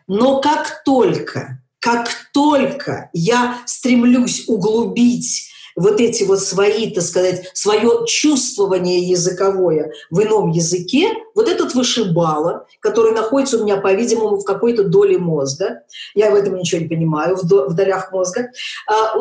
Но 0.06 0.42
как 0.42 0.84
только 0.84 1.62
как 1.80 2.08
только 2.32 3.10
я 3.12 3.58
стремлюсь 3.66 4.48
углубить 4.48 5.48
вот 5.78 6.00
эти 6.00 6.24
вот 6.24 6.40
свои, 6.40 6.90
так 6.90 7.04
сказать, 7.04 7.50
свое 7.54 8.04
чувствование 8.06 8.98
языковое 8.98 9.92
в 10.10 10.20
ином 10.20 10.50
языке, 10.50 11.12
вот 11.36 11.48
этот 11.48 11.74
вышибала, 11.74 12.66
который 12.80 13.12
находится 13.12 13.58
у 13.58 13.64
меня, 13.64 13.76
по-видимому, 13.76 14.38
в 14.38 14.44
какой-то 14.44 14.82
доле 14.82 15.18
мозга, 15.18 15.82
я 16.14 16.32
в 16.32 16.34
этом 16.34 16.56
ничего 16.56 16.80
не 16.80 16.88
понимаю, 16.88 17.36
в, 17.36 17.42
в 17.42 17.74
долях 17.74 18.10
мозга, 18.10 18.50
а, 18.88 19.16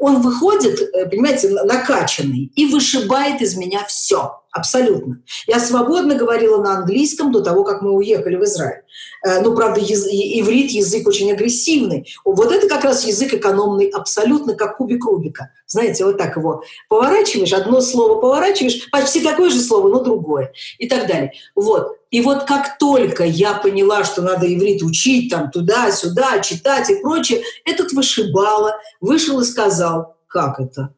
он 0.00 0.20
выходит, 0.20 0.80
э, 0.80 1.06
понимаете, 1.08 1.48
накачанный 1.48 2.52
и 2.54 2.66
вышибает 2.66 3.40
из 3.40 3.56
меня 3.56 3.84
все. 3.88 4.38
Абсолютно. 4.52 5.22
Я 5.46 5.58
свободно 5.58 6.14
говорила 6.14 6.62
на 6.62 6.76
английском 6.76 7.32
до 7.32 7.40
того, 7.40 7.64
как 7.64 7.80
мы 7.80 7.92
уехали 7.92 8.36
в 8.36 8.44
Израиль. 8.44 8.82
Э, 9.24 9.40
ну, 9.40 9.54
правда, 9.54 9.80
яз... 9.80 10.06
иврит 10.06 10.70
язык 10.70 11.06
очень 11.06 11.32
агрессивный. 11.32 12.08
Вот 12.24 12.52
это 12.52 12.68
как 12.68 12.84
раз 12.84 13.06
язык 13.06 13.34
экономный, 13.34 13.86
абсолютно 13.86 14.54
как 14.54 14.76
кубик 14.76 15.04
Рубика. 15.04 15.50
Знаете, 15.66 16.04
вот 16.04 16.18
так 16.18 16.36
его 16.36 16.64
поворачиваешь, 16.88 17.52
одно 17.52 17.80
слово 17.80 18.20
поворачиваешь, 18.20 18.90
почти 18.90 19.20
такое 19.20 19.50
же 19.50 19.60
слово, 19.60 19.88
но 19.88 20.02
другое 20.02 20.52
и 20.78 20.88
так 20.88 21.06
далее. 21.06 21.32
Вот. 21.54 21.96
И 22.10 22.20
вот 22.20 22.44
как 22.44 22.78
только 22.78 23.24
я 23.24 23.54
поняла, 23.54 24.04
что 24.04 24.22
надо 24.22 24.52
иврит 24.52 24.82
учить 24.82 25.30
там 25.30 25.50
туда-сюда, 25.50 26.40
читать 26.40 26.90
и 26.90 26.96
прочее, 26.96 27.42
этот 27.64 27.92
вышибала, 27.92 28.76
вышел 29.00 29.40
и 29.40 29.44
сказал, 29.44 30.16
как 30.26 30.60
это? 30.60 30.94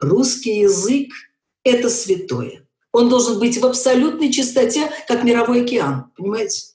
Русский 0.00 0.60
язык– 0.60 1.08
это 1.64 1.88
святое. 1.90 2.66
Он 2.92 3.08
должен 3.08 3.38
быть 3.38 3.58
в 3.58 3.66
абсолютной 3.66 4.32
чистоте, 4.32 4.90
как 5.06 5.22
мировой 5.22 5.62
океан, 5.62 6.10
понимаете? 6.16 6.70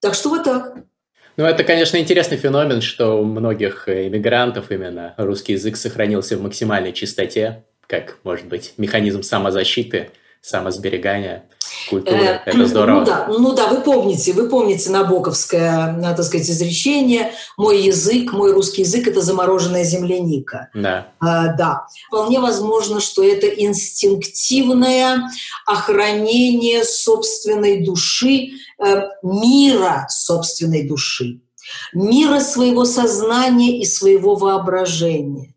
Так 0.00 0.14
что 0.14 0.30
вот 0.30 0.44
так. 0.44 0.74
Ну, 1.36 1.44
это, 1.44 1.62
конечно, 1.62 1.96
интересный 1.98 2.36
феномен, 2.36 2.80
что 2.80 3.20
у 3.20 3.24
многих 3.24 3.88
иммигрантов 3.88 4.70
именно 4.70 5.14
русский 5.16 5.52
язык 5.52 5.76
сохранился 5.76 6.36
в 6.36 6.42
максимальной 6.42 6.92
чистоте, 6.92 7.64
как, 7.86 8.18
может 8.24 8.46
быть, 8.46 8.74
механизм 8.76 9.22
самозащиты, 9.22 10.10
самосберегания 10.40 11.44
культуры. 11.90 12.18
Э, 12.18 12.40
Это 12.44 12.66
здорово. 12.66 13.00
Ну 13.00 13.04
да, 13.04 13.26
ну 13.28 13.52
да, 13.54 13.68
вы 13.68 13.80
помните, 13.80 14.32
вы 14.32 14.48
помните 14.48 14.90
набоковское, 14.90 15.98
так 16.16 16.24
сказать, 16.24 16.48
изречение 16.48 17.32
«Мой 17.56 17.82
язык, 17.82 18.32
мой 18.32 18.52
русский 18.52 18.82
язык– 18.82 19.06
это 19.08 19.20
замороженная 19.20 19.84
земляника». 19.84 20.68
Да. 20.74 21.08
А, 21.20 21.54
да. 21.54 21.86
Вполне 22.08 22.40
возможно, 22.40 23.00
что 23.00 23.22
это 23.22 23.46
инстинктивное 23.46 25.30
охранение 25.66 26.84
собственной 26.84 27.84
души, 27.84 28.50
э, 28.78 29.08
мира 29.22 30.06
собственной 30.08 30.86
души, 30.86 31.40
мира 31.92 32.40
своего 32.40 32.84
сознания 32.84 33.80
и 33.80 33.84
своего 33.84 34.34
воображения. 34.34 35.54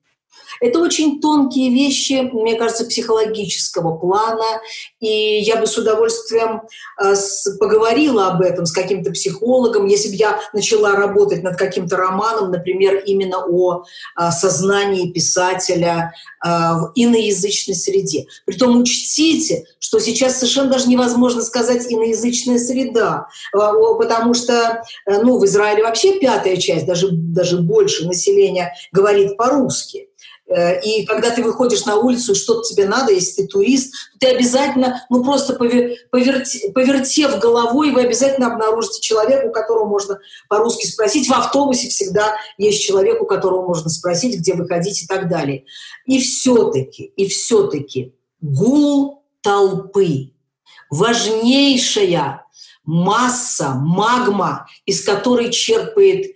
Это 0.61 0.79
очень 0.79 1.19
тонкие 1.19 1.71
вещи, 1.71 2.29
мне 2.31 2.55
кажется, 2.55 2.85
психологического 2.85 3.97
плана, 3.97 4.61
и 4.99 5.39
я 5.39 5.55
бы 5.55 5.65
с 5.65 5.75
удовольствием 5.75 6.61
э, 7.03 7.15
поговорила 7.59 8.27
об 8.27 8.41
этом 8.41 8.67
с 8.67 8.71
каким-то 8.71 9.09
психологом, 9.09 9.87
если 9.87 10.09
бы 10.09 10.15
я 10.15 10.39
начала 10.53 10.95
работать 10.95 11.41
над 11.41 11.57
каким-то 11.57 11.97
романом, 11.97 12.51
например, 12.51 12.97
именно 13.07 13.43
о 13.43 13.83
э, 13.83 14.31
сознании 14.31 15.11
писателя 15.11 16.13
э, 16.45 16.47
в 16.47 16.91
иноязычной 16.93 17.75
среде. 17.75 18.27
Притом 18.45 18.79
учтите, 18.79 19.65
что 19.79 19.97
сейчас 19.97 20.37
совершенно 20.37 20.69
даже 20.69 20.87
невозможно 20.87 21.41
сказать 21.41 21.91
иноязычная 21.91 22.59
среда, 22.59 23.27
потому 23.51 24.35
что 24.35 24.83
ну, 25.07 25.39
в 25.39 25.45
Израиле 25.45 25.83
вообще 25.83 26.19
пятая 26.19 26.57
часть, 26.57 26.85
даже, 26.85 27.09
даже 27.11 27.57
больше 27.57 28.05
населения 28.05 28.73
говорит 28.91 29.37
по-русски. 29.37 30.10
Э, 30.51 30.81
и 30.81 31.05
когда 31.05 31.29
ты 31.31 31.43
выходишь 31.43 31.85
на 31.85 31.97
улицу, 31.97 32.35
что-то 32.35 32.63
тебе 32.63 32.85
надо, 32.87 33.13
если 33.13 33.43
ты 33.43 33.47
турист, 33.47 33.93
ты 34.19 34.27
обязательно, 34.27 35.05
ну 35.09 35.23
просто 35.23 35.53
поверти, 35.53 36.71
повертев 36.71 37.39
головой, 37.39 37.91
вы 37.91 38.01
обязательно 38.01 38.47
обнаружите 38.47 39.01
человека, 39.01 39.47
у 39.47 39.51
которого 39.51 39.85
можно 39.85 40.19
по-русски 40.49 40.85
спросить. 40.85 41.29
В 41.29 41.33
автобусе 41.33 41.87
всегда 41.89 42.35
есть 42.57 42.83
человек, 42.83 43.21
у 43.21 43.25
которого 43.25 43.65
можно 43.65 43.89
спросить, 43.89 44.39
где 44.39 44.53
вы 44.53 44.67
ходите 44.67 45.05
и 45.05 45.07
так 45.07 45.29
далее. 45.29 45.63
И 46.05 46.19
все-таки, 46.19 47.03
и 47.15 47.27
все-таки 47.27 48.13
гул 48.41 49.23
толпы, 49.41 50.31
важнейшая 50.89 52.45
масса, 52.83 53.75
магма, 53.75 54.67
из 54.85 55.03
которой 55.03 55.51
черпает 55.51 56.35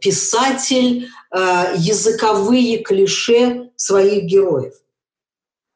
писатель 0.00 1.08
э, 1.34 1.74
языковые 1.76 2.78
клише 2.78 3.70
своих 3.76 4.24
героев. 4.24 4.74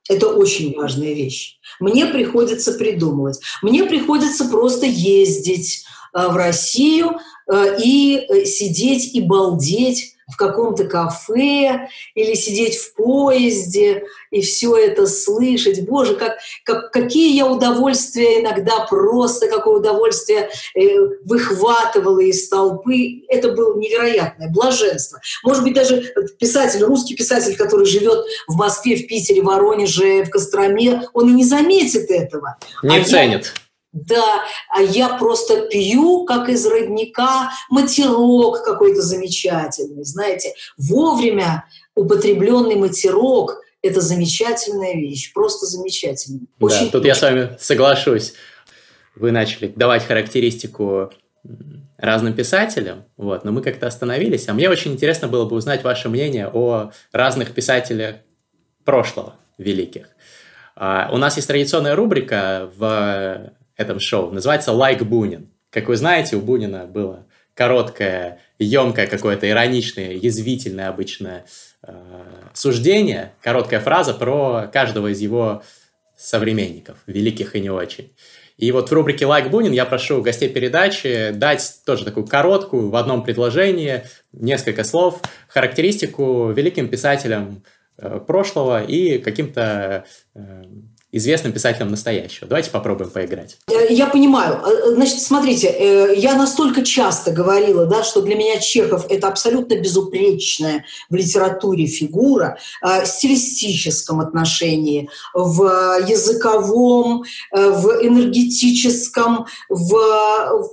Это 0.09 0.29
очень 0.29 0.77
важная 0.77 1.15
вещь. 1.15 1.59
Мне 1.81 2.07
приходится 2.07 2.73
придумывать. 2.73 3.41
Мне 3.63 3.85
приходится 3.85 4.47
просто 4.47 4.87
ездить 4.87 5.85
э, 6.13 6.29
в 6.29 6.37
Россию 6.37 7.19
э, 7.51 7.83
и 7.83 8.45
сидеть 8.45 9.15
и 9.15 9.21
балдеть 9.21 10.14
в 10.33 10.37
каком-то 10.37 10.85
кафе 10.85 11.89
или 12.15 12.35
сидеть 12.35 12.77
в 12.77 12.95
поезде 12.95 14.05
и 14.31 14.41
все 14.41 14.77
это 14.77 15.07
слышать. 15.07 15.87
Боже, 15.87 16.15
как, 16.17 16.39
как, 16.65 16.91
какие 16.93 17.37
я 17.37 17.47
удовольствия 17.47 18.41
иногда 18.41 18.87
просто, 18.89 19.49
какое 19.49 19.79
удовольствие 19.79 20.51
э, 20.75 20.99
выхватывала 21.25 22.21
из 22.21 22.49
толпы. 22.49 23.23
Это 23.29 23.53
было 23.53 23.79
невероятное 23.79 24.51
блаженство. 24.51 25.21
Может 25.43 25.63
быть, 25.63 25.75
даже 25.75 26.13
писатель, 26.39 26.83
русский 26.83 27.15
писатель, 27.15 27.57
который 27.57 27.87
живет 27.87 28.25
в 28.49 28.57
Москве, 28.57 28.97
в 28.97 29.07
Питере, 29.07 29.43
в 29.43 29.47
Воронеже, 29.47 30.25
в 30.25 30.31
Костроме, 30.31 31.03
он 31.13 31.31
и 31.31 31.33
не 31.33 31.45
заметит 31.45 32.11
этого. 32.11 32.57
Не 32.83 32.99
а 32.99 33.05
ценит. 33.05 33.45
Я, 33.45 33.64
да, 33.95 34.43
а 34.69 34.83
я 34.83 35.17
просто 35.17 35.69
пью, 35.69 36.25
как 36.25 36.49
из 36.49 36.67
родника, 36.67 37.53
матерок 37.71 38.65
какой-то 38.65 39.01
замечательный, 39.01 40.05
знаете. 40.05 40.53
Вовремя 40.77 41.65
употребленный 41.95 42.75
матерок– 42.75 43.61
это 43.83 44.01
замечательная 44.01 44.95
вещь, 44.95 45.33
просто 45.33 45.67
замечательная. 45.67 46.47
Очень 46.59 46.87
да, 46.87 46.91
тут 46.91 47.05
я 47.05 47.15
с 47.15 47.23
вами 47.23 47.57
соглашусь. 47.61 48.35
Вы 49.15 49.31
начали 49.31 49.69
давать 49.69 50.05
характеристику 50.05 51.13
разным 51.97 52.35
писателям, 52.35 53.05
вот, 53.17 53.45
но 53.45 53.53
мы 53.53 53.63
как-то 53.63 53.87
остановились. 53.87 54.49
А 54.49 54.55
мне 54.55 54.69
очень 54.69 54.93
интересно 54.93 55.29
было 55.29 55.45
бы 55.45 55.55
узнать 55.55 55.85
ваше 55.85 56.09
мнение 56.09 56.51
о 56.53 56.91
разных 57.13 57.53
писателях 57.53 58.17
прошлого 58.85 59.37
великих. 59.57 60.09
Uh, 60.77 61.13
у 61.13 61.19
нас 61.19 61.37
есть 61.37 61.47
традиционная 61.47 61.95
рубрика 61.95 62.69
в 62.77 63.53
этом 63.77 64.01
шоу. 64.01 64.31
Называется 64.31 64.73
«Лайк 64.73 65.03
like 65.03 65.05
Бунин». 65.05 65.49
Как 65.71 65.89
вы 65.89 65.97
знаете, 65.97 66.37
у 66.37 66.41
Бунина 66.41 66.87
было 66.87 67.27
короткое, 67.55 68.41
емкое 68.59 69.07
какое-то 69.07 69.49
ироничное, 69.49 70.13
язвительное 70.13 70.89
обычно 70.89 71.45
э, 71.83 71.93
суждение, 72.53 73.33
короткая 73.43 73.81
фраза 73.81 74.15
про 74.15 74.69
каждого 74.73 75.09
из 75.09 75.21
его 75.21 75.63
современников, 76.17 76.99
великих 77.07 77.57
и 77.57 77.61
не 77.61 77.71
очень. 77.71 78.13
И 78.57 78.71
вот 78.71 78.89
в 78.89 78.93
рубрике 78.93 79.27
«Лайк 79.27 79.51
Бунин» 79.51 79.73
я 79.73 79.85
прошу 79.85 80.23
гостей 80.23 80.49
передачи 80.49 81.31
дать 81.33 81.81
тоже 81.85 82.05
такую 82.05 82.27
короткую, 82.27 82.91
в 82.91 82.97
одном 82.97 83.25
предложении, 83.25 84.05
несколько 84.33 84.85
слов, 84.85 85.21
характеристику 85.49 86.53
великим 86.53 86.89
писателям 86.89 87.65
э, 87.99 88.21
прошлого 88.25 88.85
и 88.85 89.19
каким-то 89.19 90.05
э, 90.35 90.65
известным 91.17 91.53
писателем 91.53 91.91
настоящего. 91.91 92.49
Давайте 92.49 92.71
попробуем 92.71 93.11
поиграть. 93.11 93.57
Э, 93.71 93.87
я 93.93 94.07
понимаю. 94.07 94.61
Э, 94.67 94.95
значит, 94.95 95.21
смотрите, 95.21 95.69
э, 95.69 96.15
я 96.17 96.35
настолько 96.35 96.83
часто 96.83 97.31
говорила, 97.31 97.87
да, 97.87 98.03
что 98.03 98.21
для 98.21 98.35
меня 98.35 98.59
Чехов– 98.59 99.07
это 99.09 99.29
абсолютно 99.29 99.77
безупречная 99.77 100.85
в 101.09 101.15
литературе 101.15 101.87
фигура, 101.87 102.59
в 102.83 103.07
стилистическом 103.07 104.21
отношении, 104.21 105.09
в 105.33 105.63
языковом, 106.09 107.25
в 107.53 107.89
энергетическом, 108.03 109.47
в 109.69 110.73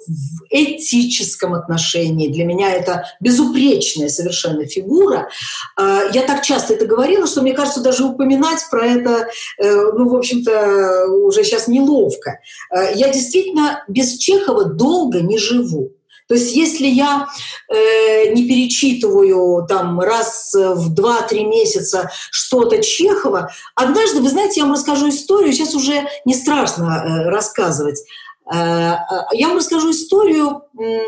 этическом 0.49 1.53
отношении. 1.53 2.29
Для 2.29 2.45
меня 2.45 2.73
это 2.73 3.05
безупречная 3.19 4.09
совершенно 4.09 4.65
фигура. 4.65 5.29
Я 5.77 6.23
так 6.25 6.41
часто 6.43 6.73
это 6.73 6.85
говорила, 6.85 7.27
что 7.27 7.41
мне 7.41 7.53
кажется, 7.53 7.81
даже 7.81 8.03
упоминать 8.03 8.59
про 8.69 8.85
это, 8.85 9.27
ну, 9.59 10.09
в 10.09 10.15
общем, 10.15 10.30
общем-то, 10.31 11.07
уже 11.25 11.43
сейчас 11.43 11.67
неловко. 11.67 12.39
Э, 12.73 12.93
я 12.95 13.09
действительно 13.09 13.83
без 13.87 14.17
Чехова 14.17 14.65
долго 14.65 15.21
не 15.21 15.37
живу. 15.37 15.91
То 16.27 16.35
есть 16.35 16.55
если 16.55 16.87
я 16.87 17.27
э, 17.67 18.31
не 18.31 18.47
перечитываю 18.47 19.67
там 19.67 19.99
раз 19.99 20.53
в 20.53 20.93
два-три 20.93 21.43
месяца 21.43 22.09
что-то 22.31 22.81
Чехова, 22.81 23.51
однажды, 23.75 24.21
вы 24.21 24.29
знаете, 24.29 24.61
я 24.61 24.65
вам 24.65 24.73
расскажу 24.73 25.09
историю, 25.09 25.51
сейчас 25.51 25.75
уже 25.75 26.07
не 26.23 26.33
страшно 26.33 26.83
э, 26.85 27.29
рассказывать. 27.29 28.01
Э, 28.49 28.55
э 28.55 28.97
я 29.33 29.49
вам 29.49 29.57
расскажу 29.57 29.91
историю, 29.91 30.61
э, 30.79 30.99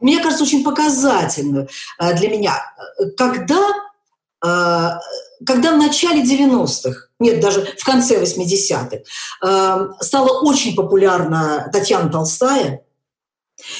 мне 0.00 0.18
кажется, 0.22 0.44
очень 0.44 0.64
показательную 0.64 1.68
э, 2.00 2.14
для 2.14 2.30
меня. 2.30 2.54
Когда 3.18 3.58
а, 3.58 3.87
когда 4.40 5.72
в 5.72 5.78
начале 5.78 6.22
90-х, 6.22 7.08
нет, 7.18 7.40
даже 7.40 7.64
в 7.76 7.84
конце 7.84 8.22
80-х, 8.22 8.98
а, 9.42 9.88
стала 10.00 10.40
очень 10.42 10.74
популярна 10.74 11.68
Татьяна 11.72 12.10
Толстая, 12.10 12.82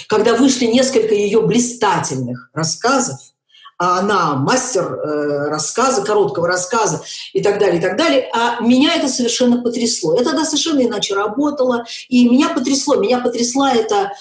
когда 0.09 0.35
вышли 0.35 0.67
несколько 0.67 1.15
ее 1.15 1.43
блистательных 1.43 2.51
рассказов, 2.53 3.19
а 3.81 4.01
она 4.01 4.35
мастер 4.35 4.93
э, 4.93 5.49
рассказа, 5.51 6.03
короткого 6.03 6.49
рассказа 6.49 7.01
и 7.33 7.41
так 7.41 7.61
далее, 7.61 7.79
и 7.79 7.81
так 7.81 7.97
далее. 7.97 8.29
А 8.35 8.61
меня 8.61 8.97
это 8.97 9.07
совершенно 9.07 9.63
потрясло. 9.63 10.17
Я 10.17 10.25
тогда 10.25 10.45
совершенно 10.45 10.81
иначе 10.81 11.15
работала, 11.15 11.85
и 12.09 12.29
меня 12.29 12.49
потрясло. 12.49 12.97
Меня 12.97 13.21
потрясла 13.21 13.73
эта 13.73 14.15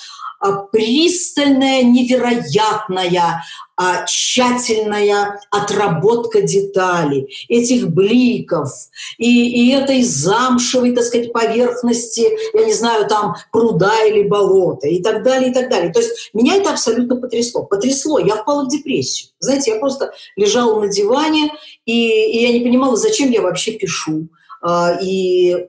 пристальная, 0.71 1.83
невероятная, 1.83 3.43
а, 3.79 4.05
тщательная 4.05 5.39
отработка 5.51 6.41
деталей, 6.41 7.45
этих 7.47 7.89
бликов 7.89 8.69
и, 9.17 9.67
и 9.67 9.71
этой 9.71 10.01
замшевой, 10.01 10.93
так 10.93 11.03
сказать, 11.03 11.31
поверхности, 11.31 12.27
я 12.53 12.65
не 12.65 12.73
знаю, 12.73 13.07
там 13.07 13.35
пруда 13.51 14.03
или 14.05 14.23
болота 14.27 14.87
и 14.87 15.01
так 15.01 15.23
далее, 15.23 15.51
и 15.51 15.53
так 15.53 15.69
далее. 15.69 15.93
То 15.93 15.99
есть 15.99 16.31
меня 16.33 16.55
это 16.55 16.71
абсолютно 16.71 17.17
потрясло. 17.17 17.65
Потрясло, 17.65 18.17
я 18.19 18.37
впала 18.37 18.65
в 18.65 18.69
депрессию. 18.69 19.29
Знаете, 19.39 19.71
я 19.71 19.79
просто 19.79 20.11
лежала 20.35 20.79
на 20.81 20.87
диване, 20.87 21.51
и, 21.85 22.31
и 22.31 22.41
я 22.41 22.53
не 22.53 22.61
понимала, 22.61 22.95
зачем 22.95 23.29
я 23.29 23.41
вообще 23.41 23.73
пишу. 23.73 24.27
А, 24.61 24.97
и 24.99 25.67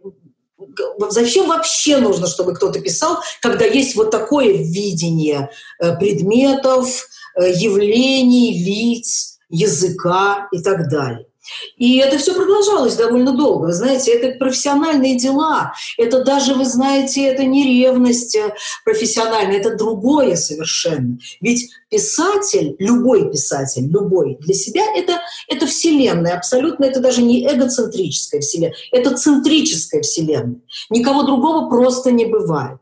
Зачем 1.11 1.49
вообще 1.49 1.99
нужно, 1.99 2.26
чтобы 2.26 2.55
кто-то 2.55 2.81
писал, 2.81 3.18
когда 3.41 3.64
есть 3.64 3.95
вот 3.95 4.11
такое 4.11 4.53
видение 4.53 5.51
э, 5.79 5.97
предметов, 5.97 7.09
э, 7.37 7.53
явлений, 7.53 8.64
лиц, 8.64 9.39
языка 9.49 10.49
и 10.53 10.61
так 10.62 10.89
далее? 10.89 11.28
И 11.76 11.99
это 11.99 12.18
все 12.18 12.34
продолжалось 12.34 12.96
довольно 12.96 13.36
долго. 13.36 13.66
Вы 13.66 13.72
знаете, 13.72 14.12
это 14.12 14.38
профессиональные 14.38 15.16
дела. 15.16 15.72
Это 15.96 16.24
даже, 16.24 16.55
вы 16.55 16.64
знаете, 16.64 17.24
это 17.24 17.44
не 17.44 17.64
ревность 17.64 18.36
э, 18.36 18.55
профессиональная, 18.84 19.59
это 19.59 19.76
другое 19.76 20.36
совершенно. 20.36 21.18
Ведь 21.40 21.70
писатель, 21.90 22.76
любой 22.78 23.30
писатель, 23.30 23.86
любой 23.86 24.36
для 24.40 24.55
себя 24.55 24.82
это, 24.94 25.20
это 25.49 25.66
вселенная. 25.66 26.36
Абсолютно 26.36 26.84
это 26.84 27.01
даже 27.01 27.22
не 27.22 27.46
эгоцентрическая 27.46 28.40
вселенная, 28.40 28.76
это 28.92 29.16
центрическая 29.16 30.03
вселенная. 30.03 30.61
Никого 30.90 31.22
другого 31.22 31.68
просто 31.68 32.11
не 32.11 32.26
бывает 32.26 32.78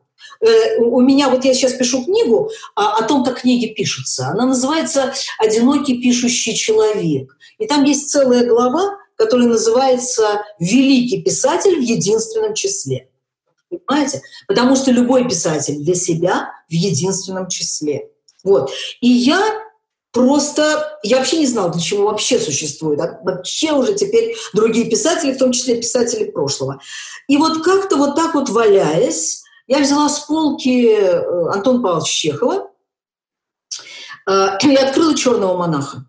у 0.78 1.00
меня, 1.00 1.28
вот 1.28 1.44
я 1.44 1.54
сейчас 1.54 1.72
пишу 1.72 2.04
книгу 2.04 2.50
о, 2.74 2.98
о 2.98 3.02
том, 3.04 3.24
как 3.24 3.40
книги 3.40 3.72
пишутся. 3.72 4.28
Она 4.28 4.46
называется 4.46 5.12
«Одинокий 5.38 6.00
пишущий 6.00 6.54
человек». 6.54 7.36
И 7.58 7.66
там 7.66 7.84
есть 7.84 8.10
целая 8.10 8.46
глава, 8.46 8.98
которая 9.16 9.48
называется 9.48 10.44
«Великий 10.58 11.22
писатель 11.22 11.76
в 11.76 11.82
единственном 11.82 12.54
числе». 12.54 13.08
Понимаете? 13.68 14.22
Потому 14.46 14.76
что 14.76 14.90
любой 14.90 15.28
писатель 15.28 15.76
для 15.76 15.94
себя 15.94 16.50
в 16.68 16.72
единственном 16.72 17.48
числе. 17.48 18.08
Вот. 18.44 18.70
И 19.00 19.08
я 19.08 19.40
просто, 20.12 20.98
я 21.02 21.18
вообще 21.18 21.38
не 21.38 21.46
знала, 21.46 21.70
для 21.70 21.82
чего 21.82 22.04
вообще 22.04 22.38
существует. 22.38 23.00
А 23.00 23.20
вообще 23.22 23.72
уже 23.72 23.94
теперь 23.94 24.34
другие 24.54 24.88
писатели, 24.88 25.32
в 25.32 25.38
том 25.38 25.52
числе 25.52 25.76
писатели 25.76 26.30
прошлого. 26.30 26.80
И 27.28 27.36
вот 27.36 27.62
как-то 27.62 27.96
вот 27.96 28.14
так 28.14 28.34
вот 28.34 28.48
валяясь, 28.48 29.42
я 29.66 29.80
взяла 29.80 30.08
с 30.08 30.20
полки 30.20 30.88
э, 30.88 31.48
Антона 31.50 31.82
Павловича 31.82 32.12
Чехова 32.12 32.70
э, 34.28 34.58
и 34.62 34.74
открыла 34.76 35.16
«Черного 35.16 35.56
монаха». 35.56 36.06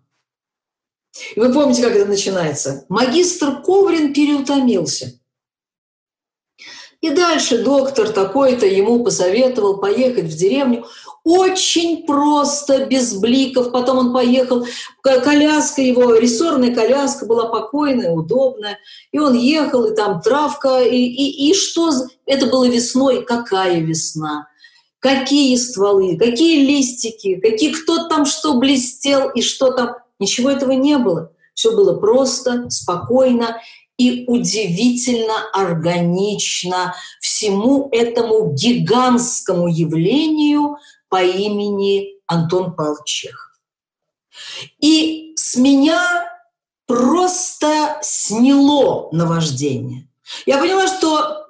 И 1.34 1.40
вы 1.40 1.52
помните, 1.52 1.82
как 1.82 1.96
это 1.96 2.06
начинается? 2.06 2.86
Магистр 2.88 3.62
Коврин 3.62 4.12
переутомился. 4.12 5.17
И 7.00 7.10
дальше 7.10 7.62
доктор 7.62 8.08
такой-то 8.08 8.66
ему 8.66 9.04
посоветовал 9.04 9.78
поехать 9.78 10.24
в 10.24 10.36
деревню. 10.36 10.84
Очень 11.24 12.06
просто, 12.06 12.86
без 12.86 13.14
бликов. 13.14 13.70
Потом 13.70 13.98
он 13.98 14.12
поехал, 14.12 14.66
коляска 15.02 15.80
его, 15.80 16.14
рессорная 16.14 16.74
коляска 16.74 17.26
была 17.26 17.46
покойная, 17.46 18.10
удобная. 18.10 18.78
И 19.12 19.18
он 19.18 19.34
ехал, 19.34 19.84
и 19.84 19.94
там 19.94 20.20
травка, 20.20 20.82
и, 20.82 20.96
и, 20.96 21.50
и 21.50 21.54
что? 21.54 21.92
Это 22.26 22.46
было 22.46 22.68
весной. 22.68 23.24
Какая 23.24 23.80
весна? 23.80 24.48
Какие 24.98 25.56
стволы, 25.56 26.16
какие 26.16 26.66
листики, 26.66 27.36
какие, 27.36 27.72
кто 27.72 28.08
там 28.08 28.26
что 28.26 28.54
блестел 28.54 29.30
и 29.30 29.42
что 29.42 29.70
там 29.70 29.94
Ничего 30.18 30.50
этого 30.50 30.72
не 30.72 30.98
было. 30.98 31.32
Все 31.54 31.74
было 31.74 31.98
просто, 31.98 32.70
спокойно 32.70 33.60
и 33.98 34.24
удивительно 34.26 35.50
органично 35.52 36.94
всему 37.20 37.88
этому 37.92 38.52
гигантскому 38.54 39.66
явлению 39.68 40.78
по 41.08 41.22
имени 41.22 42.14
Антон 42.26 42.74
Павлович. 42.74 43.26
И 44.80 45.32
с 45.36 45.56
меня 45.56 46.00
просто 46.86 47.98
сняло 48.00 49.08
наваждение. 49.12 50.08
Я 50.46 50.58
поняла, 50.58 50.86
что 50.86 51.48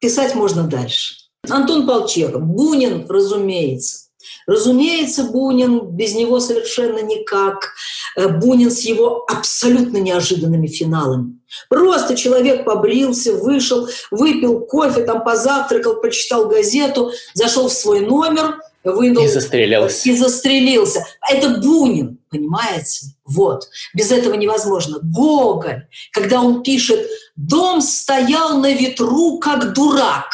писать 0.00 0.34
можно 0.34 0.64
дальше. 0.64 1.14
Антон 1.48 1.86
Полчеков, 1.86 2.42
Бунин, 2.42 3.06
разумеется. 3.08 4.06
Разумеется, 4.46 5.24
Бунин, 5.24 5.90
без 5.90 6.14
него 6.14 6.40
совершенно 6.40 7.00
никак. 7.02 7.72
Э, 8.16 8.28
Бунин 8.28 8.70
с 8.70 8.80
его 8.80 9.24
абсолютно 9.28 9.98
неожиданными 9.98 10.66
финалами. 10.66 11.38
Просто 11.68 12.16
человек 12.16 12.64
побрился, 12.64 13.34
вышел, 13.34 13.88
выпил 14.10 14.60
кофе, 14.60 15.04
там 15.04 15.22
позавтракал, 15.22 16.00
прочитал 16.00 16.48
газету, 16.48 17.12
зашел 17.34 17.68
в 17.68 17.72
свой 17.72 18.00
номер, 18.00 18.58
вынул... 18.84 19.24
И 19.24 19.28
застрелился. 19.28 20.08
И 20.08 20.16
застрелился. 20.16 21.04
Это 21.30 21.60
Бунин, 21.60 22.18
понимаете? 22.30 23.06
Вот. 23.26 23.68
Без 23.94 24.10
этого 24.10 24.34
невозможно. 24.34 24.98
Гоголь, 25.02 25.86
когда 26.12 26.40
он 26.40 26.62
пишет 26.62 27.06
«Дом 27.36 27.82
стоял 27.82 28.58
на 28.58 28.72
ветру, 28.72 29.38
как 29.38 29.74
дурак», 29.74 30.26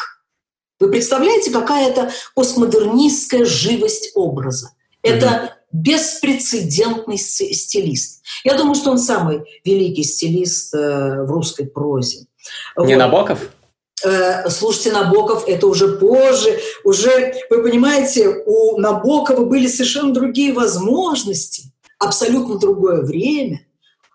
вы 0.79 0.91
представляете, 0.91 1.53
какая 1.53 1.91
это 1.91 2.11
постмодернистская 2.35 3.45
живость 3.45 4.11
образа? 4.15 4.71
Это. 5.03 5.57
Беспрецедентный 5.73 7.19
стилист. 7.19 8.23
Я 8.45 8.57
думаю, 8.57 8.75
что 8.75 8.91
он 8.91 8.99
самый 8.99 9.43
великий 9.65 10.05
стилист 10.05 10.75
э, 10.75 11.25
в 11.25 11.31
русской 11.31 11.65
прозе. 11.65 12.27
Не 12.77 12.95
вот. 12.95 12.99
Набоков? 12.99 13.51
Э, 14.05 14.49
слушайте, 14.51 14.93
Набоков 14.93 15.49
это 15.49 15.67
уже 15.67 15.97
позже, 15.97 16.59
уже, 16.85 17.35
вы 17.51 17.63
понимаете, 17.63 18.43
у 18.47 18.79
Набокова 18.79 19.45
были 19.45 19.67
совершенно 19.67 20.13
другие 20.13 20.53
возможности, 20.53 21.73
абсолютно 21.99 22.59
другое 22.59 23.03
время, 23.03 23.63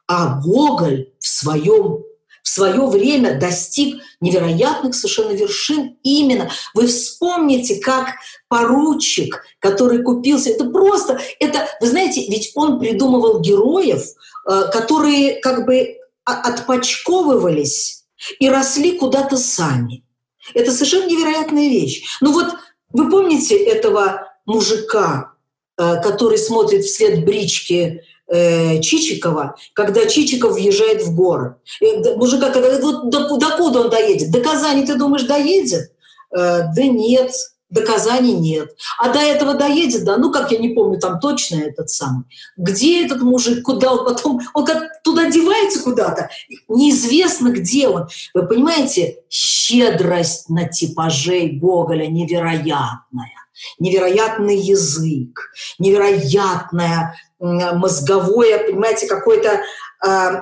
а 0.07 0.39
Гоголь 0.41 1.09
в 1.19 1.27
своем 1.27 2.03
в 2.47 2.49
свое 2.49 2.85
время 2.85 3.37
достиг 3.37 4.01
невероятных 4.21 4.95
совершенно 4.95 5.33
вершин. 5.33 5.97
Именно 6.01 6.49
вы 6.73 6.87
вспомните, 6.87 7.81
как 7.81 8.11
поручик, 8.47 9.43
который 9.59 10.01
купился, 10.01 10.51
это 10.51 10.63
просто, 10.63 11.19
это, 11.41 11.67
вы 11.81 11.87
знаете, 11.87 12.25
ведь 12.29 12.53
он 12.55 12.79
придумывал 12.79 13.41
героев, 13.41 14.01
э, 14.49 14.61
которые 14.71 15.41
как 15.41 15.65
бы 15.65 15.97
отпочковывались 16.23 18.05
и 18.39 18.49
росли 18.49 18.97
куда-то 18.97 19.35
сами. 19.35 20.05
Это 20.53 20.71
совершенно 20.71 21.07
невероятная 21.07 21.67
вещь. 21.67 22.17
Ну 22.21 22.31
вот 22.31 22.55
вы 22.93 23.09
помните 23.09 23.57
этого 23.57 24.25
мужика, 24.45 25.33
э, 25.77 26.01
который 26.01 26.37
смотрит 26.37 26.85
вслед 26.85 27.25
брички 27.25 28.03
э, 28.27 28.79
Чичикова, 28.81 29.55
когда 29.73 30.05
Чичиков 30.05 30.53
въезжает 30.53 31.03
в 31.03 31.15
город. 31.15 31.57
И 31.81 31.97
мужика, 32.15 32.49
когда 32.49 32.79
вот 32.79 33.09
до, 33.09 33.37
докуда 33.37 33.81
он 33.81 33.89
доедет? 33.89 34.31
До 34.31 34.41
Казани, 34.41 34.85
ты 34.85 34.95
думаешь, 34.95 35.23
доедет? 35.23 35.91
Э, 36.35 36.63
да 36.75 36.83
нет, 36.83 37.31
до 37.69 37.81
Казани 37.81 38.33
нет. 38.33 38.69
А 38.99 39.11
до 39.11 39.19
этого 39.19 39.53
доедет, 39.53 40.05
да, 40.05 40.17
ну, 40.17 40.31
как 40.31 40.51
я 40.51 40.57
не 40.57 40.69
помню, 40.69 40.99
там 40.99 41.19
точно 41.19 41.57
этот 41.57 41.89
самый. 41.89 42.23
Где 42.55 43.05
этот 43.05 43.21
мужик, 43.21 43.63
куда 43.63 43.91
он 43.93 44.05
потом, 44.05 44.41
он 44.53 44.65
как 44.65 45.01
туда 45.03 45.29
девается 45.29 45.83
куда-то, 45.83 46.29
неизвестно, 46.67 47.49
где 47.49 47.87
он. 47.87 48.07
Вы 48.33 48.47
понимаете, 48.47 49.17
щедрость 49.29 50.49
на 50.49 50.67
типажей 50.67 51.51
Гоголя 51.59 52.07
невероятная 52.07 53.31
невероятный 53.79 54.57
язык, 54.57 55.51
невероятная 55.79 57.15
мозговое, 57.39 58.57
понимаете, 58.65 59.07
какой-то 59.07 59.61
э, 60.05 60.41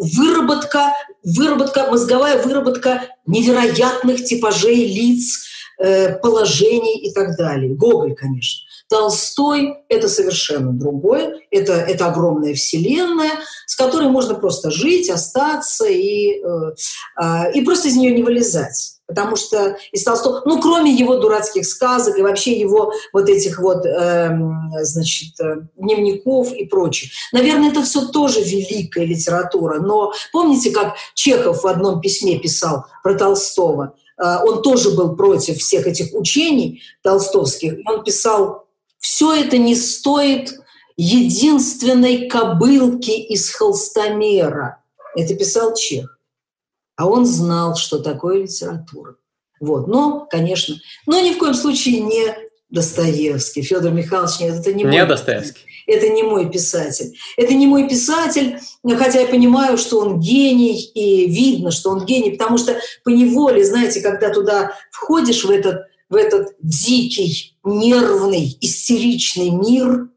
выработка, 0.00 0.94
выработка, 1.24 1.90
мозговая 1.90 2.42
выработка 2.42 3.02
невероятных 3.26 4.24
типажей 4.24 4.86
лиц, 4.86 5.44
э, 5.78 6.18
положений 6.18 7.00
и 7.00 7.12
так 7.12 7.36
далее. 7.36 7.74
Гоголь, 7.74 8.14
конечно. 8.14 8.68
Толстой– 8.88 9.76
это 9.88 10.08
совершенно 10.08 10.72
другое, 10.72 11.40
это, 11.50 11.74
это 11.74 12.06
огромная 12.06 12.54
вселенная, 12.54 13.32
с 13.66 13.76
которой 13.76 14.08
можно 14.08 14.34
просто 14.34 14.70
жить, 14.70 15.10
остаться 15.10 15.86
и, 15.86 16.40
э, 16.40 16.72
э, 17.20 17.52
и 17.52 17.64
просто 17.64 17.88
из 17.88 17.96
нее 17.96 18.12
не 18.12 18.22
вылезать. 18.22 18.97
Потому 19.08 19.36
что 19.36 19.78
из 19.90 20.04
Толстого, 20.04 20.42
ну, 20.44 20.60
кроме 20.60 20.92
его 20.92 21.16
дурацких 21.16 21.64
сказок 21.66 22.18
и 22.18 22.22
вообще 22.22 22.60
его 22.60 22.92
вот 23.14 23.30
этих 23.30 23.58
вот, 23.58 23.86
э, 23.86 24.38
значит, 24.82 25.34
дневников 25.76 26.52
и 26.52 26.66
прочее. 26.66 27.10
Наверное, 27.32 27.70
это 27.70 27.82
все 27.82 28.06
тоже 28.08 28.42
великая 28.42 29.06
литература. 29.06 29.80
Но 29.80 30.12
помните, 30.30 30.70
как 30.70 30.94
Чехов 31.14 31.62
в 31.62 31.66
одном 31.66 32.02
письме 32.02 32.38
писал 32.38 32.84
про 33.02 33.14
Толстого? 33.14 33.94
Э, 34.22 34.44
он 34.44 34.60
тоже 34.60 34.90
был 34.90 35.16
против 35.16 35.56
всех 35.56 35.86
этих 35.86 36.12
учений 36.12 36.82
толстовских. 37.02 37.78
Он 37.86 38.04
писал, 38.04 38.66
все 38.98 39.32
это 39.32 39.56
не 39.56 39.74
стоит 39.74 40.52
единственной 40.98 42.28
кобылки 42.28 43.12
из 43.12 43.48
холстомера. 43.54 44.82
Это 45.16 45.34
писал 45.34 45.74
Чех 45.74 46.17
а 46.98 47.06
он 47.06 47.24
знал, 47.24 47.76
что 47.76 48.00
такое 48.00 48.42
литература. 48.42 49.14
Вот. 49.60 49.86
Но, 49.86 50.26
конечно, 50.28 50.74
но 51.06 51.20
ни 51.20 51.32
в 51.32 51.38
коем 51.38 51.54
случае 51.54 52.00
не 52.00 52.36
Достоевский. 52.70 53.62
Федор 53.62 53.92
Михайлович, 53.92 54.40
нет, 54.40 54.56
это 54.56 54.72
не, 54.74 54.82
не 54.82 54.98
мой 54.98 55.06
Достоевский. 55.06 55.60
Это 55.86 56.08
не 56.08 56.22
мой 56.24 56.50
писатель. 56.50 57.16
Это 57.36 57.54
не 57.54 57.66
мой 57.66 57.88
писатель, 57.88 58.58
хотя 58.98 59.20
я 59.20 59.26
понимаю, 59.28 59.78
что 59.78 60.00
он 60.00 60.18
гений, 60.20 60.78
и 60.92 61.30
видно, 61.30 61.70
что 61.70 61.90
он 61.90 62.04
гений, 62.04 62.32
потому 62.32 62.58
что 62.58 62.76
по 63.04 63.10
неволе, 63.10 63.64
знаете, 63.64 64.00
когда 64.00 64.30
туда 64.30 64.72
входишь 64.90 65.44
в 65.44 65.50
этот, 65.50 65.86
в 66.10 66.16
этот 66.16 66.56
дикий, 66.60 67.56
нервный, 67.64 68.58
истеричный 68.60 69.50
мир, 69.50 70.08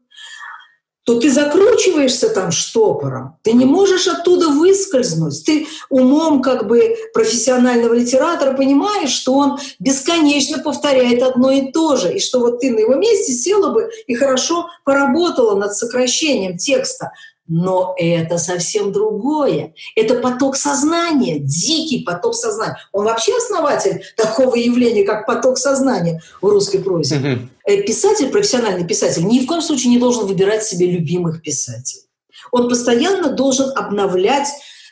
то 1.04 1.18
ты 1.18 1.30
закручиваешься 1.30 2.28
там 2.28 2.52
штопором, 2.52 3.36
ты 3.42 3.52
не 3.52 3.64
можешь 3.64 4.06
оттуда 4.06 4.48
выскользнуть. 4.48 5.44
Ты 5.44 5.66
умом 5.88 6.42
как 6.42 6.68
бы 6.68 6.96
профессионального 7.12 7.94
литератора 7.94 8.52
понимаешь, 8.52 9.10
что 9.10 9.34
он 9.34 9.58
бесконечно 9.80 10.58
повторяет 10.58 11.22
одно 11.22 11.50
и 11.50 11.72
то 11.72 11.96
же, 11.96 12.14
и 12.14 12.20
что 12.20 12.38
вот 12.38 12.60
ты 12.60 12.70
на 12.70 12.78
его 12.78 12.94
месте 12.94 13.32
села 13.32 13.70
бы 13.70 13.90
и 14.06 14.14
хорошо 14.14 14.68
поработала 14.84 15.56
над 15.56 15.74
сокращением 15.74 16.56
текста. 16.56 17.12
Но 17.48 17.94
это 17.98 18.38
совсем 18.38 18.92
другое. 18.92 19.74
Это 19.96 20.14
поток 20.14 20.56
сознания, 20.56 21.38
дикий 21.40 22.02
поток 22.04 22.34
сознания. 22.34 22.78
Он 22.92 23.04
вообще 23.04 23.36
основатель 23.36 24.02
такого 24.16 24.54
явления, 24.54 25.04
как 25.04 25.26
поток 25.26 25.58
сознания 25.58 26.22
в 26.40 26.48
русской 26.48 26.78
прозе. 26.78 27.16
Mm-hmm. 27.16 27.82
Писатель, 27.82 28.28
профессиональный 28.28 28.86
писатель, 28.86 29.26
ни 29.26 29.40
в 29.40 29.46
коем 29.46 29.60
случае 29.60 29.90
не 29.90 29.98
должен 29.98 30.26
выбирать 30.26 30.64
себе 30.64 30.86
любимых 30.86 31.42
писателей. 31.42 32.04
Он 32.52 32.68
постоянно 32.68 33.30
должен 33.30 33.70
обновлять 33.76 34.48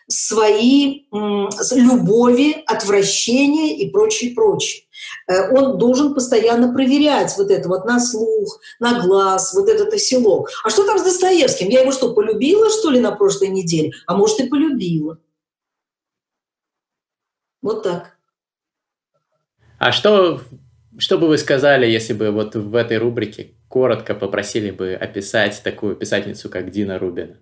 свои 0.09 1.05
любови, 1.13 2.65
отвращения 2.67 3.77
и 3.77 3.91
прочее, 3.91 4.35
прочее. 4.35 4.83
Э, 5.27 5.51
он 5.53 5.79
должен 5.79 6.15
постоянно 6.15 6.73
проверять 6.73 7.35
вот 7.37 7.51
это 7.51 7.69
вот 7.69 7.85
на 7.85 8.01
слух, 8.01 8.61
на 8.79 9.01
глаз, 9.01 9.55
вот 9.55 9.69
этот 9.69 9.93
оселок. 9.93 10.51
А 10.65 10.71
что 10.71 10.85
там 10.85 10.99
с 10.99 11.03
Достоевским? 11.03 11.69
Я 11.69 11.81
его 11.81 11.93
что, 11.93 12.15
полюбила, 12.15 12.71
что 12.71 12.91
ли, 12.91 13.01
на 13.01 13.13
прошлой 13.13 13.49
неделе? 13.49 13.93
А 14.07 14.17
может, 14.17 14.41
и 14.41 14.49
полюбила. 14.49 15.19
Вот 17.63 17.83
так. 17.83 18.17
А 19.79 19.93
что, 19.93 20.41
что 20.99 21.19
бы 21.19 21.29
вы 21.29 21.39
сказали, 21.39 21.87
если 21.87 22.13
бы 22.13 22.31
вот 22.31 22.55
в 22.55 22.75
этой 22.75 22.99
рубрике 22.99 23.55
коротко 23.69 24.15
попросили 24.15 24.71
бы 24.71 24.95
описать 24.95 25.63
такую 25.63 25.97
писательницу, 25.97 26.51
как 26.51 26.71
Дина 26.71 26.99
Рубина? 26.99 27.39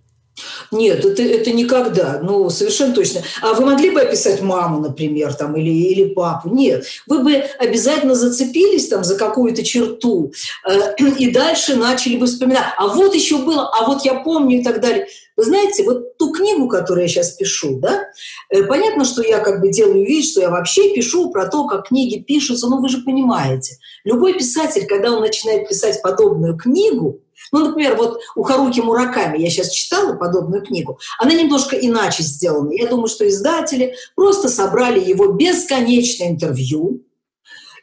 Нет, 0.71 1.05
это, 1.05 1.23
это 1.23 1.51
никогда, 1.51 2.21
ну, 2.23 2.51
совершенно 2.51 2.95
точно. 2.95 3.23
А 3.43 3.55
вы 3.55 3.64
могли 3.64 3.91
бы 3.91 4.01
описать 4.01 4.43
маму, 4.43 4.81
например, 4.81 5.33
там, 5.35 5.57
или, 5.57 5.71
или 5.71 6.12
папу? 6.12 6.51
Нет. 6.51 6.85
Вы 7.07 7.21
бы 7.21 7.35
обязательно 7.59 8.14
зацепились 8.14 8.89
там 8.89 9.03
за 9.05 9.16
какую-то 9.16 9.64
черту 9.64 10.33
э, 10.69 10.95
и 11.19 11.31
дальше 11.31 11.77
начали 11.77 12.16
бы 12.16 12.27
вспоминать. 12.27 12.66
А 12.77 12.89
вот 12.89 13.14
еще 13.14 13.39
было, 13.39 13.69
а 13.69 13.87
вот 13.87 14.05
я 14.05 14.14
помню 14.14 14.61
и 14.61 14.62
так 14.62 14.81
далее. 14.81 15.07
Вы 15.37 15.45
знаете, 15.45 15.85
вот 15.85 16.19
ту 16.19 16.33
книгу, 16.33 16.69
которую 16.69 17.03
я 17.05 17.09
сейчас 17.09 17.31
пишу, 17.31 17.79
да, 17.79 18.09
э, 18.51 18.64
понятно, 18.64 19.05
что 19.05 19.23
я 19.23 19.39
как 19.39 19.61
бы 19.61 19.71
делаю 19.71 20.05
вид, 20.05 20.25
что 20.25 20.41
я 20.41 20.51
вообще 20.51 20.93
пишу 20.95 21.31
про 21.31 21.47
то, 21.47 21.66
как 21.66 21.89
книги 21.89 22.19
пишутся, 22.19 22.69
но 22.69 22.81
вы 22.81 22.89
же 22.89 22.99
понимаете, 22.99 23.77
любой 24.05 24.35
писатель, 24.35 24.87
когда 24.87 25.12
он 25.12 25.21
начинает 25.21 25.69
писать 25.69 26.03
подобную 26.03 26.57
книгу, 26.57 27.21
ну, 27.53 27.68
например, 27.68 27.97
вот 27.97 28.20
у 28.34 28.43
Харуки 28.43 28.80
Мураками, 28.80 29.39
я 29.39 29.51
сейчас 29.51 29.70
читала 29.70 30.14
подобную 30.14 30.64
книгу, 30.64 30.99
она 31.18 31.34
немножко 31.34 31.76
иначе 31.76 32.22
сделана. 32.22 32.72
Я 32.72 32.89
думаю, 32.89 33.09
что 33.09 33.28
издатели 33.28 33.95
просто 34.14 34.49
собрали 34.49 35.01
его 35.01 35.28
бесконечное 35.28 36.28
интервью 36.28 37.03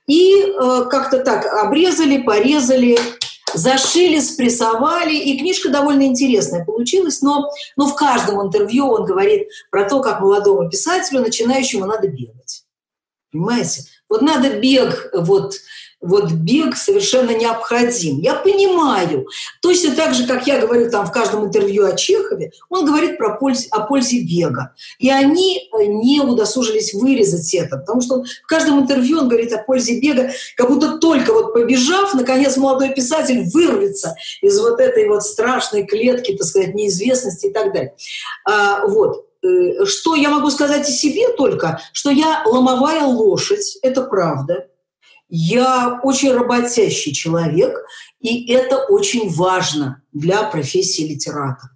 и 0.08 0.42
э, 0.42 0.86
как-то 0.90 1.20
так 1.20 1.46
обрезали, 1.46 2.22
порезали, 2.22 2.98
зашили, 3.54 4.20
спрессовали, 4.20 5.16
и 5.16 5.40
книжка 5.40 5.70
довольно 5.70 6.04
интересная 6.04 6.66
получилась, 6.66 7.22
но, 7.22 7.50
но 7.76 7.88
в 7.88 7.96
каждом 7.96 8.42
интервью 8.46 8.88
он 8.88 9.06
говорит 9.06 9.48
про 9.72 9.88
то, 9.88 10.02
как 10.02 10.22
молодому 10.22 10.70
писателю, 10.70 11.22
начинающему, 11.22 11.86
надо 11.86 12.08
бегать. 12.08 12.64
Понимаете? 13.32 13.84
Вот 14.08 14.22
надо 14.22 14.60
бег, 14.60 15.10
вот, 15.14 15.56
вот 16.06 16.32
бег 16.32 16.78
совершенно 16.78 17.32
необходим. 17.32 18.20
Я 18.20 18.36
понимаю. 18.36 19.28
Точно 19.62 19.96
так 19.96 20.14
же, 20.14 20.28
как 20.28 20.48
я 20.48 20.60
говорю 20.60 20.90
там 20.90 21.06
в 21.06 21.12
каждом 21.12 21.46
интервью 21.46 21.86
о 21.86 21.96
Чехове, 21.96 22.52
он 22.70 22.86
говорит 22.86 23.18
про 23.18 23.36
пользе, 23.36 23.68
о 23.72 23.82
пользе 23.82 24.22
бега. 24.22 24.74
И 25.00 25.10
они 25.10 25.70
э, 25.72 25.86
не 25.86 26.22
удосужились 26.22 26.94
вырезать 26.94 27.54
это, 27.54 27.78
потому 27.78 28.02
что 28.02 28.24
в 28.24 28.48
каждом 28.48 28.80
интервью 28.80 29.20
он 29.20 29.30
говорит 29.30 29.52
о 29.54 29.64
пользе 29.64 30.00
бега, 30.00 30.32
как 30.56 30.70
будто 30.70 31.00
только 31.00 31.34
вот 31.34 31.54
побежав, 31.54 32.14
наконец 32.14 32.58
молодой 32.58 32.94
писатель 32.94 33.44
вырвется 33.52 34.16
из 34.42 34.60
вот 34.60 34.80
этой 34.80 35.08
вот 35.08 35.24
страшной 35.24 35.86
клетки, 35.86 36.36
так 36.36 36.48
сказать, 36.48 36.76
неизвестности 36.76 37.48
и 37.48 37.52
так 37.52 37.74
далее. 37.74 37.96
А, 38.46 38.86
вот. 38.86 39.26
Э, 39.44 39.86
что 39.86 40.16
я 40.16 40.30
могу 40.30 40.50
сказать 40.50 40.88
о 40.88 40.92
себе 40.92 41.30
только, 41.30 41.80
что 41.94 42.10
я 42.10 42.44
ломовая 42.46 43.06
лошадь, 43.06 43.78
это 43.82 44.02
правда. 44.02 44.68
Я 45.28 46.00
очень 46.04 46.32
работящий 46.34 47.14
человек, 47.14 47.84
и 48.20 48.52
это 48.52 48.78
очень 48.78 49.30
важно 49.30 50.02
для 50.14 50.44
профессии 50.44 51.02
литератора. 51.02 51.72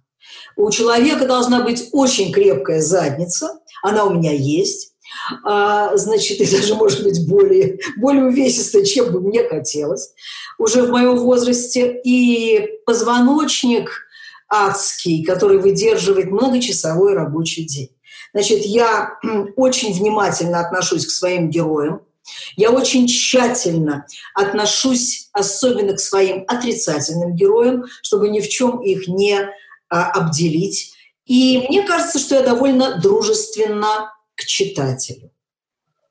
У 0.56 0.70
человека 0.70 1.26
должна 1.26 1.62
быть 1.62 1.88
очень 1.92 2.32
крепкая 2.32 2.80
задница, 2.80 3.60
она 3.82 4.04
у 4.04 4.14
меня 4.14 4.32
есть, 4.32 4.90
а, 5.44 5.96
значит, 5.96 6.40
и 6.40 6.50
даже, 6.50 6.74
может 6.74 7.02
быть, 7.02 7.26
более, 7.28 7.78
более 7.96 8.26
увесистая, 8.26 8.84
чем 8.84 9.12
бы 9.12 9.20
мне 9.20 9.42
хотелось 9.44 10.12
уже 10.58 10.82
в 10.82 10.90
моем 10.90 11.16
возрасте. 11.16 12.00
И 12.04 12.68
позвоночник 12.86 13.90
адский, 14.48 15.24
который 15.24 15.58
выдерживает 15.58 16.30
многочасовой 16.30 17.14
рабочий 17.14 17.64
день. 17.64 17.90
Значит, 18.32 18.64
я 18.64 19.18
очень 19.56 19.92
внимательно 19.92 20.60
отношусь 20.60 21.06
к 21.06 21.10
своим 21.10 21.50
героям, 21.50 22.02
я 22.56 22.70
очень 22.70 23.06
тщательно 23.06 24.06
отношусь 24.34 25.28
особенно 25.32 25.94
к 25.94 26.00
своим 26.00 26.44
отрицательным 26.46 27.34
героям, 27.34 27.84
чтобы 28.02 28.28
ни 28.28 28.40
в 28.40 28.48
чем 28.48 28.82
их 28.82 29.08
не 29.08 29.38
а, 29.88 30.10
обделить. 30.10 30.94
И 31.24 31.66
мне 31.68 31.82
кажется, 31.82 32.18
что 32.18 32.34
я 32.34 32.42
довольно 32.42 32.98
дружественна 33.00 34.12
к 34.34 34.44
читателю. 34.44 35.30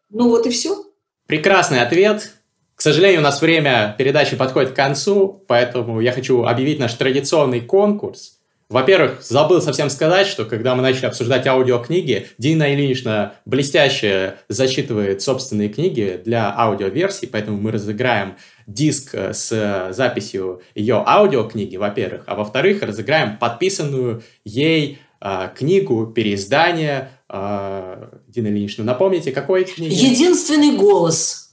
Ну 0.10 0.30
вот 0.30 0.46
и 0.46 0.50
все. 0.50 0.86
Прекрасный 1.28 1.82
ответ. 1.82 2.32
К 2.76 2.82
сожалению, 2.82 3.20
у 3.20 3.24
нас 3.24 3.42
время 3.42 3.96
передачи 3.98 4.38
подходит 4.38 4.72
к 4.72 4.76
концу, 4.76 5.44
поэтому 5.48 6.00
я 6.00 6.14
хочу 6.14 6.44
объявить 6.44 6.80
наш 6.80 6.94
традиционный 6.94 7.62
конкурс– 7.62 8.38
во-первых, 8.70 9.24
забыл 9.24 9.64
совсем 9.64 9.90
сказать, 9.90 10.28
что 10.28 10.46
когда 10.46 10.76
мы 10.76 10.84
начали 10.84 11.08
обсуждать 11.08 11.48
аудиокниги, 11.48 12.28
Дина 12.38 12.72
Ильинична 12.72 13.34
блестяще 13.46 14.36
зачитывает 14.48 15.24
собственные 15.24 15.70
книги 15.70 16.22
для 16.24 16.54
аудиоверсий, 16.56 17.28
поэтому 17.28 17.58
мы 17.58 17.72
разыграем 17.72 18.36
диск 18.68 19.16
э, 19.16 19.34
с 19.34 19.90
записью 19.92 20.62
ее 20.76 21.04
аудиокниги, 21.04 21.78
во-первых, 21.78 22.24
а 22.28 22.36
во-вторых, 22.36 22.84
разыграем 22.84 23.38
подписанную 23.38 24.22
ей 24.46 25.00
э, 25.20 25.50
книгу, 25.58 26.06
переиздание. 26.06 27.10
Э, 27.28 28.10
Дина 28.28 28.48
Ильинична, 28.48 28.84
напомните, 28.84 29.32
какой 29.32 29.64
книги? 29.64 29.94
«Единственный 29.94 30.78
голос». 30.78 31.49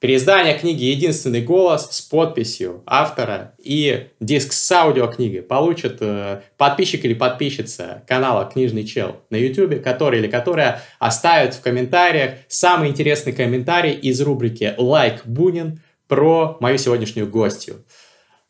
Переиздание 0.00 0.56
книги 0.56 0.84
«Единственный 0.84 1.42
голос» 1.42 1.88
с 1.90 2.00
подписью 2.00 2.84
автора 2.86 3.54
и 3.58 4.10
диск 4.20 4.52
с 4.52 4.70
аудиокнигой 4.70 5.42
получит 5.42 5.96
э, 5.98 6.42
подписчик 6.56 7.04
или 7.04 7.14
подписчица 7.14 8.04
канала 8.06 8.44
«Книжный 8.44 8.84
чел» 8.84 9.16
на 9.30 9.34
YouTube, 9.34 9.82
который 9.82 10.20
или 10.20 10.28
которая 10.28 10.82
оставит 11.00 11.54
в 11.54 11.62
комментариях 11.62 12.34
самый 12.46 12.90
интересный 12.90 13.32
комментарий 13.32 13.92
из 13.92 14.20
рубрики 14.20 14.72
«Лайк 14.78 15.22
Бунин» 15.24 15.80
про 16.06 16.56
мою 16.60 16.78
сегодняшнюю 16.78 17.26
гостью. 17.26 17.84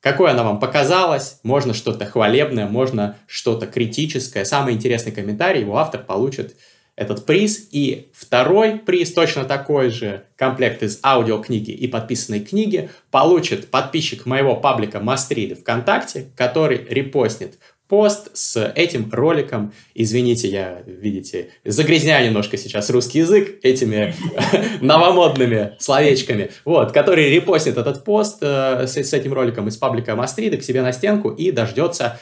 Какой 0.01 0.31
она 0.31 0.43
вам 0.43 0.61
показалась? 0.61 1.41
Можно 1.45 1.73
что-то 1.73 2.05
хвалебное, 2.05 2.67
можно 2.67 3.17
что-то 3.27 3.67
критическое. 3.67 4.45
Самый 4.45 4.75
интересный 4.75 5.13
комментарий 5.13 5.63
его 5.63 5.79
автор 5.79 6.03
получит 6.03 6.57
этот 6.99 7.25
приз. 7.25 7.69
И 7.71 8.09
второй 8.13 8.77
приз, 8.79 9.13
точно 9.13 9.45
такой 9.45 9.91
же, 9.91 10.25
комплект 10.37 10.83
из 10.83 10.99
аудиокниги 11.03 11.71
и 11.71 11.87
подписанной 11.87 12.41
книги, 12.41 12.91
получит 13.11 13.69
подписчик 13.71 14.27
моего 14.27 14.57
паблика 14.57 14.99
Мастриды 15.01 15.55
ВКонтакте, 15.55 16.27
который 16.37 16.85
репостнет 16.89 17.59
пост 17.87 18.37
с 18.37 18.73
этим 18.75 19.09
роликом. 19.13 19.73
Извините, 19.95 20.49
я, 20.49 20.83
видите, 20.87 21.51
загрязняю 21.65 22.27
немножко 22.27 22.59
сейчас 22.59 22.91
русский 22.91 23.21
язык 23.21 23.61
этими 23.63 24.15
новомодными 24.81 25.77
словечками, 25.79 26.51
вот, 26.65 26.93
который 26.93 27.31
репостнет 27.31 27.79
этот 27.79 28.05
пост 28.05 28.39
э, 28.43 28.87
с, 28.87 28.97
с 28.97 29.13
этим 29.13 29.33
роликом 29.33 29.69
из 29.69 29.77
паблика 29.77 30.17
Мастриды 30.17 30.59
к 30.59 30.65
себе 30.65 30.83
на 30.83 30.93
стенку 30.93 31.31
и 31.31 31.51
дождется 31.51 32.21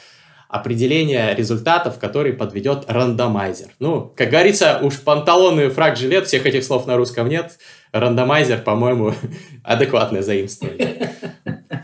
определение 0.49 1.35
результатов, 1.35 1.99
который 1.99 2.33
подведет 2.33 2.85
рандомайзер. 2.87 3.69
Ну, 3.79 4.13
как 4.15 4.29
говорится, 4.29 4.79
уж 4.81 4.99
панталоны, 5.01 5.69
фраг, 5.69 5.97
жилет, 5.97 6.27
всех 6.27 6.45
этих 6.45 6.63
слов 6.63 6.87
на 6.87 6.95
русском 6.95 7.27
нет. 7.27 7.57
Рандомайзер, 7.91 8.61
по-моему, 8.61 9.13
адекватное 9.63 10.21
заимствование. 10.21 11.11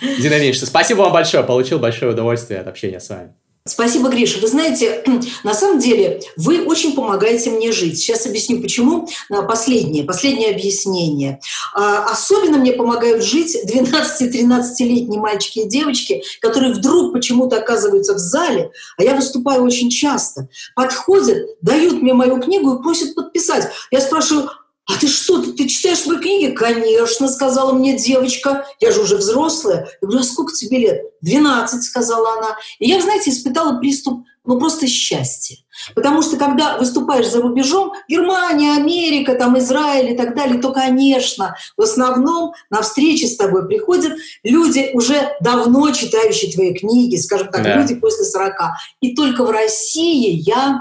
Динамично. 0.00 0.66
Спасибо 0.66 1.02
вам 1.02 1.12
большое. 1.12 1.44
Получил 1.44 1.78
большое 1.78 2.12
удовольствие 2.12 2.60
от 2.60 2.66
общения 2.66 3.00
с 3.00 3.08
вами. 3.08 3.34
Спасибо, 3.64 4.08
Гриша. 4.08 4.40
Вы 4.40 4.48
знаете, 4.48 5.04
на 5.44 5.54
самом 5.54 5.78
деле 5.78 6.20
вы 6.36 6.64
очень 6.64 6.96
помогаете 6.96 7.50
мне 7.50 7.70
жить. 7.70 7.96
Сейчас 7.96 8.26
объясню, 8.26 8.60
почему. 8.60 9.08
Последнее, 9.46 10.02
последнее 10.02 10.50
объяснение. 10.50 11.38
А, 11.72 12.06
особенно 12.10 12.58
мне 12.58 12.72
помогают 12.72 13.22
жить 13.22 13.56
12-13-летние 13.64 15.20
мальчики 15.20 15.60
и 15.60 15.68
девочки, 15.68 16.24
которые 16.40 16.74
вдруг 16.74 17.12
почему-то 17.12 17.58
оказываются 17.58 18.14
в 18.14 18.18
зале, 18.18 18.72
а 18.98 19.04
я 19.04 19.14
выступаю 19.14 19.62
очень 19.62 19.90
часто, 19.90 20.48
подходят, 20.74 21.46
дают 21.60 22.02
мне 22.02 22.14
мою 22.14 22.40
книгу 22.40 22.74
и 22.74 22.82
просят 22.82 23.14
подписать. 23.14 23.68
Я 23.92 24.00
спрашиваю, 24.00 24.50
а 24.94 24.98
ты 24.98 25.08
что, 25.08 25.42
ты, 25.42 25.52
ты 25.52 25.68
читаешь 25.68 26.04
мои 26.06 26.18
книги? 26.18 26.52
Конечно, 26.52 27.28
сказала 27.28 27.72
мне 27.72 27.96
девочка. 27.96 28.66
Я 28.80 28.92
же 28.92 29.00
уже 29.00 29.16
взрослая. 29.16 29.88
Я 30.00 30.08
говорю, 30.08 30.20
а 30.20 30.24
сколько 30.24 30.52
тебе 30.52 30.78
лет? 30.78 31.02
12, 31.22 31.82
сказала 31.82 32.38
она. 32.38 32.56
И 32.78 32.88
я, 32.88 33.00
знаете, 33.00 33.30
испытала 33.30 33.78
приступ, 33.78 34.24
ну, 34.44 34.58
просто 34.58 34.88
счастья. 34.88 35.56
Потому 35.94 36.22
что, 36.22 36.36
когда 36.36 36.78
выступаешь 36.78 37.28
за 37.28 37.40
рубежом, 37.40 37.92
Германия, 38.08 38.72
Америка, 38.72 39.34
там, 39.34 39.56
Израиль 39.58 40.12
и 40.12 40.16
так 40.16 40.34
далее, 40.34 40.60
то, 40.60 40.72
конечно, 40.72 41.56
в 41.76 41.82
основном 41.82 42.52
на 42.70 42.82
встречи 42.82 43.24
с 43.24 43.36
тобой 43.36 43.66
приходят 43.66 44.14
люди, 44.42 44.90
уже 44.94 45.36
давно 45.40 45.90
читающие 45.92 46.52
твои 46.52 46.74
книги, 46.74 47.16
скажем 47.16 47.48
так, 47.48 47.62
да. 47.62 47.76
люди 47.76 47.94
после 47.94 48.24
40. 48.24 48.54
И 49.00 49.14
только 49.14 49.44
в 49.44 49.50
России 49.50 50.42
я 50.44 50.80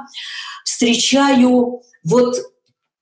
встречаю 0.66 1.82
вот 2.04 2.36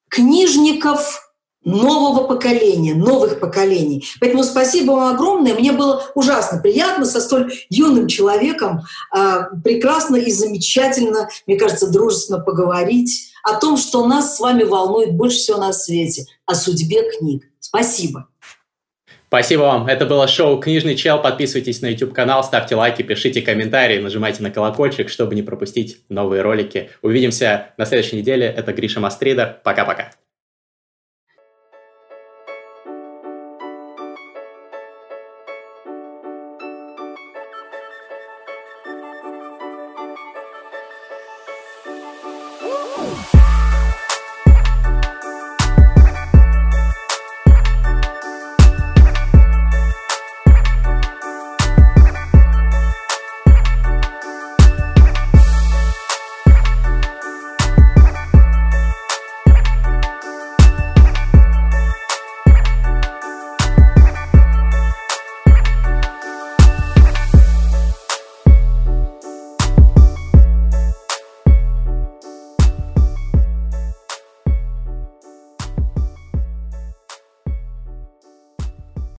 книжников 0.09 1.29
нового 1.63 2.25
поколения, 2.25 2.95
новых 2.95 3.39
поколений. 3.39 4.05
Поэтому 4.19 4.43
спасибо 4.43 4.91
вам 4.91 5.13
огромное. 5.13 5.53
Мне 5.53 5.71
было 5.71 6.03
ужасно 6.15 6.59
приятно 6.59 7.05
со 7.05 7.19
столь 7.19 7.53
юным 7.69 8.07
человеком 8.07 8.81
э, 9.15 9.41
прекрасно 9.63 10.15
и 10.15 10.31
замечательно, 10.31 11.29
мне 11.47 11.57
кажется, 11.57 11.91
дружественно 11.91 12.39
поговорить 12.39 13.31
о 13.43 13.55
том, 13.55 13.77
что 13.77 14.05
нас 14.05 14.37
с 14.37 14.39
вами 14.39 14.63
волнует 14.63 15.15
больше 15.15 15.37
всего 15.37 15.57
на 15.57 15.73
свете, 15.73 16.25
о 16.45 16.55
судьбе 16.55 17.09
книг. 17.11 17.43
Спасибо. 17.59 18.27
Спасибо 19.29 19.61
вам. 19.61 19.85
Это 19.85 20.07
было 20.07 20.27
шоу 20.27 20.59
«Книжный 20.59 20.95
чел». 20.95 21.21
Подписывайтесь 21.21 21.83
на 21.83 21.85
YouTube-канал, 21.85 22.43
ставьте 22.43 22.73
лайки, 22.73 23.03
пишите 23.03 23.43
комментарии, 23.43 23.99
нажимайте 23.99 24.41
на 24.41 24.49
колокольчик, 24.49 25.07
чтобы 25.07 25.35
не 25.35 25.43
пропустить 25.43 25.99
новые 26.09 26.41
ролики. 26.41 26.89
Увидимся 27.03 27.67
на 27.77 27.85
следующей 27.85 28.15
неделе. 28.15 28.47
Это 28.47 28.73
Гриша 28.73 28.99
Мастридер. 28.99 29.57
Пока-пока. 29.63 30.18